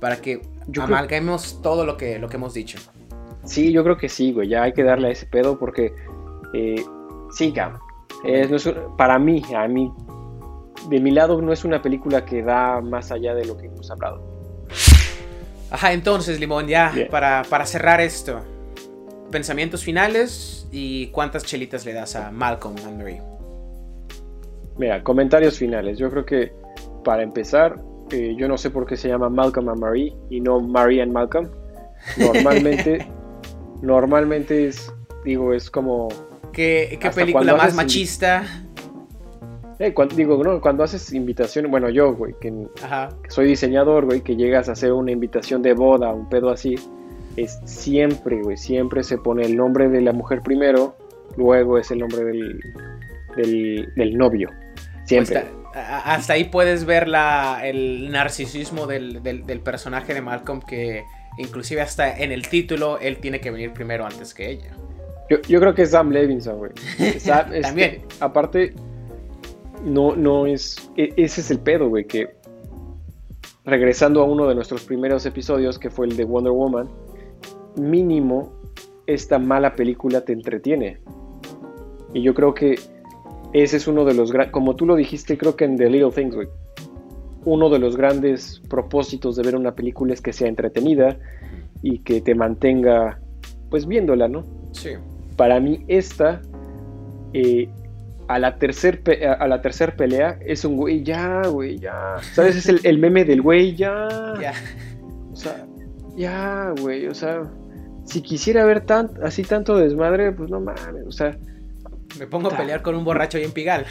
para 0.00 0.22
que 0.22 0.40
amalguemos 0.80 1.60
todo 1.60 1.84
lo 1.84 1.98
que, 1.98 2.18
lo 2.18 2.30
que 2.30 2.36
hemos 2.36 2.54
dicho? 2.54 2.78
Sí, 3.44 3.72
yo 3.72 3.82
creo 3.84 3.96
que 3.96 4.08
sí, 4.08 4.32
güey, 4.32 4.48
ya 4.48 4.62
hay 4.62 4.72
que 4.72 4.82
darle 4.82 5.08
a 5.08 5.10
ese 5.10 5.26
pedo 5.26 5.58
porque, 5.58 5.94
eh, 6.52 6.82
sí, 7.30 7.52
cabrón. 7.52 7.80
para 8.96 9.18
mí, 9.18 9.42
a 9.54 9.68
mí, 9.68 9.92
de 10.88 11.00
mi 11.00 11.10
lado, 11.10 11.40
no 11.42 11.52
es 11.52 11.64
una 11.64 11.82
película 11.82 12.24
que 12.24 12.42
da 12.42 12.80
más 12.80 13.10
allá 13.10 13.34
de 13.34 13.44
lo 13.44 13.56
que 13.56 13.66
hemos 13.66 13.90
hablado. 13.90 14.22
Ajá, 15.70 15.92
entonces, 15.92 16.40
Limón, 16.40 16.68
ya, 16.68 16.92
para, 17.10 17.42
para 17.48 17.66
cerrar 17.66 18.00
esto 18.00 18.40
pensamientos 19.34 19.82
finales 19.82 20.68
y 20.70 21.08
cuántas 21.08 21.44
chelitas 21.44 21.84
le 21.84 21.92
das 21.92 22.14
a 22.14 22.30
Malcolm 22.30 22.76
and 22.86 22.98
Marie. 22.98 23.20
Mira, 24.78 25.02
comentarios 25.02 25.58
finales. 25.58 25.98
Yo 25.98 26.08
creo 26.08 26.24
que 26.24 26.52
para 27.04 27.24
empezar, 27.24 27.74
eh, 28.12 28.36
yo 28.38 28.46
no 28.46 28.56
sé 28.56 28.70
por 28.70 28.86
qué 28.86 28.96
se 28.96 29.08
llama 29.08 29.28
Malcolm 29.28 29.68
and 29.70 29.80
Marie 29.80 30.14
y 30.30 30.40
no 30.40 30.60
Marie 30.60 31.02
and 31.02 31.10
Malcolm. 31.10 31.50
Normalmente, 32.16 33.08
normalmente 33.84 34.66
es, 34.68 34.92
digo, 35.24 35.52
es 35.52 35.70
como. 35.70 36.08
¿Qué, 36.52 36.98
película 37.14 37.56
más 37.56 37.74
machista? 37.74 38.44
Eh, 39.80 39.92
cuando, 39.92 40.14
digo, 40.14 40.42
no, 40.42 40.60
cuando 40.60 40.84
haces 40.84 41.12
invitación, 41.12 41.68
bueno, 41.70 41.88
yo, 41.90 42.14
güey, 42.14 42.34
que, 42.40 42.52
que, 43.22 43.30
soy 43.30 43.48
diseñador, 43.48 44.04
güey, 44.04 44.20
que 44.20 44.36
llegas 44.36 44.68
a 44.68 44.72
hacer 44.72 44.92
una 44.92 45.10
invitación 45.10 45.62
de 45.62 45.72
boda, 45.72 46.12
un 46.12 46.28
pedo 46.28 46.50
así, 46.50 46.76
es 47.36 47.58
siempre, 47.64 48.40
güey, 48.40 48.56
siempre 48.56 49.02
se 49.02 49.18
pone 49.18 49.44
el 49.44 49.56
nombre 49.56 49.88
de 49.88 50.00
la 50.00 50.12
mujer 50.12 50.42
primero, 50.42 50.96
luego 51.36 51.78
es 51.78 51.90
el 51.90 51.98
nombre 51.98 52.24
del, 52.24 52.60
del, 53.96 54.16
novio. 54.16 54.50
Siempre. 55.06 55.40
Pues 55.40 55.64
hasta, 55.74 56.34
ahí 56.34 56.44
puedes 56.44 56.84
ver 56.84 57.08
la, 57.08 57.60
el 57.64 58.12
narcisismo 58.12 58.86
del, 58.86 59.20
personaje 59.64 60.14
de 60.14 60.20
Malcolm 60.20 60.60
que 60.60 61.04
inclusive 61.38 61.80
hasta 61.80 62.16
en 62.16 62.32
el 62.32 62.48
título 62.48 62.98
él 62.98 63.18
tiene 63.18 63.40
que 63.40 63.50
venir 63.50 63.72
primero 63.72 64.06
antes 64.06 64.34
que 64.34 64.50
ella. 64.50 64.76
Yo, 65.28 65.60
creo 65.60 65.74
que 65.74 65.82
es 65.82 65.90
Sam 65.90 66.10
Levinson, 66.10 66.58
güey. 66.58 66.72
También. 67.62 68.02
aparte, 68.20 68.74
no, 69.82 70.14
no 70.14 70.46
es... 70.46 70.90
E, 70.96 71.14
ese 71.16 71.40
es 71.40 71.50
el 71.50 71.60
pedo, 71.60 71.88
güey, 71.88 72.04
que 72.06 72.36
regresando 73.64 74.20
a 74.20 74.24
uno 74.24 74.46
de 74.46 74.54
nuestros 74.54 74.84
primeros 74.84 75.24
episodios, 75.24 75.78
que 75.78 75.88
fue 75.88 76.06
el 76.06 76.16
de 76.16 76.24
Wonder 76.24 76.52
Woman, 76.52 76.88
mínimo 77.76 78.52
esta 79.06 79.38
mala 79.38 79.74
película 79.74 80.24
te 80.24 80.32
entretiene. 80.32 80.98
Y 82.12 82.22
yo 82.22 82.34
creo 82.34 82.54
que 82.54 82.78
ese 83.52 83.76
es 83.76 83.86
uno 83.86 84.04
de 84.04 84.14
los 84.14 84.32
grandes, 84.32 84.52
como 84.52 84.76
tú 84.76 84.86
lo 84.86 84.96
dijiste, 84.96 85.38
creo 85.38 85.56
que 85.56 85.64
en 85.64 85.76
The 85.76 85.88
Little 85.88 86.10
Things, 86.10 86.36
uno 87.44 87.68
de 87.68 87.78
los 87.78 87.96
grandes 87.96 88.62
propósitos 88.68 89.36
de 89.36 89.42
ver 89.42 89.56
una 89.56 89.74
película 89.74 90.14
es 90.14 90.20
que 90.20 90.32
sea 90.32 90.48
entretenida 90.48 91.16
y 91.82 91.98
que 91.98 92.20
te 92.20 92.34
mantenga, 92.34 93.20
pues 93.70 93.86
viéndola, 93.86 94.28
¿no? 94.28 94.44
Sí. 94.72 94.90
Para 95.36 95.60
mí 95.60 95.84
esta, 95.88 96.40
eh, 97.32 97.68
a 98.28 98.38
la 98.38 98.58
tercer 98.58 99.02
a 99.38 99.46
la 99.46 99.60
tercer 99.60 99.96
pelea, 99.96 100.38
es 100.44 100.64
un 100.64 100.76
güey 100.76 101.02
ya, 101.02 101.42
güey, 101.46 101.78
ya. 101.78 102.16
¿Sabes? 102.32 102.56
Es 102.56 102.68
el, 102.68 102.80
el 102.84 102.98
meme 102.98 103.24
del 103.24 103.42
güey 103.42 103.74
ya. 103.76 104.08
Ya. 104.40 104.52
O 105.32 105.36
sea, 105.36 105.66
ya, 106.16 106.72
güey, 106.80 107.06
o 107.06 107.14
sea 107.14 107.42
si 108.04 108.22
quisiera 108.22 108.64
ver 108.64 108.82
tan, 108.82 109.10
así 109.22 109.42
tanto 109.42 109.76
desmadre, 109.76 110.32
pues 110.32 110.50
no 110.50 110.60
mames, 110.60 111.06
o 111.06 111.12
sea. 111.12 111.36
Me 112.18 112.26
pongo 112.26 112.48
a 112.48 112.56
pelear 112.56 112.82
con 112.82 112.94
un 112.94 113.04
borracho 113.04 113.38
y 113.38 113.42
en 113.42 113.50
Pigal. 113.50 113.86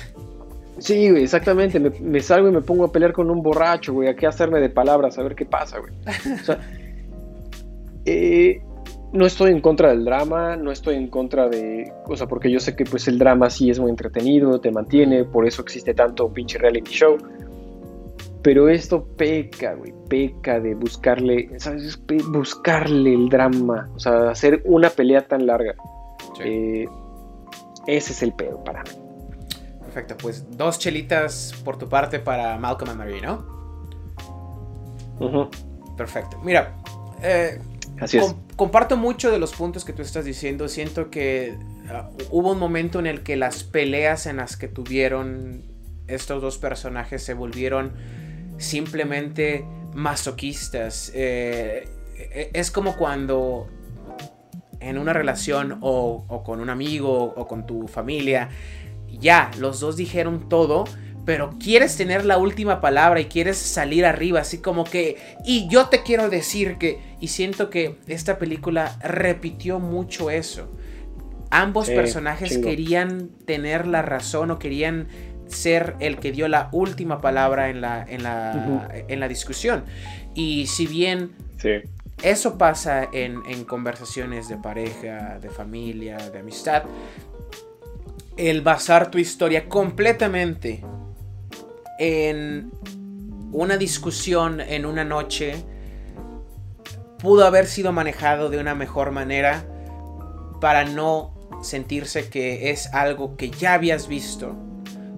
Sí, 0.80 1.10
güey, 1.10 1.24
exactamente. 1.24 1.80
Me, 1.80 2.20
salgo 2.20 2.50
y 2.50 2.52
me 2.52 2.62
pongo 2.62 2.86
a 2.86 2.92
pelear 2.92 3.14
con 3.14 3.30
un 3.30 3.42
borracho, 3.42 3.94
güey. 3.94 4.10
A 4.10 4.16
qué 4.16 4.28
hacerme 4.28 4.60
de 4.60 4.70
palabras, 4.70 5.18
a 5.18 5.24
ver 5.24 5.36
qué 5.36 5.46
pasa, 5.46 5.80
güey. 5.80 5.94
O 6.42 6.44
sea, 6.44 6.60
eh, 8.06 8.62
no 9.12 9.26
estoy 9.26 9.52
en 9.52 9.62
contra 9.62 9.90
del 9.90 10.04
drama, 10.04 10.56
no 10.56 10.72
estoy 10.72 10.96
en 10.96 11.08
contra 11.08 11.48
de. 11.48 11.94
O 12.08 12.16
sea, 12.18 12.28
porque 12.28 12.52
yo 12.52 12.60
sé 12.60 12.76
que 12.76 12.84
pues 12.84 13.08
el 13.08 13.20
drama 13.20 13.50
sí 13.50 13.70
es 13.70 13.80
muy 13.80 13.92
entretenido, 13.92 14.60
te 14.60 14.72
mantiene, 14.72 15.24
por 15.24 15.46
eso 15.46 15.62
existe 15.62 15.94
tanto 15.94 16.32
pinche 16.34 16.58
reality 16.58 16.92
show. 16.92 17.18
Pero 18.42 18.68
esto 18.68 19.06
peca, 19.16 19.76
güey, 19.76 19.94
peca 20.10 20.60
de 20.60 20.76
buscarle, 20.76 21.50
¿sabes? 21.60 21.98
Buscarle 22.30 23.14
el 23.14 23.30
drama, 23.30 23.90
o 23.96 24.00
sea, 24.00 24.32
hacer 24.32 24.62
una 24.66 24.90
pelea 24.90 25.26
tan 25.26 25.46
larga. 25.46 25.76
Eh, 26.44 26.86
ese 27.88 28.12
es 28.12 28.24
el 28.24 28.34
pedo 28.34 28.62
para 28.64 28.84
mí. 28.84 29.03
Perfecto, 29.94 30.18
pues 30.18 30.46
dos 30.58 30.80
chelitas 30.80 31.54
por 31.64 31.78
tu 31.78 31.88
parte 31.88 32.18
para 32.18 32.58
Malcolm 32.58 32.90
and 32.90 32.98
Marie, 32.98 33.22
¿no? 33.22 33.46
Perfecto. 35.96 36.40
Mira, 36.44 36.74
eh, 37.22 37.62
Así 38.00 38.18
es. 38.18 38.36
comparto 38.56 38.98
mucho 38.98 39.30
de 39.30 39.38
los 39.38 39.54
puntos 39.54 39.86
que 39.86 39.94
tú 39.94 40.02
estás 40.02 40.26
diciendo. 40.26 40.68
Siento 40.68 41.12
que 41.12 41.56
ah, 41.90 42.10
hubo 42.32 42.54
un 42.54 42.58
momento 42.58 42.98
en 42.98 43.06
el 43.06 43.22
que 43.22 43.36
las 43.36 43.64
peleas 43.64 44.26
en 44.26 44.38
las 44.38 44.58
que 44.58 44.68
tuvieron 44.68 45.62
estos 46.08 46.42
dos 46.42 46.58
personajes 46.58 47.22
se 47.22 47.36
volvieron 47.36 47.94
simplemente 48.58 49.64
masoquistas. 49.94 51.12
Eh, 51.14 51.88
e-, 52.18 52.50
es 52.52 52.72
como 52.72 52.98
cuando 52.98 53.70
en 54.84 54.98
una 54.98 55.14
relación 55.14 55.78
o, 55.82 56.44
con 56.46 56.60
un 56.60 56.70
amigo 56.70 57.34
o 57.36 57.48
con 57.48 57.66
tu 57.66 57.88
familia, 57.88 58.50
ya, 59.20 59.52
los 59.60 59.80
dos 59.80 59.96
dijeron 59.96 60.50
todo, 60.50 60.86
pero 61.26 61.52
quieres 61.58 61.96
tener 61.96 62.26
la 62.26 62.38
última 62.38 62.82
palabra 62.82 63.22
y 63.22 63.26
quieres 63.26 63.58
salir 63.58 64.06
arriba, 64.06 64.42
así 64.42 64.58
como 64.58 64.84
que, 64.84 65.18
y 65.46 65.68
yo 65.70 65.88
te 65.88 66.04
quiero 66.04 66.30
decir 66.30 66.78
que, 66.78 67.00
y 67.20 67.30
siento 67.30 67.70
que 67.70 67.98
esta 68.08 68.38
película 68.38 68.98
repitió 69.02 69.80
mucho 69.80 70.30
eso. 70.30 70.70
Ambos 71.50 71.88
personajes 71.90 72.58
querían 72.58 73.30
tener 73.46 73.86
la 73.86 74.02
razón 74.02 74.50
o 74.50 74.58
querían 74.58 75.08
ser 75.48 75.96
el 76.00 76.18
que 76.18 76.32
dio 76.32 76.48
la 76.48 76.70
última 76.72 77.22
palabra 77.22 77.70
en 77.70 77.82
la, 77.82 78.06
en 78.08 78.24
la, 79.20 79.28
discusión. 79.28 79.84
Y 80.34 80.68
si 80.68 80.88
bien 80.88 81.32
eso 82.24 82.58
pasa 82.58 83.08
en, 83.14 83.64
conversaciones 83.66 84.50
de 84.50 84.58
pareja, 84.58 85.40
de 85.40 85.50
familia, 85.50 86.18
de 86.18 86.40
amistad, 86.40 86.84
el 88.38 88.62
basar 88.62 89.12
tu 89.12 89.18
historia 89.18 89.70
completamente 89.70 90.84
en 92.00 92.72
una 93.52 93.78
discusión 93.78 94.60
en 94.62 94.86
una 94.86 95.04
noche 95.04 95.56
pudo 97.20 97.46
haber 97.46 97.68
sido 97.68 97.92
manejado 97.92 98.50
de 98.50 98.58
una 98.58 98.76
mejor 98.76 99.12
manera 99.12 99.66
para 100.60 100.86
no 100.86 101.34
sentirse 101.62 102.30
que 102.30 102.72
es 102.72 102.94
algo 102.94 103.38
que 103.38 103.50
ya 103.50 103.76
habías 103.76 104.08
visto 104.08 104.56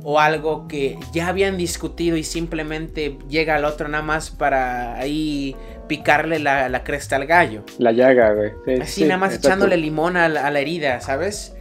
o 0.03 0.19
algo 0.19 0.67
que 0.67 0.99
ya 1.11 1.29
habían 1.29 1.57
discutido 1.57 2.15
y 2.15 2.23
simplemente 2.23 3.17
llega 3.27 3.55
al 3.55 3.65
otro 3.65 3.87
nada 3.87 4.03
más 4.03 4.29
para 4.29 4.95
ahí 4.99 5.55
picarle 5.87 6.37
la, 6.37 6.83
cresta 6.83 7.15
al 7.15 7.25
gallo. 7.25 7.63
La 7.79 7.91
llaga, 7.91 8.33
güey. 8.33 8.79
así 8.79 9.03
nada 9.03 9.17
más 9.17 9.35
echándole 9.35 9.77
limón 9.77 10.15
a 10.15 10.29
la, 10.29 10.59
herida, 10.59 11.01
¿sabes? 11.01 11.54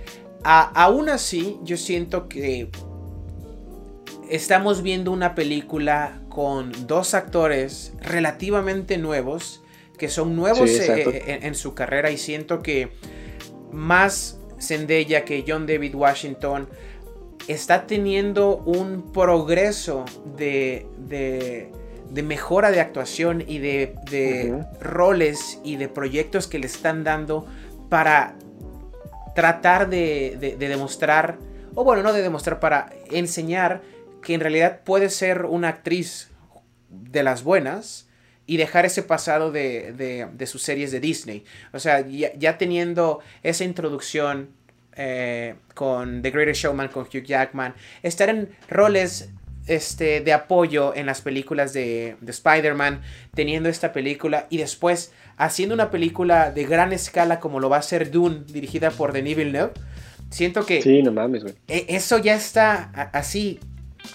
Aún 0.45 1.09
así, 1.09 1.59
yo 1.63 1.77
siento 1.77 2.29
que 2.29 2.71
estamos 4.29 4.83
viendo 4.83 5.11
una 5.11 5.35
película 5.35 6.21
con 6.29 6.73
dos 6.87 7.15
actores 7.15 7.95
relativamente 8.01 8.99
nuevos, 8.99 9.63
que 9.99 10.09
son 10.09 10.35
nuevos 10.37 10.71
eh, 10.71 11.39
en, 11.43 11.55
su 11.55 11.75
carrera 11.75 12.11
y 12.11 12.19
siento 12.19 12.63
que 12.63 12.91
más 13.73 14.39
Zendaya 14.61 15.25
que 15.25 15.45
John 15.47 15.67
David 15.67 15.95
Washington 15.95 16.69
está 17.49 17.87
teniendo 17.87 18.57
un 18.59 19.13
progreso 19.13 20.05
de, 20.37 20.87
de, 20.99 22.23
mejora 22.23 22.71
de 22.71 22.81
actuación 22.81 23.45
y 23.47 23.59
de, 23.59 24.65
roles 24.81 25.61
y 25.63 25.77
de 25.77 25.89
proyectos 25.89 26.47
que 26.47 26.59
le 26.59 26.67
están 26.67 27.05
dando 27.05 27.47
para 27.89 28.37
tratar 29.35 29.89
de, 29.89 30.57
demostrar, 30.59 31.39
o 31.75 31.85
bueno, 31.85 32.03
no 32.03 32.13
de 32.13 32.23
demostrar, 32.23 32.61
para 32.61 32.91
enseñar 33.11 33.83
que 34.23 34.35
en 34.35 34.41
realidad 34.41 34.81
puede 34.85 35.11
ser 35.11 35.45
una 35.45 35.69
actriz 35.69 36.31
de 36.89 37.23
las 37.23 37.43
buenas 37.43 38.09
y 38.47 38.57
dejar 38.57 38.85
ese 38.85 39.03
pasado 39.03 39.53
de, 39.53 40.47
sus 40.47 40.63
series 40.63 40.93
de 40.93 41.01
Disney. 41.01 41.45
O 41.73 41.79
sea, 41.79 42.07
ya, 42.07 42.33
ya 42.35 42.59
teniendo 42.59 43.21
esa 43.43 43.65
introducción 43.65 44.51
eh, 44.97 45.57
con 45.75 46.23
The 46.23 46.31
Greatest 46.31 46.63
Showman, 46.63 46.89
con 46.89 47.05
Hugh 47.05 47.25
Jackman, 47.25 47.75
estar 48.03 48.29
en 48.29 48.55
roles 48.69 49.31
este, 49.67 50.21
de 50.21 50.33
apoyo 50.33 50.95
en 50.95 51.07
las 51.07 51.21
películas 51.23 51.73
de, 51.73 52.17
de 52.21 52.31
Spider-Man, 52.31 53.03
teniendo 53.35 53.69
esta 53.69 53.93
película 53.93 54.47
y 54.51 54.59
después 54.59 55.13
haciendo 55.37 55.75
una 55.75 55.91
película 55.91 56.51
de 56.53 56.65
gran 56.65 56.93
escala 56.93 57.41
como 57.41 57.61
lo 57.61 57.69
va 57.71 57.77
a 57.77 57.81
hacer 57.81 58.11
Dune, 58.11 58.43
dirigida 58.47 58.91
por 58.91 59.13
Denis 59.13 59.37
Villeneuve. 59.37 59.73
Siento 60.31 60.65
que 60.67 60.83
Sí, 60.83 61.03
no 61.03 61.13
mames, 61.13 61.43
güey. 61.43 61.55
e- 61.69 61.87
eso 61.89 62.19
ya 62.19 62.35
está 62.35 62.91
así 63.13 63.61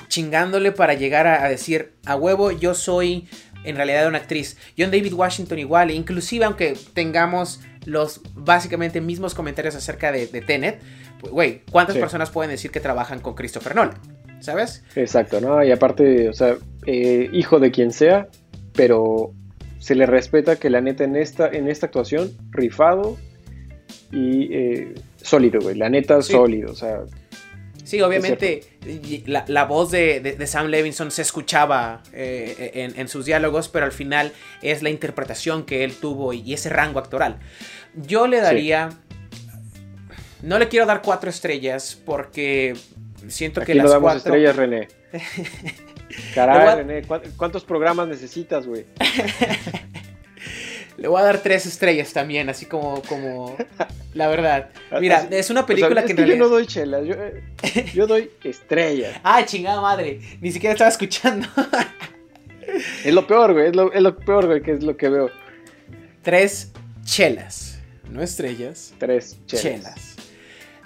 chingándole 0.08 0.72
para 0.72 0.94
llegar 0.94 1.28
a, 1.28 1.44
a 1.44 1.50
decir 1.50 1.94
a 2.06 2.16
huevo 2.16 2.52
yo 2.52 2.74
soy 2.74 3.28
en 3.64 3.76
realidad 3.76 4.08
una 4.08 4.20
actriz. 4.20 4.58
John 4.78 4.92
David 4.92 5.14
Washington 5.14 5.60
igual, 5.60 5.90
e 5.90 5.94
inclusive 5.94 6.46
aunque 6.46 6.78
tengamos 6.94 7.60
los 7.86 8.22
básicamente 8.36 9.02
mismos 9.02 9.34
comentarios 9.34 9.76
acerca 9.76 10.12
de, 10.12 10.28
de 10.28 10.42
Tenet, 10.42 10.80
pues, 11.20 11.34
güey, 11.34 11.62
¿cuántas 11.72 11.96
Sí. 11.96 12.00
personas 12.00 12.30
pueden 12.30 12.52
decir 12.52 12.72
que 12.72 12.80
trabajan 12.80 13.20
con 13.20 13.34
Christopher 13.36 13.76
Nolan? 13.76 13.98
¿Sabes? 14.40 14.84
Exacto, 14.96 15.42
¿no? 15.42 15.64
Y 15.64 15.72
aparte, 15.72 16.30
o 16.30 16.34
sea, 16.34 16.56
eh, 16.86 17.30
hijo 17.34 17.60
de 17.60 17.72
quien 17.72 17.92
sea, 17.92 18.28
pero 18.74 19.34
se 19.80 19.96
le 19.96 20.06
respeta 20.06 20.56
que 20.58 20.70
la 20.70 20.82
neta 20.82 21.04
en 21.04 21.16
esta, 21.16 21.48
en 21.48 21.68
esta 21.70 21.88
actuación, 21.88 22.32
rifado 22.52 23.18
y 24.12 24.54
eh, 24.54 24.96
sólido, 25.22 25.60
güey. 25.62 25.76
La 25.76 25.90
neta, 25.90 26.22
Sí. 26.22 26.34
sólido, 26.34 26.72
o 26.72 26.76
sea, 26.76 27.02
Sí, 27.84 28.02
obviamente 28.02 28.62
la, 29.26 29.46
la 29.48 29.66
voz 29.66 29.90
de, 29.90 30.20
de- 30.20 30.34
de 30.34 30.48
Sam 30.48 30.68
Levinson 30.68 31.10
se 31.10 31.24
escuchaba 31.24 32.04
eh, 32.14 32.72
en, 32.76 33.00
en 33.00 33.08
sus 33.08 33.26
diálogos, 33.26 33.68
pero 33.68 33.84
al 33.86 33.92
final 33.92 34.32
es 34.62 34.84
la 34.84 34.92
interpretación 34.92 35.64
que 35.66 35.84
él 35.84 35.94
tuvo 36.00 36.32
y, 36.34 36.42
y 36.42 36.54
ese 36.54 36.70
rango 36.70 37.00
actoral. 37.00 37.40
Yo 37.96 38.28
le 38.28 38.42
daría... 38.42 38.90
No 40.44 40.60
le 40.60 40.68
quiero 40.68 40.86
dar 40.86 41.02
cuatro 41.02 41.30
estrellas 41.32 42.00
porque 42.06 42.76
siento 43.28 43.60
que 43.62 43.72
aquí 43.72 43.78
las 43.78 43.86
lo 43.86 43.92
damos 43.92 44.12
cuatro... 44.14 44.34
estrellas, 44.34 44.56
René. 44.56 44.88
Caray, 46.36 46.68
a- 46.68 46.76
René, 46.76 47.04
¿cuán- 47.04 47.22
¿cuántos 47.38 47.64
programas 47.64 48.08
necesitas, 48.08 48.66
güey? 48.66 48.86
Le 50.98 51.08
voy 51.08 51.22
a 51.22 51.24
dar 51.24 51.38
tres 51.42 51.66
estrellas 51.66 52.12
también, 52.12 52.50
así 52.50 52.66
como, 52.66 53.02
como 53.04 53.56
la 54.14 54.28
verdad. 54.28 54.70
Mira, 55.00 55.26
es 55.32 55.50
una 55.50 55.62
o 55.62 55.64
sea, 55.64 55.68
película 55.68 56.02
es 56.02 56.06
que 56.08 56.12
en 56.12 56.18
que 56.18 56.28
yo 56.28 56.36
no 56.36 56.50
doy 56.50 56.68
chelas, 56.68 57.06
yo, 57.06 57.16
yo 57.94 58.06
doy 58.06 58.30
estrellas. 58.44 59.18
¡Ay, 59.24 59.46
chingada 59.46 59.80
madre! 59.80 60.20
Ni 60.42 60.52
siquiera 60.52 60.74
estaba 60.74 60.90
escuchando. 60.90 61.48
Es 63.06 63.14
lo 63.14 63.26
peor, 63.26 63.54
güey, 63.54 63.68
es 63.70 63.76
lo, 63.76 63.94
es 63.94 64.02
lo 64.02 64.16
peor, 64.18 64.48
güey, 64.48 64.62
que 64.62 64.74
es 64.74 64.84
lo 64.84 64.98
que 64.98 65.08
veo. 65.10 65.32
tres 66.22 66.74
chelas, 67.06 67.80
no 68.10 68.22
estrellas. 68.22 68.94
Tres 69.00 69.40
chelas. 69.46 69.64
chelas. 69.64 70.09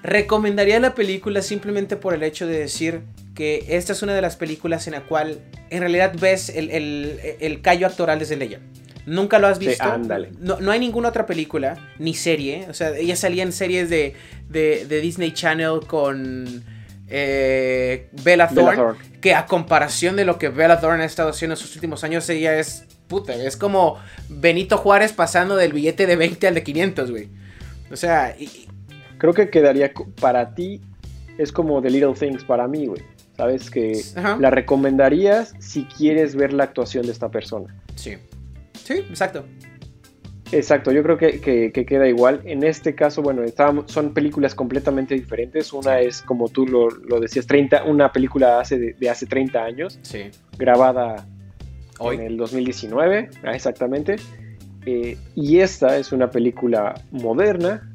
Recomendaría 0.03 0.79
la 0.79 0.93
película 0.95 1.41
simplemente 1.41 1.95
por 1.95 2.13
el 2.13 2.23
hecho 2.23 2.45
de 2.45 2.59
decir 2.59 3.01
que 3.35 3.65
esta 3.69 3.93
es 3.93 4.03
una 4.03 4.13
de 4.13 4.21
las 4.21 4.35
películas 4.35 4.85
en 4.87 4.93
la 4.93 5.01
cual 5.05 5.39
en 5.69 5.79
realidad 5.79 6.13
ves 6.19 6.49
el, 6.49 6.69
el, 6.69 7.19
el 7.39 7.61
callo 7.61 7.87
actoral 7.87 8.19
desde 8.19 8.35
ella. 8.43 8.59
Nunca 9.05 9.39
lo 9.39 9.47
has 9.47 9.57
Sí, 9.57 9.67
visto. 9.67 9.83
ándale. 9.83 10.31
No, 10.39 10.59
no 10.59 10.71
hay 10.71 10.79
ninguna 10.79 11.09
otra 11.09 11.25
película, 11.25 11.77
ni 11.99 12.13
serie. 12.13 12.67
O 12.69 12.73
sea, 12.73 12.95
ella 12.95 13.15
salía 13.15 13.43
en 13.43 13.51
series 13.51 13.89
de, 13.89 14.13
de, 14.49 14.85
de 14.87 15.01
Disney 15.01 15.31
Channel 15.33 15.79
con 15.87 16.63
eh, 17.09 18.09
Bella 18.23 18.47
Thorne. 18.47 18.61
Bella 18.71 18.75
Thorne. 18.75 18.99
Que 19.21 19.33
a 19.33 19.45
comparación 19.45 20.15
de 20.15 20.25
lo 20.25 20.37
que 20.37 20.49
Bella 20.49 20.79
Thorne 20.79 21.03
ha 21.03 21.05
estado 21.05 21.29
haciendo 21.29 21.53
en 21.55 21.59
sus 21.59 21.73
últimos 21.75 22.03
años, 22.03 22.29
ella 22.29 22.57
es 22.59 22.85
puta. 23.07 23.33
Es 23.35 23.57
como 23.57 23.99
Benito 24.29 24.77
Juárez 24.77 25.11
pasando 25.13 25.55
del 25.55 25.73
billete 25.73 26.05
de 26.07 26.15
20 26.15 26.47
al 26.47 26.53
de 26.55 26.63
500, 26.63 27.11
güey. 27.11 27.29
O 27.91 27.95
sea, 27.97 28.35
y- 28.39 28.62
Creo 29.23 29.33
que 29.33 29.49
quedaría 29.49 29.89
para 30.19 30.53
ti, 30.53 30.81
es 31.37 31.53
como 31.53 31.81
The 31.81 31.89
Little 31.89 32.11
Things 32.11 32.43
para 32.43 32.67
mí, 32.67 32.87
güey. 32.87 33.01
Sabes 33.37 33.69
que 33.71 33.93
Ajá. 34.17 34.35
la 34.37 34.49
recomendarías 34.49 35.53
si 35.59 35.85
quieres 35.85 36.35
ver 36.35 36.51
la 36.51 36.65
actuación 36.65 37.05
de 37.05 37.13
esta 37.13 37.31
persona. 37.31 37.73
Sí. 37.95 38.15
Sí, 38.73 38.95
exacto. 38.95 39.45
Exacto, 40.51 40.91
yo 40.91 41.03
creo 41.03 41.17
que, 41.17 41.39
que- 41.39 41.71
que 41.71 41.85
queda 41.85 42.05
igual. 42.09 42.41
En 42.43 42.65
este 42.65 42.95
caso, 42.95 43.21
bueno, 43.21 43.43
estábamos- 43.43 43.89
son 43.89 44.13
películas 44.13 44.53
completamente 44.55 45.15
diferentes. 45.15 45.71
Una 45.71 46.01
es, 46.01 46.21
como 46.21 46.49
tú 46.49 46.67
lo, 46.67 46.89
lo 46.89 47.21
decías, 47.21 47.47
30, 47.47 47.85
una 47.85 48.11
película 48.11 48.59
hace 48.59 48.77
de, 48.77 48.91
de 48.93 49.09
hace 49.09 49.25
30 49.25 49.63
años, 49.63 49.99
Sí. 50.01 50.23
grabada 50.57 51.25
Hoy. 51.97 52.17
en 52.17 52.23
el 52.23 52.35
2019, 52.35 53.29
ah, 53.45 53.55
exactamente. 53.55 54.17
Eh, 54.85 55.17
y 55.33 55.59
esta 55.59 55.97
es 55.97 56.11
una 56.11 56.29
película 56.29 56.93
moderna, 57.11 57.89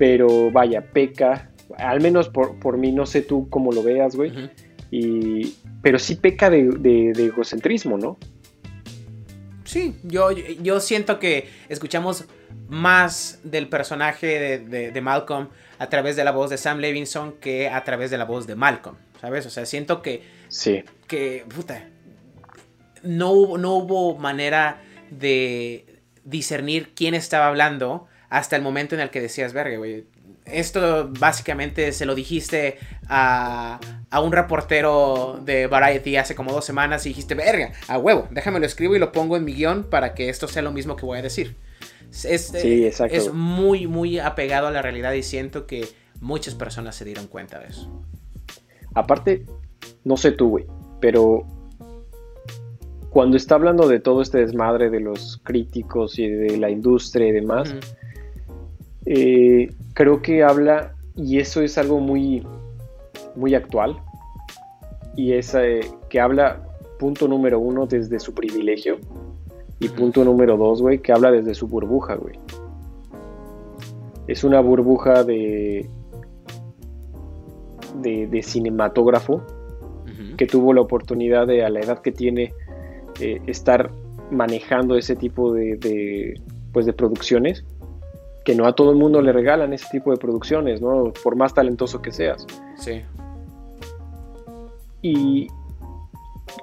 pero 0.00 0.50
vaya, 0.50 0.80
peca, 0.80 1.50
al 1.76 2.00
menos 2.00 2.30
por, 2.30 2.58
por 2.58 2.78
mí, 2.78 2.90
no 2.90 3.04
sé 3.04 3.20
tú 3.20 3.50
cómo 3.50 3.70
lo 3.70 3.82
veas, 3.82 4.16
güey, 4.16 4.32
y, 4.90 5.54
pero 5.82 5.98
sí 5.98 6.14
peca 6.16 6.48
de, 6.48 6.64
de- 6.78 7.12
de 7.14 7.26
egocentrismo, 7.26 7.98
¿no? 7.98 8.16
Sí, 9.64 9.94
yo, 10.02 10.30
yo 10.32 10.80
siento 10.80 11.18
que 11.18 11.48
escuchamos 11.68 12.24
más 12.70 13.40
del 13.44 13.68
personaje 13.68 14.26
de, 14.26 14.58
de- 14.58 14.90
de 14.90 15.00
Malcolm 15.02 15.48
a 15.78 15.88
través 15.90 16.16
de 16.16 16.24
la 16.24 16.32
voz 16.32 16.48
de 16.48 16.56
Sam 16.56 16.78
Levinson 16.78 17.32
que 17.34 17.68
a 17.68 17.84
través 17.84 18.10
de 18.10 18.16
la 18.16 18.24
voz 18.24 18.46
de 18.46 18.56
Malcolm, 18.56 18.96
¿sabes? 19.20 19.44
O 19.44 19.50
sea, 19.50 19.66
siento 19.66 20.00
que, 20.00 20.22
Sí, 20.48 20.82
que 21.08 21.44
puta, 21.54 21.84
no 23.02 23.32
hubo, 23.32 23.58
no 23.58 23.74
hubo 23.76 24.16
manera 24.16 24.80
de 25.10 25.84
discernir 26.24 26.92
quién 26.94 27.14
estaba 27.14 27.46
hablando 27.48 28.06
hasta 28.30 28.56
el 28.56 28.62
momento 28.62 28.94
en 28.94 29.00
el 29.00 29.10
que 29.10 29.20
decías, 29.20 29.52
verga, 29.52 29.76
güey. 29.76 30.06
Esto 30.46 31.10
básicamente 31.18 31.92
se 31.92 32.06
lo 32.06 32.14
dijiste 32.14 32.78
a, 33.08 33.78
a 34.08 34.20
un 34.20 34.32
reportero 34.32 35.38
de 35.44 35.66
Variety 35.66 36.16
hace 36.16 36.34
como 36.34 36.52
dos 36.52 36.64
semanas 36.64 37.04
y 37.04 37.10
dijiste, 37.10 37.34
verga, 37.34 37.72
a 37.88 37.98
huevo, 37.98 38.26
déjame 38.30 38.58
lo 38.58 38.66
escribo 38.66 38.96
y 38.96 38.98
lo 38.98 39.12
pongo 39.12 39.36
en 39.36 39.44
mi 39.44 39.52
guion 39.52 39.84
para 39.84 40.14
que 40.14 40.28
esto 40.28 40.48
sea 40.48 40.62
lo 40.62 40.72
mismo 40.72 40.96
que 40.96 41.04
voy 41.04 41.18
a 41.18 41.22
decir. 41.22 41.56
Es, 42.24 42.48
Sí, 42.48 42.86
exacto. 42.86 43.14
es 43.14 43.32
muy, 43.32 43.86
muy 43.86 44.18
apegado 44.18 44.66
a 44.68 44.70
la 44.70 44.80
realidad 44.80 45.12
y 45.12 45.22
siento 45.22 45.66
que 45.66 45.86
muchas 46.20 46.54
personas 46.54 46.96
se 46.96 47.04
dieron 47.04 47.26
cuenta 47.26 47.58
de 47.58 47.68
eso. 47.68 48.04
Aparte, 48.94 49.44
no 50.04 50.16
sé 50.16 50.32
tú, 50.32 50.50
güey, 50.50 50.66
pero 51.00 51.46
cuando 53.10 53.36
está 53.36 53.56
hablando 53.56 53.86
de 53.88 54.00
todo 54.00 54.22
este 54.22 54.38
desmadre 54.38 54.90
de 54.90 55.00
los 55.00 55.40
críticos 55.44 56.18
y 56.18 56.28
de 56.28 56.56
la 56.56 56.70
industria 56.70 57.28
y 57.28 57.32
demás. 57.32 57.74
Eh, 59.06 59.72
creo 59.94 60.22
que 60.22 60.42
habla, 60.42 60.94
y 61.16 61.38
eso 61.38 61.62
es 61.62 61.78
algo 61.78 62.00
muy, 62.00 62.46
muy 63.36 63.54
actual, 63.54 63.96
y 65.16 65.32
es 65.32 65.54
eh, 65.54 65.80
que 66.08 66.20
habla, 66.20 66.62
punto 66.98 67.28
número 67.28 67.58
uno, 67.58 67.86
desde 67.86 68.18
su 68.20 68.34
privilegio, 68.34 68.98
y 69.78 69.88
punto 69.88 70.24
número 70.24 70.56
dos, 70.56 70.82
güey, 70.82 70.98
que 70.98 71.12
habla 71.12 71.30
desde 71.30 71.54
su 71.54 71.66
burbuja, 71.66 72.14
güey. 72.14 72.38
Es 74.28 74.44
una 74.44 74.60
burbuja 74.60 75.24
de, 75.24 75.88
de, 78.02 78.26
de 78.26 78.42
cinematógrafo 78.42 79.42
que 80.36 80.46
tuvo 80.46 80.72
la 80.72 80.80
oportunidad 80.80 81.46
de, 81.46 81.64
a 81.64 81.68
la 81.68 81.80
edad 81.80 82.00
que 82.00 82.12
tiene, 82.12 82.54
eh, 83.20 83.42
estar 83.46 83.90
manejando 84.30 84.96
ese 84.96 85.16
tipo 85.16 85.52
de, 85.52 85.76
de, 85.76 86.40
pues, 86.72 86.86
de 86.86 86.92
producciones, 86.92 87.64
que 88.44 88.54
no 88.54 88.66
a 88.66 88.74
todo 88.74 88.90
el 88.90 88.96
mundo 88.96 89.20
le 89.20 89.32
regalan 89.32 89.72
ese 89.72 89.86
tipo 89.90 90.10
de 90.10 90.16
producciones, 90.16 90.80
¿no? 90.80 91.12
Por 91.22 91.36
más 91.36 91.54
talentoso 91.54 92.00
que 92.00 92.12
seas. 92.12 92.46
Sí. 92.76 93.02
Y 95.02 95.48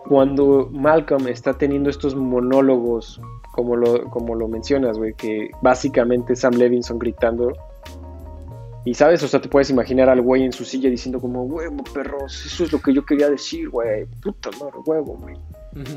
cuando 0.07 0.69
Malcolm 0.71 1.28
está 1.28 1.53
teniendo 1.53 1.89
estos 1.89 2.15
monólogos, 2.15 3.21
como 3.51 3.75
lo, 3.75 4.09
como 4.09 4.36
lo 4.36 4.47
mencionas, 4.47 4.97
güey, 4.97 5.13
que 5.13 5.49
básicamente 5.61 6.36
Sam 6.36 6.53
Levinson 6.53 6.99
gritando. 6.99 7.53
Y 8.86 8.93
sabes, 8.93 9.21
o 9.23 9.28
sea, 9.28 9.41
te 9.41 9.49
puedes 9.49 9.69
imaginar 9.69 10.09
al 10.09 10.21
güey 10.21 10.43
en 10.43 10.53
su 10.53 10.63
silla 10.63 10.89
diciendo 10.89 11.19
como, 11.19 11.43
huevo, 11.43 11.84
perros, 11.93 12.45
eso 12.45 12.63
es 12.63 12.71
lo 12.71 12.80
que 12.80 12.93
yo 12.93 13.05
quería 13.05 13.30
decir, 13.30 13.69
güey, 13.69 14.05
puta 14.21 14.49
madre, 14.51 14.78
huevo, 14.86 15.17
güey. 15.17 15.36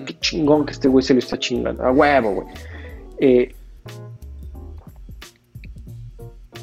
Qué 0.05 0.19
chingón 0.19 0.67
que 0.67 0.73
este 0.73 0.89
güey 0.89 1.03
se 1.03 1.15
lo 1.15 1.21
está 1.21 1.39
chingando. 1.39 1.85
A 1.85 1.93
huevo, 1.93 2.33
güey. 2.33 2.47
Eh, 3.19 3.55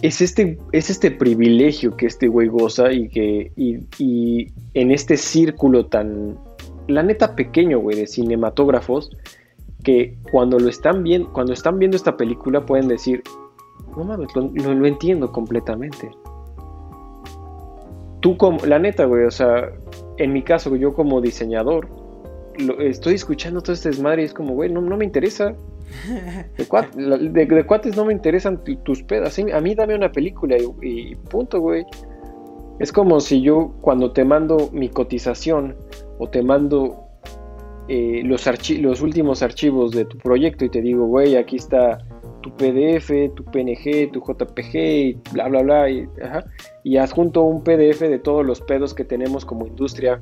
es, 0.02 0.22
este, 0.22 0.58
es 0.72 0.90
este 0.90 1.12
privilegio 1.12 1.96
que 1.98 2.06
este 2.06 2.28
güey 2.28 2.48
goza 2.48 2.92
y 2.92 3.10
que 3.10 3.52
y, 3.56 4.48
en 4.74 4.92
este 4.92 5.18
círculo 5.18 5.88
tan, 5.88 6.38
la 6.88 7.04
neta 7.04 7.36
pequeño, 7.36 7.80
güey, 7.80 7.98
de 7.98 8.08
cinematógrafos, 8.08 9.10
que 9.84 10.16
cuando 10.32 10.60
lo 10.60 10.70
están 10.70 11.04
viendo, 11.04 11.32
cuando 11.34 11.54
están 11.54 11.80
viendo 11.80 11.98
esta 11.98 12.16
película 12.18 12.66
pueden 12.66 12.88
decir, 12.88 13.24
no 13.96 14.04
mames, 14.04 14.28
lo, 14.36 14.50
lo- 14.54 14.74
lo 14.74 14.86
entiendo 14.88 15.32
completamente. 15.32 16.12
Tú 18.20 18.36
como, 18.38 18.66
la 18.66 18.80
neta, 18.80 19.06
güey, 19.06 19.26
o 19.26 19.32
sea, 19.32 19.70
en 20.18 20.34
mi 20.34 20.44
caso, 20.44 20.76
yo 20.76 20.94
como 20.94 21.22
diseñador, 21.22 21.88
estoy 22.80 23.14
escuchando 23.16 23.62
todo 23.62 23.74
este 23.74 23.90
desmadre 23.90 24.24
y 24.24 24.26
es 24.26 24.34
como, 24.34 24.54
güey, 24.54 24.72
no, 24.72 24.82
no 24.82 24.98
me 24.98 25.06
interesa. 25.06 25.54
De, 26.58 27.66
cuates 27.66 27.96
no 27.96 28.06
me 28.06 28.14
interesan 28.14 28.62
tus 28.84 29.04
pedas. 29.04 29.38
A 29.40 29.62
mí 29.62 29.76
dame 29.76 29.96
una 29.96 30.12
película 30.12 30.58
y, 30.82 31.16
punto, 31.30 31.60
güey. 31.60 31.86
Es 32.80 32.92
como 32.92 33.20
si 33.20 33.42
yo 33.42 33.74
cuando 33.82 34.12
te 34.12 34.24
mando 34.24 34.70
mi 34.72 34.90
cotización 34.90 35.76
o 36.20 36.30
te 36.30 36.44
mando 36.44 37.08
eh, 37.88 38.22
los, 38.24 38.46
los 38.80 39.02
últimos 39.02 39.42
archivos 39.42 39.92
de 39.92 40.06
tu 40.06 40.18
proyecto 40.20 40.66
y 40.66 40.70
te 40.70 40.82
digo, 40.82 41.08
güey, 41.08 41.38
aquí 41.38 41.56
está 41.56 41.98
tu 42.48 42.56
PDF, 42.56 43.34
tu 43.36 43.44
PNG, 43.44 44.12
tu 44.12 44.22
JPG 44.22 44.76
y 44.76 45.22
bla, 45.32 45.48
bla, 45.48 45.62
bla. 45.62 45.90
Y, 45.90 46.08
y 46.84 46.98
adjunto 46.98 47.42
un 47.42 47.64
PDF 47.64 48.00
de 48.00 48.20
todos 48.20 48.46
los 48.46 48.62
pedos 48.62 48.94
que 48.94 49.04
tenemos 49.04 49.46
como 49.46 49.68
industria, 49.68 50.22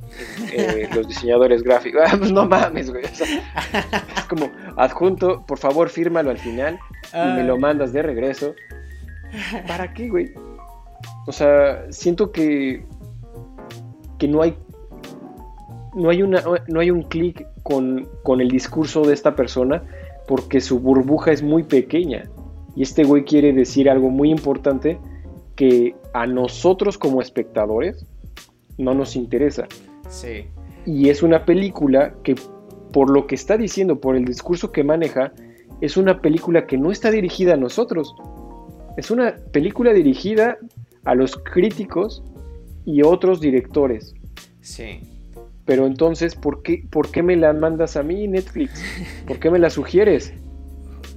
eh, 0.52 0.90
los 0.96 1.08
diseñadores 1.08 1.64
gráficos. 1.64 2.02
Ah, 2.06 2.16
pues 2.18 2.32
no 2.32 2.46
mames, 2.46 2.90
güey. 2.90 3.04
es 4.18 4.24
como, 4.28 4.52
adjunto, 4.78 5.46
por 5.46 5.58
favor, 5.58 5.90
fírmalo 5.90 6.32
al 6.32 6.40
final 6.40 6.80
y 7.14 7.34
me 7.34 7.44
lo 7.44 7.58
mandas 7.58 7.94
de 7.94 8.02
regreso. 8.02 8.56
¿Para 9.68 9.94
qué, 9.94 10.10
güey? 10.10 10.34
O 11.28 11.32
sea, 11.32 11.92
siento 11.92 12.32
que, 12.32 12.86
que 14.18 14.28
no 14.28 14.42
hay 14.42 14.58
no 15.96 16.10
hay, 16.10 16.22
una, 16.22 16.44
no 16.68 16.80
hay 16.82 16.92
un 16.92 17.04
clic 17.04 17.48
con, 17.64 18.10
con 18.24 18.42
el 18.42 18.50
discurso 18.50 19.04
de 19.04 19.14
esta 19.14 19.34
persona 19.34 19.82
porque 20.28 20.62
su 20.62 20.80
burbuja 20.80 21.32
es 21.32 21.44
muy 21.44 21.64
pequeña. 21.64 22.30
Y 22.76 22.84
este 22.84 23.04
güey 23.04 23.24
quiere 23.24 23.54
decir 23.54 23.90
algo 23.90 24.10
muy 24.10 24.30
importante 24.30 25.00
que 25.56 25.96
a 26.14 26.28
nosotros 26.28 26.98
como 26.98 27.22
espectadores 27.22 28.06
no 28.78 28.94
nos 28.94 29.16
interesa. 29.16 29.68
Sí. 30.10 30.48
Y 30.86 31.10
es 31.10 31.24
una 31.24 31.46
película 31.46 32.14
que, 32.24 32.36
por 32.92 33.10
lo 33.10 33.28
que 33.28 33.36
está 33.36 33.58
diciendo, 33.58 34.00
por 34.00 34.16
el 34.16 34.26
discurso 34.26 34.72
que 34.72 34.84
maneja, 34.84 35.32
es 35.82 35.98
una 35.98 36.22
película 36.22 36.68
que 36.68 36.78
no 36.78 36.92
está 36.92 37.12
dirigida 37.12 37.54
a 37.54 37.58
nosotros. 37.58 38.14
Es 38.98 39.12
una 39.12 39.36
película 39.52 39.94
dirigida 39.94 40.58
a 41.06 41.16
los 41.16 41.36
críticos 41.38 42.24
y 42.86 43.02
otros 43.02 43.40
directores. 43.40 44.14
Sí. 44.62 45.00
Pero 45.66 45.88
entonces, 45.88 46.36
¿por 46.36 46.61
qué, 46.61 46.84
¿por 46.89 47.11
qué 47.11 47.24
me 47.24 47.36
la 47.36 47.51
mandas 47.53 47.97
a 47.97 48.03
mí, 48.03 48.28
Netflix? 48.28 48.84
¿Por 49.28 49.39
qué 49.39 49.49
me 49.49 49.59
la 49.59 49.70
sugieres? 49.70 50.32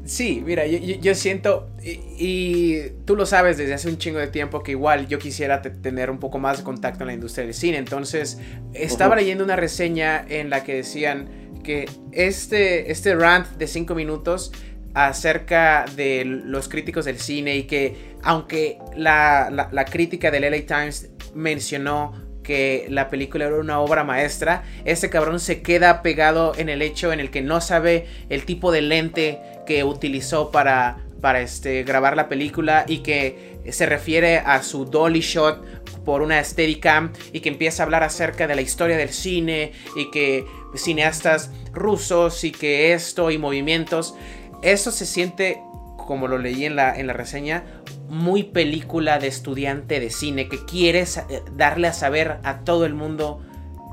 Sí, 0.09 0.43
mira, 0.45 0.67
yo, 0.67 1.15
siento, 1.15 1.69
y, 1.85 2.81
tú 3.05 3.15
lo 3.15 3.27
sabes 3.27 3.59
desde 3.59 3.75
hace 3.75 3.91
un 3.91 3.99
chingo 3.99 4.19
de 4.19 4.29
tiempo, 4.29 4.63
que 4.63 4.71
igual 4.71 5.07
yo 5.07 5.19
quisiera 5.19 5.61
tener 5.61 6.11
un 6.11 6.19
poco 6.19 6.39
más 6.39 6.57
de 6.59 6.65
contacto 6.65 7.03
en 7.03 7.09
la 7.09 7.13
industria 7.13 7.45
del 7.45 7.53
cine. 7.53 7.77
Entonces, 7.77 8.41
estaba 8.73 9.17
leyendo 9.17 9.45
una 9.45 9.55
reseña 9.55 10.25
en 10.27 10.49
la 10.49 10.65
que 10.65 10.77
decían 10.77 11.29
que 11.63 11.91
este, 12.13 12.91
este 12.91 13.15
rant 13.15 13.49
de 13.59 13.67
cinco 13.67 13.95
minutos 13.95 14.51
acerca 14.95 15.85
de 15.95 16.25
los 16.25 16.71
críticos 16.71 17.05
del 17.05 17.19
cine 17.19 17.57
y 17.59 17.65
que 17.65 18.15
aunque 18.23 18.79
la, 18.97 19.51
la, 19.53 19.69
la 19.71 19.85
crítica 19.85 20.31
del 20.31 20.51
LA 20.51 20.65
Times 20.67 21.11
mencionó 21.35 22.28
que 22.49 22.87
la 22.89 23.11
película 23.11 23.45
era 23.45 23.57
una 23.57 23.79
obra 23.79 24.05
maestra, 24.05 24.65
este 24.87 25.11
cabrón 25.11 25.39
se 25.39 25.61
queda 25.61 26.01
pegado 26.01 26.55
en 26.57 26.71
el 26.71 26.81
hecho 26.81 27.13
en 27.13 27.21
el 27.21 27.31
que 27.31 27.43
no 27.43 27.61
sabe 27.61 28.07
el 28.31 28.47
tipo 28.47 28.73
de 28.73 28.81
lente 28.81 29.39
que 29.67 29.85
utilizó 29.85 30.51
para, 30.51 31.05
para 31.21 31.43
este, 31.43 31.83
grabar 31.83 32.17
la 32.17 32.27
película 32.31 32.87
y 32.89 33.01
que 33.01 33.59
se 33.69 33.85
refiere 33.85 34.39
a 34.39 34.63
su 34.63 34.87
dolly 34.87 35.21
shot 35.21 35.63
por 36.07 36.23
una 36.23 36.43
Steadicam 36.43 37.13
y 37.35 37.41
que 37.41 37.51
empieza 37.51 37.83
a 37.83 37.85
hablar 37.85 38.03
acerca 38.03 38.47
de 38.47 38.57
la 38.57 38.63
historia 38.63 38.97
del 38.97 39.11
cine 39.11 39.73
y 39.95 40.11
que 40.11 40.47
cineastas 40.75 41.51
rusos 41.75 42.45
y 42.45 42.51
que 42.51 42.95
esto 42.95 43.31
y 43.31 43.37
movimientos. 43.37 44.15
Eso 44.63 44.91
se 44.91 45.05
siente, 45.05 45.61
como 45.99 46.29
lo 46.29 46.39
leí 46.39 46.65
en 46.65 46.77
la, 46.77 46.99
en 46.99 47.09
la 47.09 47.13
reseña, 47.13 47.78
muy 48.09 48.45
película 48.45 49.19
de 49.19 49.29
estudiante 49.29 50.01
de 50.01 50.11
cine 50.11 50.49
que 50.49 50.65
quieres 50.65 51.19
eh, 51.19 51.43
darle 51.57 51.89
a 51.89 51.93
saber 51.93 52.39
a 52.43 52.61
todo 52.61 52.87
el 52.87 52.95
mundo, 52.95 53.43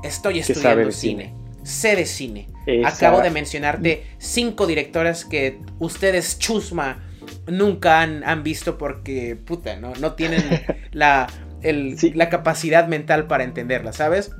estoy 0.02 0.40
estudiando 0.40 0.90
cine. 0.92 1.34
sé 1.62 1.96
de 1.96 2.06
cine. 2.06 2.48
Acabo 2.84 3.20
de 3.20 3.30
mencionarte 3.30 4.04
cinco 4.18 4.66
directoras 4.66 5.24
que 5.24 5.60
ustedes, 5.78 6.38
chusma, 6.38 7.04
nunca 7.46 8.00
han, 8.00 8.42
visto 8.42 8.76
porque, 8.78 9.36
puta, 9.36 9.76
no, 9.76 9.92
no 9.94 10.14
tienen 10.14 10.42
la, 10.92 11.28
la 11.62 12.28
capacidad 12.28 12.88
mental 12.88 13.26
para 13.26 13.44
entenderla, 13.44 13.92
¿sabes? 13.92 14.32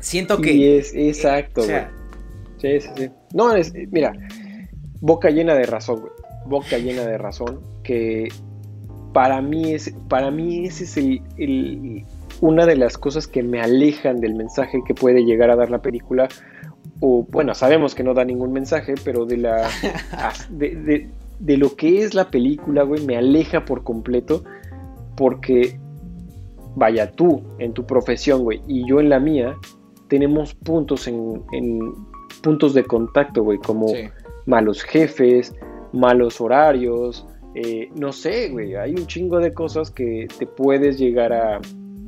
Siento 0.00 0.40
que... 0.40 0.78
es 0.78 0.94
exacto, 0.94 1.62
Sí, 1.62 2.80
sí, 2.80 2.88
sí. 2.96 3.10
No, 3.34 3.54
es, 3.54 3.72
mira, 3.72 4.12
boca 5.00 5.30
llena 5.30 5.54
de 5.54 5.64
razón, 5.64 6.00
güey. 6.00 6.12
Boca 6.46 6.78
llena 6.78 7.02
de 7.02 7.18
razón 7.18 7.60
que 7.84 8.28
para 9.12 9.40
mí, 9.40 9.72
es, 9.72 9.94
para 10.08 10.30
mí 10.30 10.66
ese 10.66 10.84
es 10.84 10.96
el, 10.96 12.04
una 12.40 12.66
de 12.66 12.76
las 12.76 12.98
cosas 12.98 13.26
que 13.26 13.42
me 13.42 13.60
alejan 13.60 14.20
del 14.20 14.34
mensaje 14.34 14.80
que 14.86 14.94
puede 14.94 15.24
llegar 15.24 15.50
a 15.50 15.56
dar 15.56 15.70
la 15.70 15.80
película. 15.80 16.28
O 17.00 17.26
bueno, 17.30 17.54
sabemos 17.54 17.94
que 17.94 18.02
no 18.02 18.14
da 18.14 18.24
ningún 18.24 18.52
mensaje, 18.52 18.94
pero 19.04 19.24
de 19.24 19.36
la 19.38 19.68
de, 20.50 21.08
de, 21.38 21.56
lo 21.56 21.76
que 21.76 22.02
es 22.02 22.14
la 22.14 22.30
película, 22.30 22.82
güey, 22.82 23.04
me 23.04 23.16
aleja 23.16 23.64
por 23.64 23.84
completo. 23.84 24.44
Porque, 25.16 25.78
vaya, 26.76 27.10
tú 27.10 27.42
en 27.58 27.72
tu 27.72 27.84
profesión, 27.84 28.44
güey, 28.44 28.62
y 28.68 28.88
yo 28.88 29.00
en 29.00 29.08
la 29.08 29.18
mía, 29.18 29.56
tenemos 30.08 30.54
puntos 30.54 31.06
en, 31.06 31.42
puntos 32.42 32.74
de 32.74 32.84
contacto, 32.84 33.42
güey, 33.42 33.58
como 33.58 33.86
malos 34.46 34.82
jefes, 34.82 35.54
malos 35.92 36.40
horarios, 36.40 37.26
eh, 37.60 37.90
no 37.96 38.12
sé, 38.12 38.50
güey, 38.50 38.76
hay 38.76 38.92
un 38.92 39.08
chingo 39.08 39.40
de 39.40 39.52
cosas 39.52 39.90
que 39.90 40.28
te 40.38 40.46
puedes 40.46 40.96
llegar 40.96 41.32
a, 41.32 41.60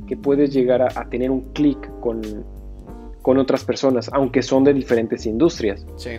que 0.07 0.15
puedes 0.15 0.53
llegar 0.53 0.81
a, 0.81 1.09
tener 1.09 1.29
un 1.29 1.51
clic 1.51 1.77
con, 1.99 2.21
con 3.21 3.37
otras 3.37 3.65
personas, 3.65 4.09
aunque 4.13 4.43
son 4.43 4.63
de 4.63 4.73
diferentes 4.73 5.25
industrias. 5.25 5.85
Sí. 5.97 6.11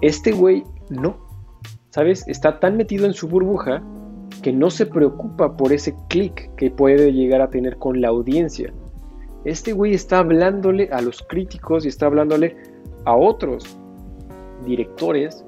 Este 0.00 0.32
güey 0.32 0.64
no, 0.90 1.18
¿sabes? 1.90 2.26
Está 2.26 2.58
tan 2.58 2.76
metido 2.76 3.06
en 3.06 3.12
su 3.12 3.28
burbuja 3.28 3.80
que 4.42 4.52
no 4.52 4.70
se 4.70 4.86
preocupa 4.86 5.56
por 5.56 5.72
ese 5.72 5.94
clic 6.08 6.52
que 6.56 6.72
puede 6.72 7.12
llegar 7.12 7.42
a 7.42 7.48
tener 7.48 7.76
con 7.76 8.00
la 8.00 8.08
audiencia. 8.08 8.72
Este 9.44 9.72
güey 9.72 9.94
está 9.94 10.18
hablándole 10.18 10.88
a 10.90 11.00
los 11.00 11.22
críticos 11.22 11.84
y 11.84 11.88
está 11.88 12.06
hablándole 12.06 12.56
a 13.04 13.16
otros 13.16 13.78
directores 14.64 15.44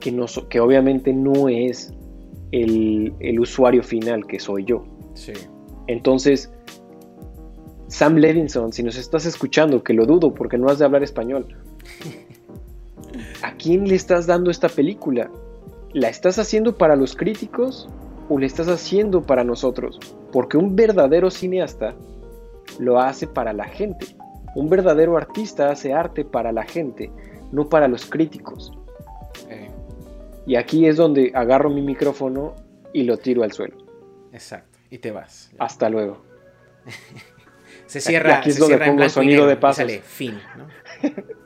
que, 0.00 0.14
que 0.48 0.60
obviamente 0.60 1.12
no 1.12 1.48
es 1.48 1.92
el, 2.52 3.38
usuario 3.40 3.82
final 3.82 4.26
que 4.26 4.38
soy 4.38 4.64
yo. 4.64 4.84
Entonces, 5.86 6.52
Sam 7.88 8.16
Levinson, 8.16 8.72
si 8.72 8.82
nos 8.82 8.96
estás 8.96 9.26
escuchando, 9.26 9.82
que 9.82 9.94
lo 9.94 10.06
dudo 10.06 10.34
porque 10.34 10.58
no 10.58 10.68
has 10.68 10.78
de 10.78 10.84
hablar 10.84 11.02
español, 11.02 11.46
¿a 13.42 13.52
quién 13.54 13.88
le 13.88 13.94
estás 13.94 14.26
dando 14.26 14.50
esta 14.50 14.68
película? 14.68 15.30
¿La 15.92 16.08
estás 16.08 16.38
haciendo 16.38 16.76
para 16.76 16.96
los 16.96 17.14
críticos 17.14 17.88
o 18.28 18.38
la 18.38 18.46
estás 18.46 18.68
haciendo 18.68 19.22
para 19.22 19.44
nosotros? 19.44 19.98
Porque 20.32 20.56
un 20.56 20.76
verdadero 20.76 21.30
cineasta 21.30 21.94
lo 22.78 23.00
hace 23.00 23.26
para 23.26 23.52
la 23.52 23.64
gente. 23.64 24.06
Un 24.54 24.68
verdadero 24.68 25.16
artista 25.16 25.70
hace 25.70 25.92
arte 25.92 26.24
para 26.24 26.50
la 26.50 26.64
gente, 26.64 27.10
no 27.52 27.68
para 27.68 27.88
los 27.88 28.06
críticos. 28.06 28.72
Y 30.46 30.56
aquí 30.56 30.86
es 30.86 30.96
donde 30.96 31.32
agarro 31.34 31.70
mi 31.70 31.82
micrófono 31.82 32.54
y 32.92 33.02
lo 33.02 33.18
tiro 33.18 33.42
al 33.42 33.52
suelo. 33.52 33.76
Exacto, 34.32 34.78
y 34.90 34.98
te 34.98 35.10
vas. 35.10 35.50
Hasta 35.58 35.90
luego. 35.90 36.24
se 37.86 38.00
cierra. 38.00 38.38
Aquí 38.38 38.50
es 38.50 38.58
donde 38.58 38.78
pongo 38.78 39.08
sonido 39.08 39.46
de 39.46 39.56
paso. 39.56 39.78
Sale 39.78 40.00
fin, 40.00 40.38
¿no? 40.56 40.66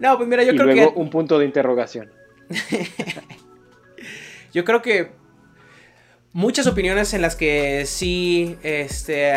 No, 0.00 0.16
pues 0.16 0.28
mira, 0.28 0.42
yo 0.42 0.52
y 0.52 0.56
creo 0.56 0.66
luego 0.66 0.92
un 0.94 1.10
punto 1.10 1.38
de 1.38 1.44
interrogación. 1.44 2.10
yo 4.52 4.64
creo 4.64 4.82
que 4.82 5.12
muchas 6.32 6.66
opiniones 6.66 7.14
en 7.14 7.22
las 7.22 7.36
que 7.36 7.86
sí 7.86 8.56
este, 8.62 9.32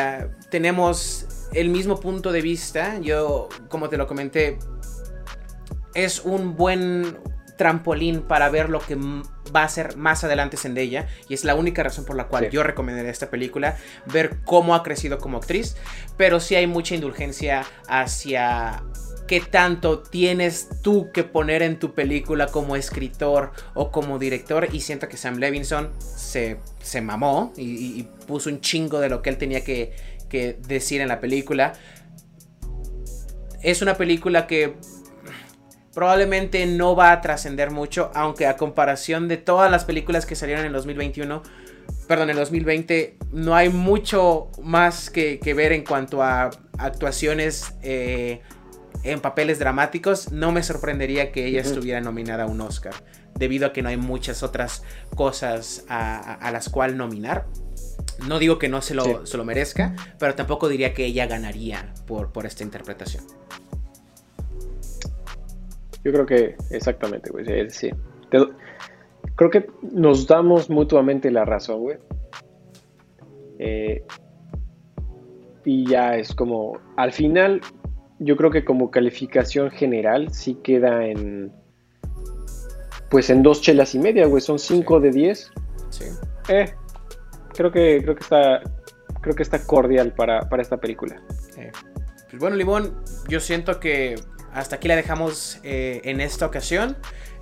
tenemos 0.50 1.28
el 1.54 1.70
mismo 1.70 2.00
punto 2.00 2.32
de 2.32 2.42
vista. 2.42 3.00
Yo, 3.00 3.50
como 3.70 3.90
te 3.90 3.98
lo 3.98 4.08
comenté, 4.08 4.58
es 5.94 6.26
un 6.26 6.56
buen, 6.56 7.18
trampolín 7.58 8.22
para 8.22 8.50
ver 8.50 8.70
lo 8.70 8.80
que 8.80 8.96
va 8.96 9.64
a 9.64 9.70
ser 9.70 9.98
más 9.98 10.24
adelante 10.24 10.58
Zendaya 10.58 11.08
y 11.28 11.34
es 11.34 11.44
la 11.44 11.56
única 11.56 11.84
razón 11.84 12.06
por 12.06 12.16
la 12.16 12.28
cual 12.28 12.50
yo 12.50 12.64
recomendaría 12.64 13.12
esta 13.12 13.30
película, 13.30 13.78
ver 14.06 14.38
cómo 14.46 14.76
ha 14.76 14.84
crecido 14.84 15.18
como 15.18 15.38
actriz, 15.38 15.76
pero 16.16 16.40
sí 16.40 16.56
hay 16.56 16.68
mucha 16.68 16.96
indulgencia 16.96 17.66
hacia 17.88 18.84
qué 19.28 19.42
tanto 19.42 20.00
tienes 20.00 20.70
tú 20.82 21.12
que 21.12 21.24
poner 21.24 21.62
en 21.62 21.80
tu 21.80 21.94
película 21.94 22.48
como 22.48 22.76
escritor 22.76 23.52
o 23.74 23.92
como 23.92 24.18
director 24.20 24.68
y 24.72 24.80
siento 24.80 25.10
que 25.10 25.18
Sam 25.18 25.38
Levinson 25.38 25.92
se, 26.00 26.58
se 26.82 27.02
mamó 27.02 27.54
y, 27.58 28.04
puso 28.26 28.50
un 28.50 28.60
chingo 28.62 29.00
de 29.00 29.10
lo 29.10 29.22
que 29.22 29.30
él 29.30 29.38
tenía 29.38 29.64
que, 29.64 29.94
que 30.30 30.58
decir 30.68 31.02
en 31.02 31.08
la 31.08 31.20
película. 31.20 31.74
Es 33.62 33.82
una 33.82 33.96
película 33.96 34.48
que 34.48 34.76
probablemente 35.98 36.64
no 36.68 36.96
va 36.96 37.12
a 37.12 37.22
trascender 37.22 37.72
mucho, 37.72 38.12
aunque 38.14 38.46
a 38.46 38.56
comparación 38.56 39.28
de 39.28 39.38
todas 39.38 39.72
las 39.72 39.84
películas 39.84 40.28
que 40.28 40.36
salieron 40.36 40.64
en 40.64 40.72
2021, 40.72 41.42
perdón, 42.08 42.30
en 42.30 42.36
2020, 42.36 43.18
no 43.32 43.56
hay 43.56 43.70
mucho 43.70 44.52
más 44.62 45.10
que, 45.10 45.40
ver 45.56 45.72
en 45.72 45.84
cuanto 45.84 46.22
a 46.22 46.52
actuaciones 46.78 47.74
eh, 47.82 48.42
en 49.02 49.22
papeles 49.22 49.58
dramáticos. 49.58 50.32
No 50.32 50.52
me 50.52 50.62
sorprendería 50.62 51.32
que 51.32 51.48
ella 51.48 51.62
estuviera 51.62 52.00
nominada 52.00 52.44
a 52.44 52.46
un 52.46 52.62
Oscar, 52.62 52.94
debido 53.34 53.66
a 53.66 53.74
que 53.74 53.82
no 53.82 53.90
hay 53.90 53.98
muchas 53.98 54.44
otras 54.44 54.84
cosas 55.16 55.84
a, 55.90 56.48
las 56.54 56.70
cuales 56.70 56.96
nominar. 56.96 57.48
No 58.28 58.38
digo 58.38 58.60
que 58.60 58.70
no 58.70 58.84
se 58.84 58.94
lo, 58.94 59.26
se 59.26 59.36
lo, 59.36 59.46
merezca, 59.46 59.96
pero 60.20 60.36
tampoco 60.36 60.70
diría 60.70 60.94
que 60.94 61.06
ella 61.06 61.26
ganaría 61.26 61.92
por, 62.06 62.32
por 62.32 62.46
esta 62.46 62.62
interpretación. 62.62 63.24
Yo 66.04 66.12
creo 66.12 66.26
que 66.26 66.56
exactamente, 66.72 67.30
güey. 67.32 67.70
Sí. 67.70 67.92
creo 68.30 69.50
que 69.50 69.68
nos 69.82 70.28
damos 70.28 70.70
mutuamente 70.70 71.32
la 71.32 71.46
razón, 71.46 71.82
güey. 71.82 71.98
Eh, 73.60 74.04
y 75.66 75.86
ya 75.86 76.16
es 76.16 76.34
como, 76.34 76.80
al 76.96 77.12
final, 77.12 77.62
yo 78.20 78.38
creo 78.38 78.52
que 78.52 78.64
como 78.64 78.90
calificación 78.90 79.70
general 79.72 80.34
sí 80.34 80.56
queda 80.64 81.06
en, 81.06 81.52
pues 83.10 83.30
en 83.30 83.44
dos 83.44 83.62
chelas 83.62 83.96
y 83.96 84.00
media, 84.00 84.28
güey. 84.28 84.42
Son 84.42 84.60
cinco 84.60 85.00
de 85.00 85.12
diez. 85.12 85.52
Sí. 85.90 86.06
Eh, 86.48 86.74
creo 87.54 87.72
que, 87.72 88.00
creo 88.02 88.16
que 88.16 88.24
está, 88.24 88.62
creo 89.22 89.36
que 89.36 89.44
está 89.44 89.66
cordial 89.66 90.14
para, 90.14 90.48
esta 90.60 90.78
película. 90.78 91.22
Pues 92.30 92.40
bueno, 92.40 92.56
Limón, 92.56 92.94
yo 93.28 93.40
siento 93.40 93.80
que 93.80 94.16
hasta 94.58 94.78
aquí 94.78 94.88
la 94.88 94.96
dejamos 94.96 95.60
eh, 95.64 96.02
en 96.04 96.20
esta 96.20 96.46
ocasión. 96.46 96.98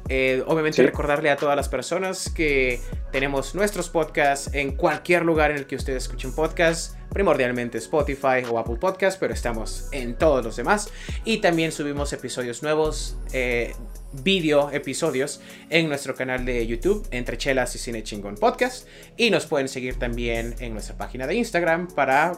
Eh, 0.08 0.44
obviamente 0.46 0.84
recordarle 0.84 1.32
a 1.32 1.36
todas 1.36 1.56
las 1.56 1.68
personas 1.68 2.30
que 2.30 2.80
tenemos 3.12 3.56
nuestros 3.56 3.90
podcasts 3.90 4.54
en 4.54 4.76
cualquier 4.76 5.26
lugar 5.26 5.50
en 5.50 5.58
el 5.58 5.66
que 5.66 5.76
ustedes 5.76 6.04
escuchen 6.04 6.36
podcasts, 6.36 6.96
primordialmente 7.10 7.80
Spotify 7.80 8.44
o 8.48 8.60
Apple 8.60 8.76
Podcasts, 8.76 9.18
pero 9.20 9.34
estamos 9.34 9.88
en 9.92 10.16
todos 10.16 10.46
los 10.46 10.58
demás. 10.58 10.92
Y 11.24 11.38
también 11.38 11.72
subimos 11.72 12.14
episodios 12.14 12.62
nuevos, 12.62 13.18
eh, 13.34 13.74
video 14.12 14.70
episodios 14.72 15.42
en 15.70 15.88
nuestro 15.88 16.14
canal 16.14 16.46
de 16.46 16.68
YouTube, 16.68 17.08
Entre 17.10 17.38
Chelas 17.38 17.74
y 17.76 17.80
Cine 17.80 18.04
Chingón 18.04 18.36
Podcast. 18.36 18.88
Y 19.18 19.32
nos 19.32 19.48
pueden 19.48 19.70
seguir 19.70 19.98
también 19.98 20.56
en 20.60 20.74
nuestra 20.74 20.98
página 20.98 21.26
de 21.26 21.36
Instagram 21.36 21.88
para 21.88 22.34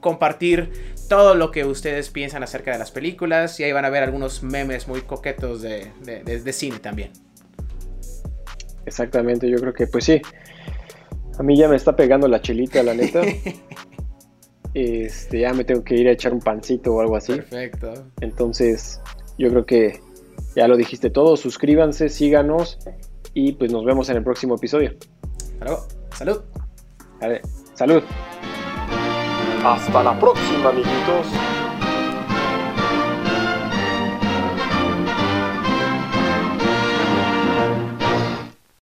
compartir 0.00 0.93
todo 1.08 1.34
lo 1.34 1.50
que 1.50 1.64
ustedes 1.64 2.10
piensan 2.10 2.42
acerca 2.42 2.72
de 2.72 2.78
las 2.78 2.90
películas 2.90 3.58
y 3.60 3.64
ahí 3.64 3.72
van 3.72 3.84
a 3.84 3.90
ver 3.90 4.02
algunos 4.02 4.42
memes 4.42 4.88
muy 4.88 5.02
coquetos 5.02 5.62
de, 5.62 6.52
cine 6.52 6.78
también. 6.78 7.10
Exactamente, 8.86 9.48
yo 9.48 9.58
creo 9.58 9.72
que 9.72 9.86
pues 9.86 10.04
sí. 10.04 10.20
A 11.38 11.42
mí 11.42 11.56
ya 11.56 11.68
me 11.68 11.76
está 11.76 11.96
pegando 11.96 12.28
la 12.28 12.40
chelita, 12.40 12.82
la 12.82 12.94
neta. 12.94 13.22
este, 14.74 15.40
ya 15.40 15.52
me 15.52 15.64
tengo 15.64 15.82
que 15.82 15.96
ir 15.96 16.08
a 16.08 16.12
echar 16.12 16.32
un 16.32 16.40
pancito 16.40 16.94
o 16.94 17.00
algo 17.00 17.16
así. 17.16 17.34
Perfecto. 17.34 17.92
Entonces, 18.20 19.00
yo 19.38 19.50
creo 19.50 19.66
que 19.66 20.00
ya 20.54 20.68
lo 20.68 20.76
dijiste 20.76 21.10
todo. 21.10 21.36
Suscríbanse, 21.36 22.08
síganos 22.08 22.78
y 23.32 23.52
pues 23.52 23.72
nos 23.72 23.84
vemos 23.84 24.08
en 24.10 24.16
el 24.16 24.22
próximo 24.22 24.54
episodio. 24.54 24.94
Salud. 26.12 26.42
salud. 27.74 28.02
Hasta 29.64 30.02
la 30.02 30.18
próxima, 30.20 30.68
amiguitos. 30.68 31.53